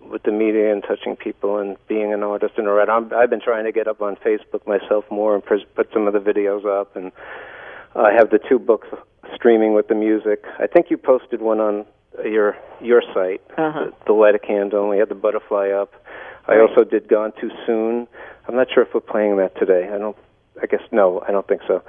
with 0.00 0.22
the 0.22 0.32
media 0.32 0.72
and 0.72 0.82
touching 0.82 1.16
people 1.16 1.58
and 1.58 1.76
being 1.88 2.12
an 2.12 2.22
artist 2.22 2.54
and 2.56 2.66
a 2.66 2.70
writer. 2.70 2.92
I'm, 2.92 3.12
I've 3.12 3.30
been 3.30 3.40
trying 3.40 3.64
to 3.64 3.72
get 3.72 3.88
up 3.88 4.00
on 4.00 4.16
Facebook 4.16 4.66
myself 4.66 5.04
more 5.10 5.34
and 5.34 5.44
pres- 5.44 5.64
put 5.74 5.88
some 5.92 6.06
of 6.06 6.12
the 6.12 6.20
videos 6.20 6.64
up, 6.64 6.94
and 6.96 7.12
I 7.94 8.12
have 8.12 8.30
the 8.30 8.38
two 8.48 8.58
books 8.58 8.88
streaming 9.34 9.74
with 9.74 9.88
the 9.88 9.94
music. 9.94 10.44
I 10.58 10.66
think 10.66 10.86
you 10.90 10.96
posted 10.96 11.40
one 11.42 11.60
on 11.60 11.84
your 12.24 12.56
your 12.80 13.02
site, 13.14 13.40
Uh-huh. 13.56 13.86
the, 13.86 13.92
the 14.06 14.12
Light 14.12 14.34
a 14.34 14.38
Candle, 14.38 14.80
and 14.82 14.90
we 14.90 14.98
had 14.98 15.08
the 15.08 15.14
butterfly 15.14 15.70
up. 15.70 15.92
I 16.46 16.56
Right. 16.56 16.68
also 16.68 16.84
did 16.84 17.08
Gone 17.08 17.32
Too 17.40 17.50
Soon. 17.66 18.08
I'm 18.48 18.56
not 18.56 18.68
sure 18.72 18.82
if 18.82 18.92
we're 18.94 19.00
playing 19.00 19.36
that 19.36 19.56
today. 19.56 19.88
I 19.92 19.98
don't. 19.98 20.16
I 20.60 20.66
guess 20.66 20.82
no. 20.90 21.22
I 21.26 21.30
don't 21.32 21.46
think 21.46 21.62
so. 21.66 21.82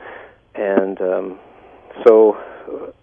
And 0.56 1.02
um, 1.02 1.40
so, 2.06 2.38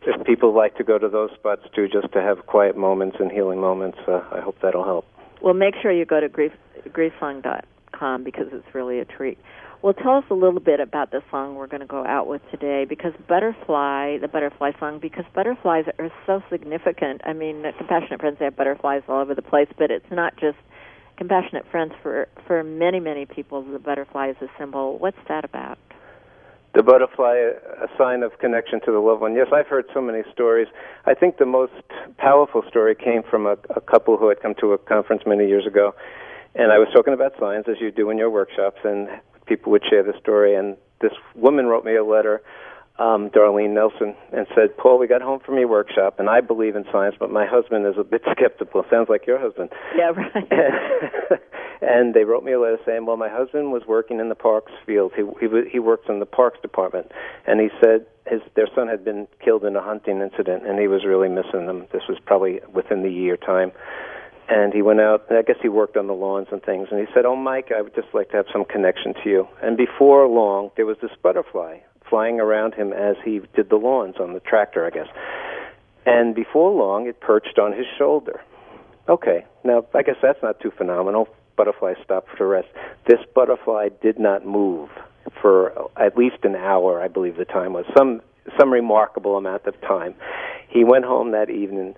if 0.02 0.24
people 0.24 0.54
like 0.54 0.76
to 0.76 0.84
go 0.84 0.98
to 0.98 1.08
those 1.08 1.30
spots 1.32 1.62
too, 1.74 1.88
just 1.88 2.12
to 2.12 2.20
have 2.22 2.46
quiet 2.46 2.76
moments 2.76 3.16
and 3.20 3.30
healing 3.30 3.60
moments, 3.60 3.98
uh, 4.06 4.22
I 4.32 4.40
hope 4.40 4.56
that'll 4.62 4.84
help. 4.84 5.04
Well, 5.42 5.54
make 5.54 5.74
sure 5.82 5.90
you 5.90 6.04
go 6.04 6.20
to 6.20 6.28
grief, 6.28 6.52
griefsong.com 6.88 8.24
because 8.24 8.46
it's 8.52 8.74
really 8.74 9.00
a 9.00 9.04
treat. 9.04 9.38
Well, 9.82 9.94
tell 9.94 10.18
us 10.18 10.24
a 10.28 10.34
little 10.34 10.60
bit 10.60 10.78
about 10.78 11.10
the 11.10 11.22
song 11.30 11.54
we're 11.54 11.66
going 11.66 11.80
to 11.80 11.86
go 11.86 12.04
out 12.04 12.26
with 12.26 12.42
today 12.50 12.84
because 12.84 13.14
Butterfly, 13.26 14.18
the 14.18 14.28
Butterfly 14.28 14.72
song, 14.78 14.98
because 14.98 15.24
butterflies 15.34 15.86
are 15.98 16.10
so 16.26 16.42
significant. 16.50 17.22
I 17.24 17.32
mean, 17.32 17.64
Compassionate 17.78 18.20
Friends, 18.20 18.36
they 18.38 18.44
have 18.44 18.56
butterflies 18.56 19.02
all 19.08 19.22
over 19.22 19.34
the 19.34 19.40
place, 19.40 19.68
but 19.78 19.90
it's 19.90 20.10
not 20.10 20.36
just 20.36 20.58
Compassionate 21.16 21.64
Friends. 21.70 21.94
For, 22.02 22.28
for 22.46 22.62
many, 22.62 23.00
many 23.00 23.24
people, 23.24 23.62
the 23.62 23.78
butterfly 23.78 24.28
is 24.28 24.36
a 24.42 24.48
symbol. 24.58 24.98
What's 24.98 25.16
that 25.28 25.46
about? 25.46 25.78
The 26.74 26.82
butterfly, 26.82 27.36
a 27.82 27.88
sign 27.96 28.22
of 28.22 28.38
connection 28.38 28.82
to 28.84 28.92
the 28.92 28.98
loved 28.98 29.22
one. 29.22 29.34
Yes, 29.34 29.46
I've 29.50 29.66
heard 29.66 29.86
so 29.94 30.02
many 30.02 30.24
stories. 30.30 30.68
I 31.06 31.14
think 31.14 31.38
the 31.38 31.46
most 31.46 31.72
powerful 32.18 32.62
story 32.68 32.94
came 32.94 33.22
from 33.22 33.46
a, 33.46 33.56
a 33.74 33.80
couple 33.80 34.18
who 34.18 34.28
had 34.28 34.42
come 34.42 34.54
to 34.60 34.74
a 34.74 34.78
conference 34.78 35.22
many 35.24 35.48
years 35.48 35.66
ago, 35.66 35.94
and 36.54 36.70
I 36.70 36.78
was 36.78 36.88
talking 36.94 37.14
about 37.14 37.32
signs 37.40 37.64
as 37.66 37.76
you 37.80 37.90
do 37.90 38.10
in 38.10 38.18
your 38.18 38.28
workshops, 38.28 38.80
and 38.84 39.08
people 39.50 39.72
would 39.72 39.82
share 39.90 40.04
the 40.04 40.14
story. 40.18 40.54
And 40.54 40.76
this 41.00 41.12
woman 41.34 41.66
wrote 41.66 41.84
me 41.84 41.96
a 41.96 42.04
letter, 42.04 42.40
um, 42.98 43.30
Darlene 43.30 43.74
Nelson, 43.74 44.14
and 44.32 44.46
said, 44.54 44.76
"Paul, 44.76 44.98
we 44.98 45.08
got 45.08 45.22
home 45.22 45.40
from 45.40 45.58
your 45.58 45.68
workshop, 45.68 46.20
and 46.20 46.30
I 46.30 46.40
believe 46.40 46.76
in 46.76 46.84
science, 46.92 47.16
but 47.18 47.30
my 47.30 47.46
husband 47.46 47.84
is 47.86 47.98
a 47.98 48.04
bit 48.04 48.22
skeptical. 48.30 48.84
Sounds 48.88 49.08
like 49.08 49.26
your 49.26 49.38
husband." 49.38 49.70
Yeah, 49.96 50.10
right. 50.10 51.40
and 51.82 52.14
they 52.14 52.24
wrote 52.24 52.44
me 52.44 52.52
a 52.52 52.60
letter 52.60 52.78
saying, 52.86 53.06
"Well, 53.06 53.16
my 53.16 53.28
husband 53.28 53.72
was 53.72 53.82
working 53.88 54.20
in 54.20 54.28
the 54.28 54.34
parks 54.34 54.72
field. 54.86 55.12
He 55.16 55.24
he 55.40 55.48
he 55.68 55.78
works 55.80 56.06
in 56.08 56.20
the 56.20 56.26
parks 56.26 56.60
department, 56.60 57.10
and 57.46 57.58
he 57.60 57.70
said 57.82 58.06
his 58.26 58.42
their 58.54 58.68
son 58.74 58.86
had 58.86 59.04
been 59.04 59.26
killed 59.44 59.64
in 59.64 59.74
a 59.74 59.82
hunting 59.82 60.20
incident, 60.20 60.66
and 60.66 60.78
he 60.78 60.86
was 60.86 61.04
really 61.04 61.28
missing 61.28 61.66
them. 61.66 61.86
This 61.92 62.02
was 62.08 62.18
probably 62.24 62.60
within 62.72 63.02
the 63.02 63.12
year 63.12 63.36
time." 63.36 63.72
And 64.50 64.74
he 64.74 64.82
went 64.82 65.00
out, 65.00 65.26
and 65.28 65.38
I 65.38 65.42
guess 65.42 65.56
he 65.62 65.68
worked 65.68 65.96
on 65.96 66.08
the 66.08 66.12
lawns 66.12 66.48
and 66.50 66.60
things. 66.62 66.88
And 66.90 66.98
he 66.98 67.06
said, 67.14 67.24
"Oh, 67.24 67.36
Mike, 67.36 67.70
I 67.70 67.80
would 67.80 67.94
just 67.94 68.12
like 68.12 68.30
to 68.30 68.36
have 68.36 68.46
some 68.52 68.64
connection 68.64 69.14
to 69.22 69.30
you." 69.30 69.48
And 69.62 69.76
before 69.76 70.26
long, 70.26 70.72
there 70.76 70.86
was 70.86 70.98
this 70.98 71.14
butterfly 71.22 71.78
flying 72.08 72.40
around 72.40 72.74
him 72.74 72.92
as 72.92 73.16
he 73.24 73.40
did 73.54 73.70
the 73.70 73.76
lawns 73.76 74.16
on 74.18 74.32
the 74.32 74.40
tractor, 74.40 74.84
I 74.84 74.90
guess. 74.90 75.06
And 76.04 76.34
before 76.34 76.72
long, 76.72 77.06
it 77.06 77.20
perched 77.20 77.58
on 77.58 77.72
his 77.72 77.86
shoulder. 77.96 78.40
Okay, 79.08 79.44
now 79.62 79.84
I 79.94 80.02
guess 80.02 80.16
that's 80.20 80.42
not 80.42 80.58
too 80.60 80.72
phenomenal. 80.72 81.28
Butterfly 81.56 81.94
stopped 82.02 82.36
to 82.38 82.44
rest. 82.44 82.68
This 83.06 83.20
butterfly 83.34 83.90
did 84.02 84.18
not 84.18 84.44
move 84.44 84.90
for 85.40 85.90
at 85.96 86.16
least 86.16 86.44
an 86.44 86.56
hour, 86.56 87.00
I 87.00 87.08
believe 87.08 87.36
the 87.36 87.44
time 87.44 87.72
was 87.72 87.84
some 87.96 88.22
some 88.58 88.72
remarkable 88.72 89.36
amount 89.36 89.66
of 89.66 89.80
time. 89.82 90.14
He 90.68 90.82
went 90.82 91.04
home 91.04 91.32
that 91.32 91.50
evening, 91.50 91.94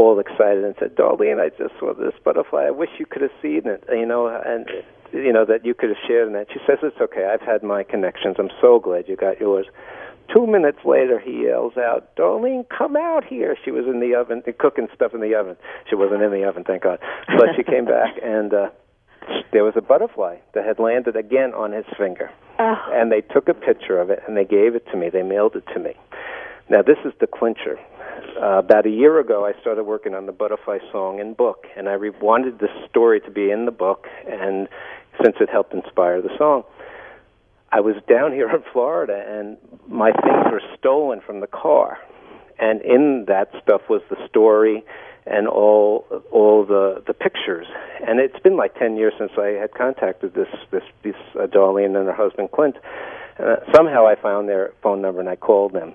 all 0.00 0.18
excited, 0.18 0.64
and 0.64 0.74
said, 0.78 0.96
"Darlene, 0.96 1.40
I 1.40 1.50
just 1.50 1.78
saw 1.78 1.94
this 1.94 2.14
butterfly. 2.24 2.64
I 2.64 2.70
wish 2.70 2.90
you 2.98 3.06
could 3.06 3.22
have 3.22 3.30
seen 3.42 3.62
it. 3.66 3.84
You 3.90 4.06
know, 4.06 4.26
and 4.26 4.68
you 5.12 5.32
know 5.32 5.44
that 5.44 5.64
you 5.64 5.74
could 5.74 5.90
have 5.90 6.02
shared 6.06 6.26
in 6.26 6.34
that." 6.34 6.48
She 6.52 6.60
says, 6.66 6.78
"It's 6.82 7.00
okay. 7.00 7.26
I've 7.26 7.42
had 7.42 7.62
my 7.62 7.82
connections. 7.82 8.36
I'm 8.38 8.50
so 8.60 8.78
glad 8.78 9.08
you 9.08 9.16
got 9.16 9.40
yours." 9.40 9.66
Two 10.34 10.46
minutes 10.46 10.78
later, 10.84 11.18
he 11.18 11.44
yells 11.44 11.76
out, 11.76 12.14
"Darlene, 12.16 12.68
come 12.68 12.96
out 12.96 13.24
here!" 13.24 13.56
She 13.64 13.70
was 13.70 13.86
in 13.86 14.00
the 14.00 14.14
oven, 14.14 14.42
cooking 14.58 14.88
stuff 14.94 15.12
in 15.14 15.20
the 15.20 15.34
oven. 15.34 15.56
She 15.88 15.96
wasn't 15.96 16.22
in 16.22 16.30
the 16.30 16.44
oven, 16.44 16.64
thank 16.64 16.82
God. 16.82 16.98
But 17.26 17.56
she 17.56 17.64
came 17.64 17.84
back, 17.98 18.14
and 18.22 18.54
uh, 18.54 18.70
there 19.52 19.64
was 19.64 19.74
a 19.76 19.80
butterfly 19.80 20.36
that 20.54 20.64
had 20.64 20.78
landed 20.78 21.16
again 21.16 21.52
on 21.54 21.72
his 21.72 21.84
finger. 21.98 22.30
And 22.92 23.10
they 23.10 23.22
took 23.22 23.48
a 23.48 23.54
picture 23.54 23.98
of 24.00 24.10
it 24.10 24.22
and 24.26 24.36
they 24.36 24.44
gave 24.44 24.74
it 24.74 24.86
to 24.92 24.96
me. 24.96 25.08
They 25.10 25.22
mailed 25.22 25.56
it 25.56 25.64
to 25.74 25.80
me. 25.80 25.94
Now, 26.68 26.82
this 26.82 26.98
is 27.04 27.12
the 27.20 27.26
clincher. 27.26 27.78
Uh, 28.40 28.58
about 28.58 28.86
a 28.86 28.90
year 28.90 29.18
ago, 29.18 29.46
I 29.46 29.58
started 29.60 29.84
working 29.84 30.14
on 30.14 30.26
the 30.26 30.32
butterfly 30.32 30.78
song 30.92 31.20
and 31.20 31.36
book, 31.36 31.66
and 31.76 31.88
I 31.88 31.92
re- 31.92 32.10
wanted 32.10 32.58
this 32.58 32.70
story 32.88 33.20
to 33.20 33.30
be 33.30 33.50
in 33.50 33.64
the 33.64 33.70
book, 33.72 34.06
and 34.26 34.68
since 35.22 35.36
it 35.40 35.50
helped 35.50 35.74
inspire 35.74 36.22
the 36.22 36.36
song. 36.38 36.64
I 37.72 37.80
was 37.80 37.94
down 38.08 38.32
here 38.32 38.50
in 38.50 38.62
Florida, 38.72 39.24
and 39.28 39.56
my 39.86 40.10
things 40.12 40.46
were 40.50 40.62
stolen 40.78 41.20
from 41.20 41.40
the 41.40 41.46
car, 41.46 41.98
and 42.58 42.82
in 42.82 43.26
that 43.28 43.50
stuff 43.62 43.82
was 43.88 44.02
the 44.10 44.16
story 44.28 44.84
and 45.26 45.46
all 45.46 46.04
all 46.32 46.64
the 46.64 47.02
the 47.06 47.14
pictures. 47.14 47.66
And 48.06 48.18
it's 48.18 48.38
been 48.40 48.56
like 48.56 48.74
ten 48.74 48.96
years 48.96 49.12
since 49.18 49.32
I 49.38 49.48
had 49.60 49.72
contacted 49.72 50.34
this 50.34 50.48
this 50.70 50.82
this 51.02 51.14
uh, 51.34 51.46
Darlene 51.46 51.96
and 51.96 52.06
her 52.06 52.12
husband 52.12 52.50
Clint. 52.50 52.76
Uh, 53.38 53.56
somehow 53.74 54.06
I 54.06 54.16
found 54.16 54.48
their 54.48 54.72
phone 54.82 55.00
number 55.00 55.20
and 55.20 55.28
I 55.28 55.36
called 55.36 55.72
them. 55.72 55.94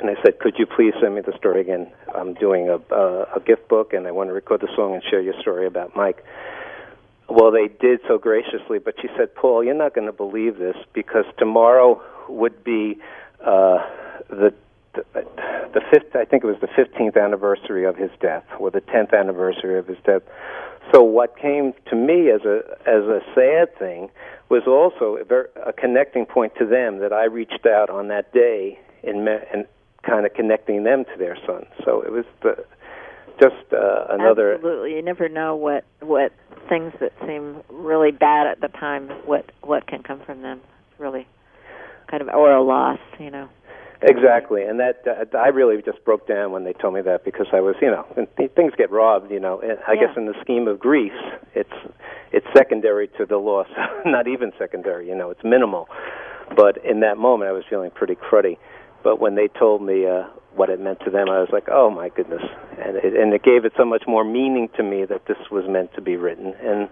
And 0.00 0.10
I 0.10 0.20
said, 0.22 0.38
"Could 0.38 0.54
you 0.58 0.66
please 0.66 0.94
send 1.00 1.14
me 1.14 1.20
the 1.20 1.36
story 1.36 1.60
again? 1.60 1.92
I'm 2.14 2.34
doing 2.34 2.68
a 2.68 2.78
a, 2.94 3.22
a 3.36 3.40
gift 3.44 3.68
book, 3.68 3.92
and 3.92 4.06
I 4.06 4.10
want 4.10 4.28
to 4.30 4.34
record 4.34 4.60
the 4.60 4.68
song 4.74 4.94
and 4.94 5.02
share 5.10 5.20
your 5.20 5.38
story 5.40 5.66
about 5.66 5.94
Mike." 5.94 6.24
Well, 7.28 7.52
they 7.52 7.68
did 7.68 8.00
so 8.08 8.18
graciously, 8.18 8.78
but 8.78 8.94
she 9.00 9.08
said, 9.16 9.34
"Paul, 9.34 9.62
you're 9.62 9.74
not 9.74 9.94
going 9.94 10.06
to 10.06 10.12
believe 10.12 10.58
this 10.58 10.76
because 10.92 11.24
tomorrow 11.38 12.02
would 12.28 12.64
be 12.64 12.98
uh, 13.40 13.78
the 14.28 14.54
the, 14.94 15.80
fifth. 15.92 16.16
I 16.16 16.24
think 16.24 16.44
it 16.44 16.46
was 16.46 16.60
the 16.60 16.68
fifteenth 16.74 17.16
anniversary 17.16 17.84
of 17.84 17.96
his 17.96 18.10
death, 18.20 18.44
or 18.58 18.70
the 18.70 18.80
tenth 18.80 19.12
anniversary 19.12 19.78
of 19.78 19.86
his 19.86 19.98
death. 20.04 20.22
So 20.92 21.02
what 21.02 21.38
came 21.38 21.72
to 21.90 21.96
me 21.96 22.30
as 22.30 22.40
a 22.42 22.62
as 22.86 23.04
a 23.04 23.20
sad 23.34 23.78
thing 23.78 24.10
was 24.48 24.62
also 24.66 25.16
a, 25.16 25.24
very, 25.24 25.46
a 25.64 25.72
connecting 25.72 26.26
point 26.26 26.52
to 26.58 26.66
them 26.66 26.98
that 26.98 27.12
I 27.12 27.24
reached 27.24 27.66
out 27.66 27.90
on 27.90 28.08
that 28.08 28.32
day 28.32 28.80
in 29.02 29.28
and 29.28 29.66
kind 30.10 30.26
of 30.26 30.34
connecting 30.34 30.82
them 30.82 31.04
to 31.04 31.18
their 31.18 31.36
son. 31.46 31.64
So 31.84 32.02
it 32.02 32.10
was 32.10 32.24
the 32.42 32.64
just 33.40 33.72
uh, 33.72 34.06
another 34.10 34.54
Absolutely, 34.54 34.94
you 34.94 35.02
never 35.02 35.28
know 35.28 35.56
what 35.56 35.84
what 36.00 36.32
things 36.68 36.92
that 37.00 37.12
seem 37.26 37.62
really 37.70 38.10
bad 38.10 38.46
at 38.46 38.60
the 38.60 38.68
time 38.68 39.08
what 39.24 39.46
what 39.62 39.86
can 39.86 40.02
come 40.02 40.20
from 40.26 40.42
them. 40.42 40.60
It's 40.90 41.00
really 41.00 41.26
kind 42.10 42.22
of 42.22 42.28
or 42.28 42.52
a 42.52 42.62
loss, 42.62 42.98
you 43.18 43.30
know. 43.30 43.48
Exactly, 44.02 44.62
and 44.62 44.80
that 44.80 45.02
uh, 45.06 45.36
I 45.36 45.48
really 45.48 45.80
just 45.82 46.02
broke 46.06 46.26
down 46.26 46.52
when 46.52 46.64
they 46.64 46.72
told 46.72 46.94
me 46.94 47.02
that 47.02 47.22
because 47.22 47.48
I 47.52 47.60
was, 47.60 47.76
you 47.82 47.90
know, 47.90 48.06
th- 48.38 48.50
things 48.52 48.72
get 48.78 48.90
robbed, 48.90 49.30
you 49.30 49.38
know. 49.38 49.60
I 49.62 49.92
Yeah. 49.92 50.06
guess 50.06 50.16
in 50.16 50.24
the 50.24 50.32
scheme 50.40 50.66
of 50.68 50.78
grief, 50.80 51.12
it's 51.54 51.72
it's 52.32 52.46
secondary 52.56 53.08
to 53.18 53.26
the 53.26 53.36
loss, 53.36 53.68
not 54.06 54.26
even 54.26 54.52
secondary, 54.58 55.06
you 55.06 55.14
know, 55.14 55.28
it's 55.30 55.44
minimal. 55.44 55.86
But 56.56 56.82
in 56.84 57.00
that 57.00 57.18
moment, 57.18 57.50
I 57.50 57.52
was 57.52 57.64
feeling 57.68 57.90
pretty 57.90 58.14
cruddy. 58.16 58.56
But 59.02 59.20
when 59.20 59.34
they 59.34 59.48
told 59.48 59.82
me 59.82 60.06
uh, 60.06 60.24
what 60.54 60.70
it 60.70 60.80
meant 60.80 61.00
to 61.04 61.10
them, 61.10 61.28
I 61.28 61.40
was 61.40 61.48
like, 61.52 61.68
oh 61.70 61.90
my 61.90 62.08
goodness, 62.08 62.42
and 62.78 62.96
it, 62.96 63.14
and 63.16 63.32
it 63.32 63.42
gave 63.42 63.64
it 63.64 63.72
so 63.76 63.84
much 63.84 64.04
more 64.06 64.24
meaning 64.24 64.68
to 64.76 64.82
me 64.82 65.04
that 65.06 65.26
this 65.26 65.38
was 65.50 65.64
meant 65.68 65.94
to 65.94 66.00
be 66.00 66.16
written. 66.16 66.54
And 66.62 66.88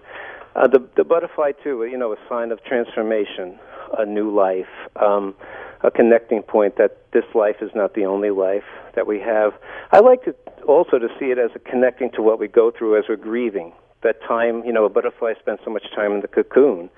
uh, 0.55 0.67
the 0.67 0.87
the 0.95 1.03
butterfly 1.03 1.51
too, 1.63 1.85
you 1.85 1.97
know, 1.97 2.11
a 2.13 2.17
sign 2.27 2.51
of 2.51 2.63
transformation, 2.63 3.59
a 3.97 4.05
new 4.05 4.33
life. 4.33 4.67
Um, 4.95 5.35
a 5.81 5.91
connecting 5.91 6.41
point 6.41 6.75
that 6.77 6.97
this 7.13 7.23
life 7.33 7.57
is 7.61 7.71
not 7.73 7.93
the 7.93 8.05
only 8.05 8.31
life 8.31 8.63
that 8.95 9.07
we 9.07 9.19
have. 9.19 9.53
I 9.91 9.99
like 9.99 10.23
to 10.25 10.35
also 10.67 10.99
to 10.99 11.07
see 11.19 11.27
it 11.27 11.37
as 11.37 11.51
a 11.55 11.59
connecting 11.59 12.11
to 12.11 12.21
what 12.21 12.39
we 12.39 12.47
go 12.47 12.71
through 12.71 12.97
as 12.97 13.05
we're 13.07 13.15
grieving. 13.15 13.71
That 14.03 14.21
time, 14.27 14.63
you 14.65 14.73
know, 14.73 14.85
a 14.85 14.89
butterfly 14.89 15.33
spends 15.39 15.61
so 15.63 15.71
much 15.71 15.83
time 15.95 16.11
in 16.13 16.21
the 16.21 16.27
cocoon 16.27 16.89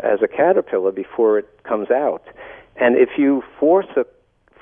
as 0.00 0.20
a 0.22 0.28
caterpillar 0.28 0.92
before 0.92 1.38
it 1.38 1.48
comes 1.64 1.90
out. 1.90 2.22
And 2.76 2.96
if 2.96 3.10
you 3.16 3.42
force 3.58 3.86
a 3.96 4.04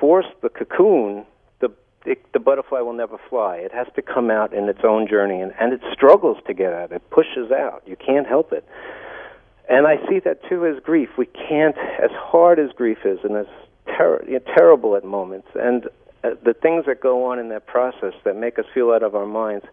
force 0.04 0.26
the 0.42 0.50
cocoon, 0.50 1.24
the 1.60 1.70
it, 2.04 2.30
the 2.34 2.38
butterfly 2.38 2.80
will 2.80 2.92
never 2.92 3.16
fly. 3.30 3.56
It 3.56 3.72
has 3.72 3.86
to 3.96 4.02
come 4.02 4.30
out 4.30 4.52
in 4.52 4.68
its 4.68 4.80
own 4.84 5.08
journey, 5.08 5.40
and, 5.40 5.50
and 5.58 5.72
it 5.72 5.80
struggles 5.94 6.36
to 6.46 6.52
get 6.52 6.74
out. 6.74 6.92
It 6.92 7.08
pushes 7.08 7.50
out. 7.50 7.82
You 7.86 7.96
can't 7.96 8.26
help 8.26 8.52
it. 8.52 8.68
And 9.66 9.86
I 9.86 9.96
see 10.06 10.18
that 10.18 10.46
too 10.46 10.66
as 10.66 10.78
grief. 10.82 11.08
We 11.16 11.24
can't, 11.24 11.74
as 11.78 12.10
hard 12.12 12.58
as 12.58 12.70
grief 12.72 12.98
is, 13.06 13.20
and 13.24 13.34
as 13.34 13.46
ter- 13.96 14.22
you 14.26 14.34
know, 14.34 14.40
terrible 14.54 14.94
at 14.94 15.06
moments, 15.06 15.48
and 15.54 15.86
uh, 16.22 16.34
the 16.44 16.52
things 16.52 16.84
that 16.84 17.00
go 17.00 17.24
on 17.24 17.38
in 17.38 17.48
that 17.48 17.66
process 17.66 18.12
that 18.24 18.36
make 18.36 18.58
us 18.58 18.66
feel 18.74 18.90
out 18.90 19.02
of 19.02 19.14
our 19.14 19.24
minds, 19.24 19.64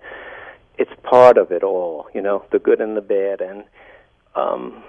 it's 0.77 0.95
part 1.03 1.37
of 1.37 1.51
it 1.51 1.61
all. 1.61 2.07
You 2.13 2.21
know, 2.21 2.45
the 2.53 2.59
good 2.59 2.79
and 2.79 2.95
the 2.95 3.01
bad, 3.01 3.41
and 3.41 3.65
um, 4.33 4.81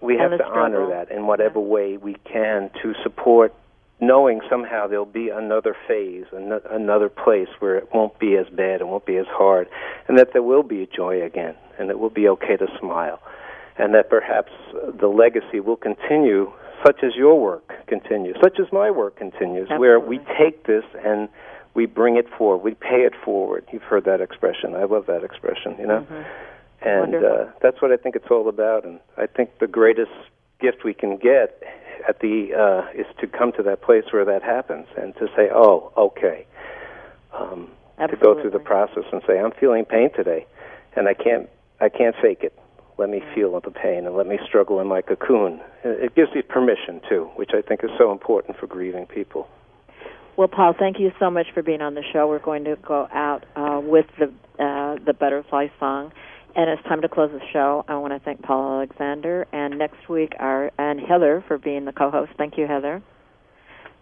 we 0.00 0.14
And 0.16 0.32
have 0.32 0.40
to 0.40 0.46
honor 0.46 0.88
that 0.88 1.10
in 1.10 1.26
whatever 1.26 1.60
way 1.60 1.98
we 1.98 2.14
can 2.24 2.70
to 2.82 2.94
support. 3.02 3.52
Knowing 3.98 4.40
somehow 4.50 4.86
there'll 4.86 5.06
be 5.06 5.30
another 5.30 5.74
phase, 5.88 6.26
ano- 6.34 6.60
another 6.70 7.08
place 7.08 7.48
where 7.60 7.76
it 7.76 7.88
won't 7.94 8.18
be 8.18 8.36
as 8.36 8.46
bad, 8.48 8.80
it 8.80 8.86
won't 8.86 9.06
be 9.06 9.16
as 9.16 9.26
hard, 9.28 9.68
and 10.06 10.18
that 10.18 10.32
there 10.32 10.42
will 10.42 10.62
be 10.62 10.86
joy 10.94 11.22
again, 11.22 11.54
and 11.78 11.90
it 11.90 11.98
will 11.98 12.10
be 12.10 12.28
okay 12.28 12.56
to 12.56 12.66
smile 12.78 13.20
and 13.78 13.94
that 13.94 14.08
perhaps 14.08 14.52
the 14.98 15.06
legacy 15.06 15.60
will 15.60 15.76
continue, 15.76 16.50
such 16.84 17.02
as 17.02 17.14
your 17.14 17.38
work 17.40 17.72
continues, 17.86 18.36
such 18.42 18.58
as 18.58 18.66
my 18.72 18.90
work 18.90 19.16
continues, 19.16 19.68
where 19.78 20.00
we 20.00 20.18
take 20.38 20.66
this 20.66 20.84
and 21.04 21.28
we 21.74 21.84
bring 21.84 22.16
it 22.16 22.26
forward, 22.38 22.64
we 22.64 22.72
pay 22.74 23.04
it 23.04 23.12
forward. 23.22 23.66
You've 23.70 23.82
heard 23.82 24.04
that 24.04 24.20
expression. 24.22 24.74
I 24.74 24.84
love 24.84 25.06
that 25.06 25.22
expression, 25.24 25.76
you 25.78 25.86
know? 25.86 26.06
And 26.80 27.14
uh, 27.24 27.44
that's 27.60 27.82
what 27.82 27.92
I 27.92 27.96
think 27.96 28.16
it's 28.16 28.30
all 28.30 28.48
about. 28.48 28.84
And 28.84 28.98
I 29.18 29.26
think 29.26 29.58
the 29.58 29.66
greatest 29.66 30.12
gift 30.60 30.84
we 30.84 30.94
can 30.94 31.16
get 31.16 31.62
at 32.08 32.20
the 32.20 32.54
uh, 32.54 32.98
is 32.98 33.06
to 33.20 33.26
come 33.26 33.52
to 33.52 33.62
that 33.62 33.82
place 33.82 34.04
where 34.10 34.24
that 34.24 34.42
happens 34.42 34.86
and 34.96 35.14
to 35.16 35.26
say, 35.36 35.48
"Oh, 35.52 35.92
okay." 35.96 36.46
Um, 37.32 37.70
to 37.98 38.16
go 38.16 38.40
through 38.40 38.50
the 38.50 38.58
process 38.58 39.04
and 39.12 39.22
say, 39.26 39.38
"I'm 39.38 39.52
feeling 39.52 39.84
pain 39.84 40.10
today, 40.14 40.46
and 40.94 41.08
I 41.08 41.14
can't, 41.14 41.48
I 41.80 41.88
can't 41.88 42.14
fake 42.20 42.40
it. 42.42 42.58
Let 42.98 43.10
me 43.10 43.22
feel 43.34 43.58
the 43.60 43.70
pain 43.70 44.06
and 44.06 44.16
let 44.16 44.26
me 44.26 44.38
struggle 44.46 44.80
in 44.80 44.86
my 44.86 45.02
cocoon." 45.02 45.60
It 45.84 46.14
gives 46.14 46.30
you 46.34 46.42
permission 46.42 47.00
too, 47.08 47.30
which 47.36 47.50
I 47.54 47.62
think 47.62 47.82
is 47.82 47.90
so 47.98 48.12
important 48.12 48.58
for 48.58 48.66
grieving 48.66 49.06
people. 49.06 49.48
Well, 50.36 50.48
Paul, 50.48 50.74
thank 50.78 50.98
you 51.00 51.12
so 51.18 51.30
much 51.30 51.46
for 51.54 51.62
being 51.62 51.80
on 51.80 51.94
the 51.94 52.02
show. 52.12 52.28
We're 52.28 52.38
going 52.38 52.64
to 52.64 52.76
go 52.76 53.08
out 53.10 53.46
uh, 53.56 53.80
with 53.82 54.06
the 54.18 54.26
uh, 54.62 54.96
the 55.04 55.14
butterfly 55.14 55.68
song, 55.80 56.12
and 56.56 56.70
it's 56.70 56.82
time 56.84 57.02
to 57.02 57.08
close 57.08 57.30
the 57.30 57.46
show. 57.52 57.84
I 57.86 57.96
want 57.98 58.14
to 58.14 58.18
thank 58.18 58.42
Paul 58.42 58.76
Alexander 58.76 59.46
and 59.52 59.78
next 59.78 60.08
week 60.08 60.32
our 60.40 60.72
and 60.78 60.98
Heather 60.98 61.44
for 61.46 61.58
being 61.58 61.84
the 61.84 61.92
co-host. 61.92 62.32
Thank 62.38 62.56
you, 62.56 62.66
Heather. 62.66 63.02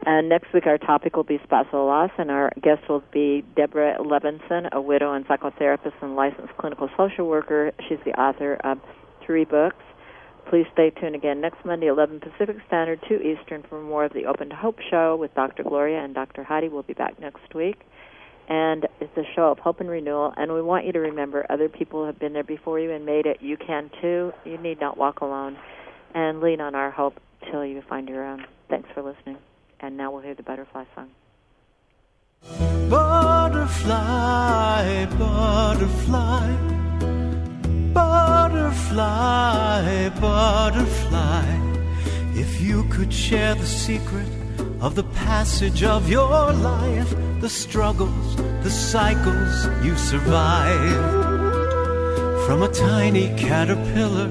And 0.07 0.29
next 0.29 0.53
week 0.55 0.67
our 0.67 0.79
topic 0.79 1.17
will 1.17 1.25
be 1.25 1.41
spousal 1.43 1.87
loss, 1.87 2.11
and 2.17 2.31
our 2.31 2.53
guest 2.63 2.89
will 2.89 3.03
be 3.13 3.45
Deborah 3.57 3.97
Levinson, 3.99 4.71
a 4.71 4.81
widow 4.81 5.15
and 5.15 5.27
psychotherapist 5.27 5.95
and 6.01 6.15
licensed 6.15 6.57
clinical 6.59 6.89
social 6.97 7.27
worker. 7.27 7.73
She's 7.89 7.99
the 8.05 8.13
author 8.13 8.55
of 8.63 8.79
three 9.27 9.45
books. 9.45 9.83
Please 10.49 10.67
stay 10.73 10.91
tuned 10.91 11.15
again 11.17 11.41
next 11.41 11.65
Monday, 11.65 11.87
11 11.87 12.21
Pacific 12.21 12.57
Standard, 12.67 13.01
2 13.09 13.17
Eastern, 13.17 13.65
for 13.69 13.81
more 13.81 14.05
of 14.05 14.13
the 14.13 14.27
Open 14.27 14.51
to 14.51 14.55
Hope 14.55 14.79
show 14.91 15.17
with 15.17 15.35
Dr. 15.35 15.65
Gloria 15.65 16.05
and 16.05 16.15
Dr. 16.15 16.45
Heidi. 16.45 16.69
We'll 16.69 16.83
be 16.83 16.93
back 16.93 17.19
next 17.19 17.55
week. 17.55 17.81
And 18.49 18.87
it's 19.01 19.17
a 19.17 19.25
show 19.35 19.51
of 19.51 19.59
hope 19.59 19.81
and 19.81 19.89
renewal. 19.89 20.33
And 20.37 20.53
we 20.53 20.63
want 20.63 20.87
you 20.87 20.93
to 20.93 21.01
remember 21.01 21.47
other 21.49 21.69
people 21.69 22.07
have 22.07 22.19
been 22.19 22.33
there 22.33 22.45
before 22.45 22.79
you 22.79 22.93
and 22.93 23.07
made 23.07 23.27
it. 23.27 23.39
You 23.41 23.57
can 23.57 23.91
too. 24.01 24.33
You 24.45 24.59
need 24.59 24.81
not 24.81 24.97
walk 24.97 25.21
alone, 25.21 25.57
and 26.15 26.41
lean 26.41 26.61
on 26.61 26.75
our 26.75 26.91
hope 26.91 27.21
till 27.51 27.65
you 27.65 27.83
find 27.83 28.09
your 28.09 28.25
own. 28.25 28.47
Thanks 28.69 28.89
for 28.95 29.03
listening. 29.03 29.39
And 29.81 29.97
now 29.97 30.11
we'll 30.11 30.23
hear 30.23 30.35
the 30.35 30.43
butterfly 30.43 30.85
song. 30.95 31.11
Butterfly, 32.91 35.07
butterfly, 35.19 36.57
butterfly, 37.93 40.09
butterfly. 40.21 41.61
If 42.37 42.61
you 42.61 42.85
could 42.91 43.13
share 43.13 43.55
the 43.55 43.67
secret 43.67 44.29
of 44.81 44.95
the 44.95 45.05
passage 45.05 45.83
of 45.83 46.09
your 46.09 46.53
life, 46.53 47.15
the 47.41 47.49
struggles, 47.49 48.37
the 48.63 48.71
cycles 48.71 49.67
you 49.85 49.97
survive. 49.97 51.25
From 52.47 52.63
a 52.63 52.69
tiny 52.69 53.35
caterpillar 53.37 54.31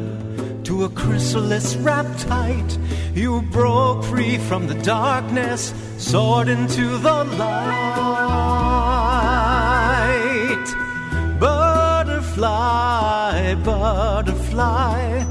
to 0.63 0.85
a 0.85 0.89
chrysalis 0.89 1.75
wrapped 1.77 2.19
tight, 2.19 2.77
you 3.13 3.41
broke 3.51 4.03
free 4.05 4.37
from 4.37 4.67
the 4.67 4.75
darkness, 4.75 5.73
soared 5.97 6.47
into 6.47 6.97
the 6.97 7.23
light. 7.23 7.83
Butterfly, 11.39 13.55
butterfly, 13.55 15.25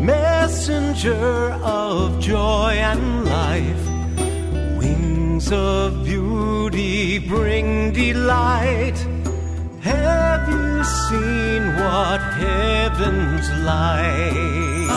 messenger 0.00 1.52
of 1.62 2.20
joy 2.20 2.74
and 2.74 3.24
life. 3.24 3.83
Wings 5.44 5.52
of 5.52 6.04
beauty 6.04 7.18
bring 7.18 7.92
delight. 7.92 8.96
Have 9.82 10.48
you 10.48 10.84
seen 10.84 11.66
what 11.76 12.20
heaven's 12.40 13.50
like? 13.60 14.88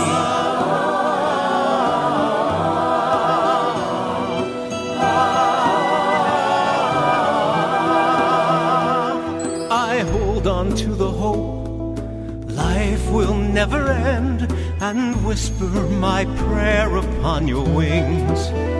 I 9.69 9.99
hold 10.11 10.47
on 10.47 10.73
to 10.75 10.95
the 10.95 11.11
hope 11.11 11.99
life 12.47 13.11
will 13.11 13.35
never 13.35 13.91
end 13.91 14.49
and 14.79 15.25
whisper 15.25 15.65
my 15.99 16.23
prayer 16.37 16.95
upon 16.95 17.49
your 17.49 17.65
wings. 17.65 18.76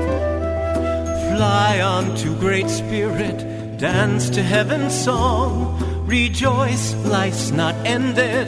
Fly 1.38 1.82
on 1.82 2.16
to 2.16 2.36
great 2.40 2.68
spirit, 2.68 3.78
dance 3.78 4.28
to 4.32 4.42
heaven's 4.42 4.92
song, 4.92 5.78
rejoice, 6.08 6.96
life's 7.06 7.52
not 7.52 7.76
ended, 7.86 8.48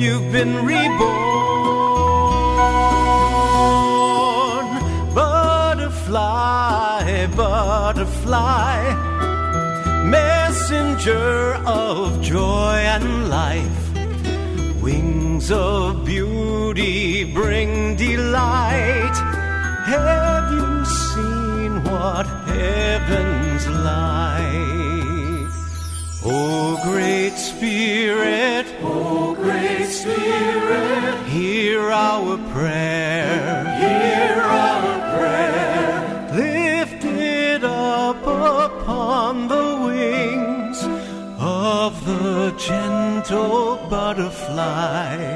you've 0.00 0.32
been 0.32 0.64
reborn. 0.64 0.96
Butterfly, 5.14 6.46
butterfly, 7.36 8.94
messenger 10.06 11.60
of 11.66 12.22
joy 12.22 12.76
and 12.94 13.28
life, 13.28 13.92
wings 14.82 15.50
of 15.50 16.06
beauty 16.06 17.24
bring 17.34 17.94
delight. 17.96 19.16
Seen 19.86 20.35
what 22.06 22.26
heaven's 22.54 23.66
like? 23.66 25.50
O 26.24 26.78
great 26.88 27.36
Spirit, 27.50 28.66
O 28.80 29.34
great 29.34 29.88
Spirit, 30.02 31.14
hear 31.26 31.80
our 31.90 32.38
prayer, 32.54 33.42
hear 33.84 34.36
our 34.40 34.88
prayer, 35.16 35.98
lifted 36.44 37.64
up 37.64 38.22
upon 38.68 39.48
the 39.48 39.68
wings 39.88 40.78
of 41.40 41.92
the 42.06 42.54
gentle 42.68 43.78
butterfly. 43.90 45.35